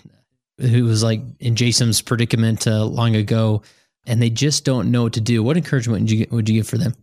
who 0.59 0.85
was 0.85 1.03
like 1.03 1.21
in 1.39 1.55
Jason's 1.55 2.01
predicament 2.01 2.65
uh, 2.65 2.85
long 2.85 3.15
ago, 3.15 3.61
and 4.07 4.21
they 4.21 4.29
just 4.29 4.63
don't 4.63 4.89
know 4.89 5.03
what 5.03 5.13
to 5.13 5.21
do. 5.21 5.43
What 5.43 5.57
encouragement 5.57 6.03
would 6.03 6.11
you 6.11 6.25
would 6.31 6.49
you 6.49 6.59
give 6.59 6.67
for 6.67 6.77
them? 6.77 6.93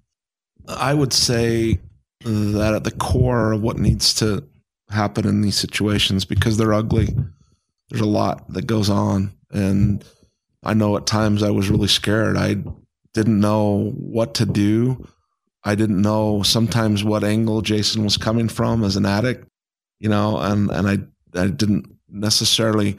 I 0.67 0.95
would 0.95 1.13
say 1.13 1.79
that 2.25 2.73
at 2.75 2.85
the 2.85 2.91
core 2.91 3.53
of 3.53 3.61
what 3.61 3.79
needs 3.79 4.15
to 4.15 4.43
happen 4.89 5.27
in 5.29 5.43
these 5.43 5.57
situations, 5.57 6.25
because 6.25 6.57
they're 6.57 6.73
ugly, 6.73 7.15
there's 7.89 8.01
a 8.01 8.07
lot 8.07 8.53
that 8.53 8.67
goes 8.67 8.91
on, 8.91 9.33
and 9.51 10.05
I 10.63 10.75
know 10.75 10.97
at 10.97 11.07
times 11.07 11.43
I 11.43 11.51
was 11.51 11.69
really 11.69 11.89
scared. 11.89 12.37
I 12.37 12.57
didn't 13.13 13.41
know 13.41 13.93
what 13.97 14.35
to 14.35 14.47
do. 14.47 15.07
I 15.63 15.75
didn't 15.75 16.03
know 16.03 16.43
sometimes 16.43 17.05
what 17.05 17.25
angle 17.25 17.63
Jason 17.63 18.05
was 18.05 18.17
coming 18.17 18.49
from 18.49 18.85
as 18.85 18.97
an 18.97 19.07
addict, 19.07 19.49
you 19.99 20.09
know, 20.09 20.39
and 20.39 20.71
and 20.71 20.89
I 20.89 21.41
I 21.41 21.49
didn't 21.49 21.87
necessarily 22.09 22.99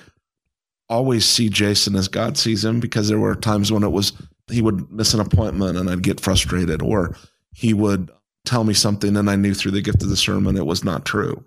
always 0.89 1.25
see 1.25 1.49
Jason 1.49 1.95
as 1.95 2.07
God 2.07 2.37
sees 2.37 2.63
him 2.63 2.79
because 2.79 3.07
there 3.07 3.19
were 3.19 3.35
times 3.35 3.71
when 3.71 3.83
it 3.83 3.91
was 3.91 4.13
he 4.47 4.61
would 4.61 4.91
miss 4.91 5.13
an 5.13 5.19
appointment 5.19 5.77
and 5.77 5.89
I'd 5.89 6.03
get 6.03 6.19
frustrated, 6.19 6.81
or 6.81 7.15
he 7.53 7.73
would 7.73 8.11
tell 8.45 8.63
me 8.63 8.73
something 8.73 9.15
and 9.17 9.29
I 9.29 9.35
knew 9.35 9.53
through 9.53 9.71
the 9.71 9.81
gift 9.81 10.03
of 10.03 10.09
discernment 10.09 10.57
it 10.57 10.65
was 10.65 10.83
not 10.83 11.05
true. 11.05 11.43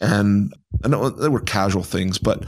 And 0.00 0.54
and 0.84 0.94
it, 0.94 1.16
there 1.18 1.30
were 1.30 1.40
casual 1.40 1.82
things, 1.82 2.18
but 2.18 2.44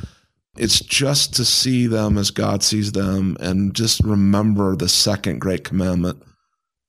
it's 0.57 0.81
just 0.81 1.35
to 1.37 1.45
see 1.45 1.87
them 1.87 2.19
as 2.19 2.31
God 2.31 2.63
sees 2.63 2.93
them 2.93 3.37
and 3.41 3.75
just 3.75 4.01
remember 4.01 4.77
the 4.77 4.89
second 4.89 5.41
great 5.41 5.65
commandment. 5.65 6.23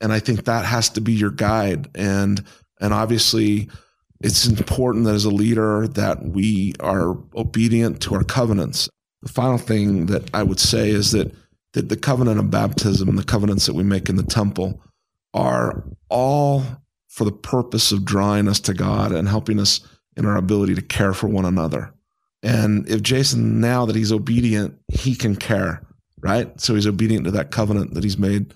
And 0.01 0.11
I 0.11 0.19
think 0.19 0.45
that 0.45 0.65
has 0.65 0.89
to 0.89 1.01
be 1.01 1.13
your 1.13 1.31
guide. 1.31 1.89
And 1.95 2.43
and 2.79 2.93
obviously 2.93 3.69
it's 4.19 4.47
important 4.47 5.05
that 5.05 5.15
as 5.15 5.25
a 5.25 5.29
leader 5.29 5.87
that 5.87 6.23
we 6.23 6.73
are 6.79 7.17
obedient 7.35 8.01
to 8.01 8.15
our 8.15 8.23
covenants 8.23 8.89
the 9.21 9.31
final 9.31 9.57
thing 9.57 10.07
that 10.07 10.29
I 10.33 10.43
would 10.43 10.59
say 10.59 10.89
is 10.89 11.11
that, 11.11 11.33
that 11.73 11.89
the 11.89 11.97
covenant 11.97 12.39
of 12.39 12.49
baptism, 12.49 13.07
and 13.07 13.17
the 13.17 13.23
covenants 13.23 13.65
that 13.65 13.75
we 13.75 13.83
make 13.83 14.09
in 14.09 14.15
the 14.15 14.23
temple, 14.23 14.81
are 15.33 15.83
all 16.09 16.63
for 17.07 17.25
the 17.25 17.31
purpose 17.31 17.91
of 17.91 18.05
drawing 18.05 18.47
us 18.47 18.59
to 18.61 18.73
God 18.73 19.11
and 19.11 19.27
helping 19.27 19.59
us 19.59 19.81
in 20.17 20.25
our 20.25 20.37
ability 20.37 20.75
to 20.75 20.81
care 20.81 21.13
for 21.13 21.27
one 21.27 21.45
another. 21.45 21.93
And 22.43 22.89
if 22.89 23.01
Jason, 23.01 23.59
now 23.59 23.85
that 23.85 23.95
he's 23.95 24.11
obedient, 24.11 24.79
he 24.87 25.15
can 25.15 25.35
care, 25.35 25.81
right? 26.19 26.59
So 26.59 26.75
he's 26.75 26.87
obedient 26.87 27.25
to 27.25 27.31
that 27.31 27.51
covenant 27.51 27.93
that 27.93 28.03
he's 28.03 28.17
made. 28.17 28.53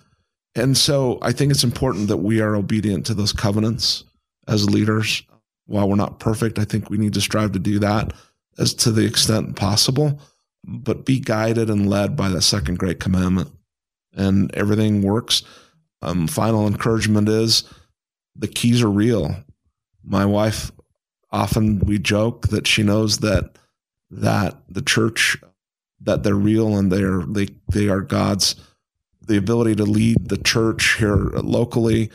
And 0.55 0.77
so 0.77 1.19
I 1.21 1.31
think 1.31 1.51
it's 1.51 1.63
important 1.63 2.07
that 2.07 2.17
we 2.17 2.39
are 2.41 2.55
obedient 2.55 3.05
to 3.07 3.13
those 3.13 3.33
covenants 3.33 4.03
as 4.47 4.69
leaders. 4.69 5.23
While 5.67 5.89
we're 5.89 5.95
not 5.95 6.19
perfect, 6.19 6.59
I 6.59 6.65
think 6.65 6.89
we 6.89 6.97
need 6.97 7.13
to 7.15 7.21
strive 7.21 7.51
to 7.53 7.59
do 7.59 7.79
that 7.79 8.13
as 8.57 8.73
to 8.75 8.91
the 8.91 9.05
extent 9.05 9.55
possible, 9.55 10.19
but 10.63 11.05
be 11.05 11.19
guided 11.19 11.69
and 11.69 11.89
led 11.89 12.15
by 12.15 12.29
that 12.29 12.41
second 12.41 12.79
great 12.79 12.99
commandment. 12.99 13.51
And 14.13 14.53
everything 14.55 15.01
works. 15.01 15.43
Um, 16.01 16.27
final 16.27 16.67
encouragement 16.67 17.27
is 17.27 17.63
the 18.35 18.47
keys 18.47 18.81
are 18.81 18.89
real. 18.89 19.35
My 20.03 20.25
wife 20.25 20.71
often 21.31 21.79
we 21.79 21.99
joke 21.99 22.47
that 22.47 22.67
she 22.67 22.83
knows 22.83 23.17
that 23.19 23.57
that 24.21 24.57
the 24.69 24.81
church 24.81 25.37
that 26.01 26.23
they're 26.23 26.35
real 26.35 26.77
and 26.77 26.91
they're 26.91 27.23
they 27.23 27.47
they 27.71 27.89
are 27.89 28.01
God's 28.01 28.55
the 29.27 29.37
ability 29.37 29.75
to 29.75 29.83
lead 29.83 30.29
the 30.29 30.37
church 30.37 30.97
here 30.97 31.15
locally 31.15 32.11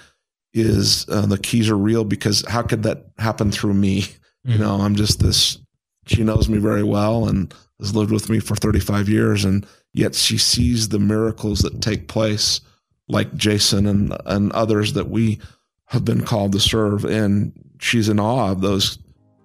is 0.52 1.06
uh, 1.08 1.26
the 1.26 1.38
keys 1.38 1.68
are 1.68 1.76
real 1.76 2.04
because 2.04 2.44
how 2.48 2.62
could 2.62 2.82
that 2.82 3.06
happen 3.18 3.50
through 3.50 3.74
me? 3.74 4.02
Mm-hmm. 4.02 4.52
You 4.52 4.58
know, 4.58 4.76
I'm 4.76 4.96
just 4.96 5.20
this. 5.20 5.58
She 6.06 6.24
knows 6.24 6.48
me 6.48 6.58
very 6.58 6.82
well 6.82 7.28
and 7.28 7.54
has 7.78 7.94
lived 7.94 8.10
with 8.10 8.28
me 8.28 8.40
for 8.40 8.56
35 8.56 9.08
years, 9.08 9.44
and 9.44 9.66
yet 9.92 10.14
she 10.14 10.38
sees 10.38 10.88
the 10.88 10.98
miracles 10.98 11.60
that 11.60 11.80
take 11.80 12.08
place, 12.08 12.60
like 13.08 13.34
Jason 13.34 13.86
and 13.86 14.16
and 14.26 14.52
others 14.52 14.94
that 14.94 15.08
we 15.08 15.38
have 15.86 16.04
been 16.04 16.24
called 16.24 16.52
to 16.52 16.60
serve, 16.60 17.04
and 17.04 17.52
she's 17.80 18.08
in 18.08 18.18
awe 18.18 18.50
of 18.50 18.60
those 18.60 18.98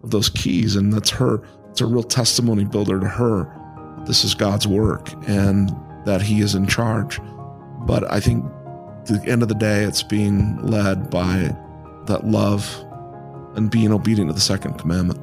of 0.04 0.12
those 0.12 0.30
keys, 0.30 0.76
and 0.76 0.94
that's 0.94 1.12
her. 1.12 1.42
It's 1.76 1.82
a 1.82 1.86
real 1.86 2.04
testimony 2.04 2.64
builder 2.64 3.02
to 3.02 3.06
her. 3.06 3.54
This 4.06 4.24
is 4.24 4.34
God's 4.34 4.66
work, 4.66 5.12
and 5.28 5.76
that 6.06 6.22
He 6.22 6.40
is 6.40 6.56
in 6.56 6.68
charge. 6.68 7.20
But 7.80 8.10
I 8.10 8.22
think 8.22 8.46
the 9.04 9.22
end 9.28 9.44
of 9.44 9.50
the 9.50 9.56
day, 9.56 9.84
it's 9.84 10.02
being 10.02 10.56
led 10.66 11.10
by 11.10 11.54
that 12.06 12.26
love 12.26 12.82
and 13.58 13.70
being 13.70 13.92
obedient 13.92 14.30
to 14.30 14.34
the 14.34 14.40
second 14.40 14.80
commandment. 14.80 15.20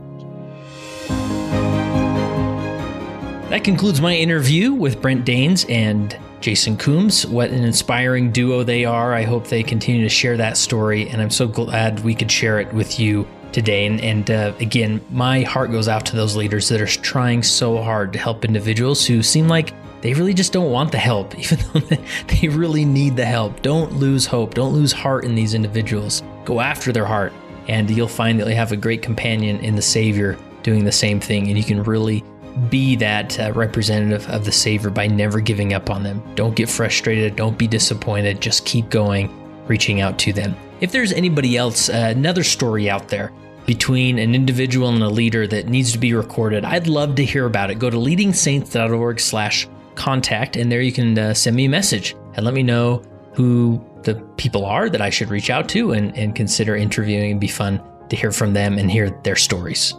That 3.48 3.64
concludes 3.64 4.03
my 4.03 4.14
interview 4.14 4.74
with 4.74 5.00
Brent 5.00 5.24
Daines 5.24 5.64
and 5.70 6.14
Jason 6.42 6.76
Coombs. 6.76 7.26
What 7.26 7.48
an 7.48 7.64
inspiring 7.64 8.30
duo 8.30 8.62
they 8.62 8.84
are. 8.84 9.14
I 9.14 9.22
hope 9.22 9.46
they 9.46 9.62
continue 9.62 10.03
to 10.03 10.11
share 10.11 10.36
that 10.36 10.59
story, 10.59 11.09
and 11.09 11.22
I'm 11.22 11.30
so 11.30 11.48
glad 11.48 12.00
we 12.00 12.14
could 12.14 12.30
share 12.30 12.61
it 12.61 12.70
with 12.74 13.00
you 13.00 13.26
today. 13.53 13.86
And, 13.86 14.00
and 14.00 14.30
uh, 14.30 14.53
again, 14.61 15.05
my 15.11 15.42
heart 15.42 15.70
goes 15.70 15.88
out 15.88 16.07
to 16.07 16.16
those 16.16 16.36
leaders 16.36 16.68
that 16.68 16.80
are 16.80 16.86
trying 16.86 17.42
so 17.42 17.82
hard 17.82 18.12
to 18.12 18.18
help 18.18 18.44
individuals 18.44 19.07
who 19.07 19.22
seem 19.22 19.48
like 19.48 19.72
they 20.03 20.14
really 20.14 20.34
just 20.34 20.53
don't 20.53 20.70
want 20.70 20.92
the 20.92 20.98
help, 20.98 21.38
even 21.38 21.59
though 21.72 21.96
they 22.26 22.48
really 22.48 22.84
need 22.84 23.16
the 23.16 23.24
help. 23.24 23.62
Don't 23.62 23.94
lose 23.94 24.26
hope. 24.26 24.55
Don't 24.55 24.72
lose 24.72 24.92
heart 24.92 25.24
in 25.24 25.34
these 25.34 25.55
individuals. 25.55 26.22
Go 26.44 26.61
after 26.61 26.92
their 26.92 27.07
heart, 27.07 27.32
and 27.68 27.88
you'll 27.88 28.09
find 28.09 28.40
that 28.40 28.48
you 28.48 28.55
have 28.55 28.72
a 28.72 28.76
great 28.76 29.03
companion 29.03 29.59
in 29.61 29.76
the 29.76 29.82
Savior 29.82 30.36
doing 30.62 30.84
the 30.84 30.92
same 30.92 31.20
thing, 31.20 31.48
and 31.48 31.57
you 31.57 31.64
can 31.64 31.82
really 31.84 32.24
be 32.68 32.96
that 32.96 33.38
uh, 33.40 33.53
representative 33.55 34.28
of 34.28 34.44
the 34.44 34.53
Savior 34.53 34.90
by 34.90 35.07
never 35.07 35.40
giving 35.40 35.72
up 35.72 35.88
on 35.88 36.03
them. 36.03 36.22
Don't 36.34 36.55
get 36.55 36.68
frustrated. 36.68 37.36
Don't 37.36 37.57
be 37.57 37.66
disappointed. 37.66 38.40
Just 38.40 38.66
keep 38.66 38.90
going, 38.90 39.30
reaching 39.66 40.00
out 40.00 40.18
to 40.18 40.32
them. 40.32 40.55
If 40.83 40.93
there's 40.93 41.12
anybody 41.12 41.57
else, 41.57 41.89
uh, 41.89 42.09
another 42.11 42.43
story 42.43 42.91
out 42.91 43.07
there 43.07 43.33
between 43.66 44.18
an 44.18 44.35
individual 44.35 44.89
and 44.89 45.01
a 45.01 45.09
leader 45.09 45.47
that 45.47 45.68
needs 45.68 45.93
to 45.93 45.99
be 45.99 46.12
recorded, 46.12 46.64
I'd 46.64 46.89
love 46.89 47.14
to 47.14 47.24
hear 47.24 47.47
about 47.47 47.70
it. 47.70 47.78
Go 47.78 47.89
to 47.89 47.97
leadingsaints.org 47.97 49.20
slash 49.20 49.68
contact, 49.95 50.57
and 50.57 50.72
there 50.72 50.83
you 50.83 50.91
can 50.91 51.16
uh, 51.16 51.35
send 51.35 51.55
me 51.55 51.66
a 51.66 51.68
message 51.68 52.16
and 52.35 52.45
let 52.45 52.53
me 52.53 52.64
know 52.64 53.01
who 53.33 53.80
the 54.03 54.16
people 54.37 54.64
are 54.64 54.91
that 54.91 55.01
I 55.01 55.09
should 55.09 55.30
reach 55.30 55.51
out 55.51 55.68
to 55.68 55.93
and, 55.93 56.18
and 56.18 56.35
consider 56.35 56.74
interviewing. 56.74 57.30
It'd 57.30 57.39
be 57.39 57.47
fun 57.47 57.80
to 58.09 58.16
hear 58.16 58.33
from 58.33 58.53
them 58.53 58.76
and 58.76 58.91
hear 58.91 59.11
their 59.22 59.37
stories. 59.37 59.95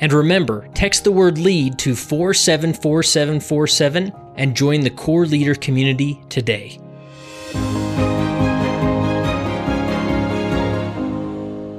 And 0.00 0.12
remember, 0.12 0.68
text 0.74 1.04
the 1.04 1.12
word 1.12 1.38
lead 1.38 1.78
to 1.78 1.96
474747 1.96 4.12
and 4.36 4.54
join 4.54 4.82
the 4.82 4.90
core 4.90 5.24
leader 5.24 5.54
community 5.54 6.20
today. 6.28 6.78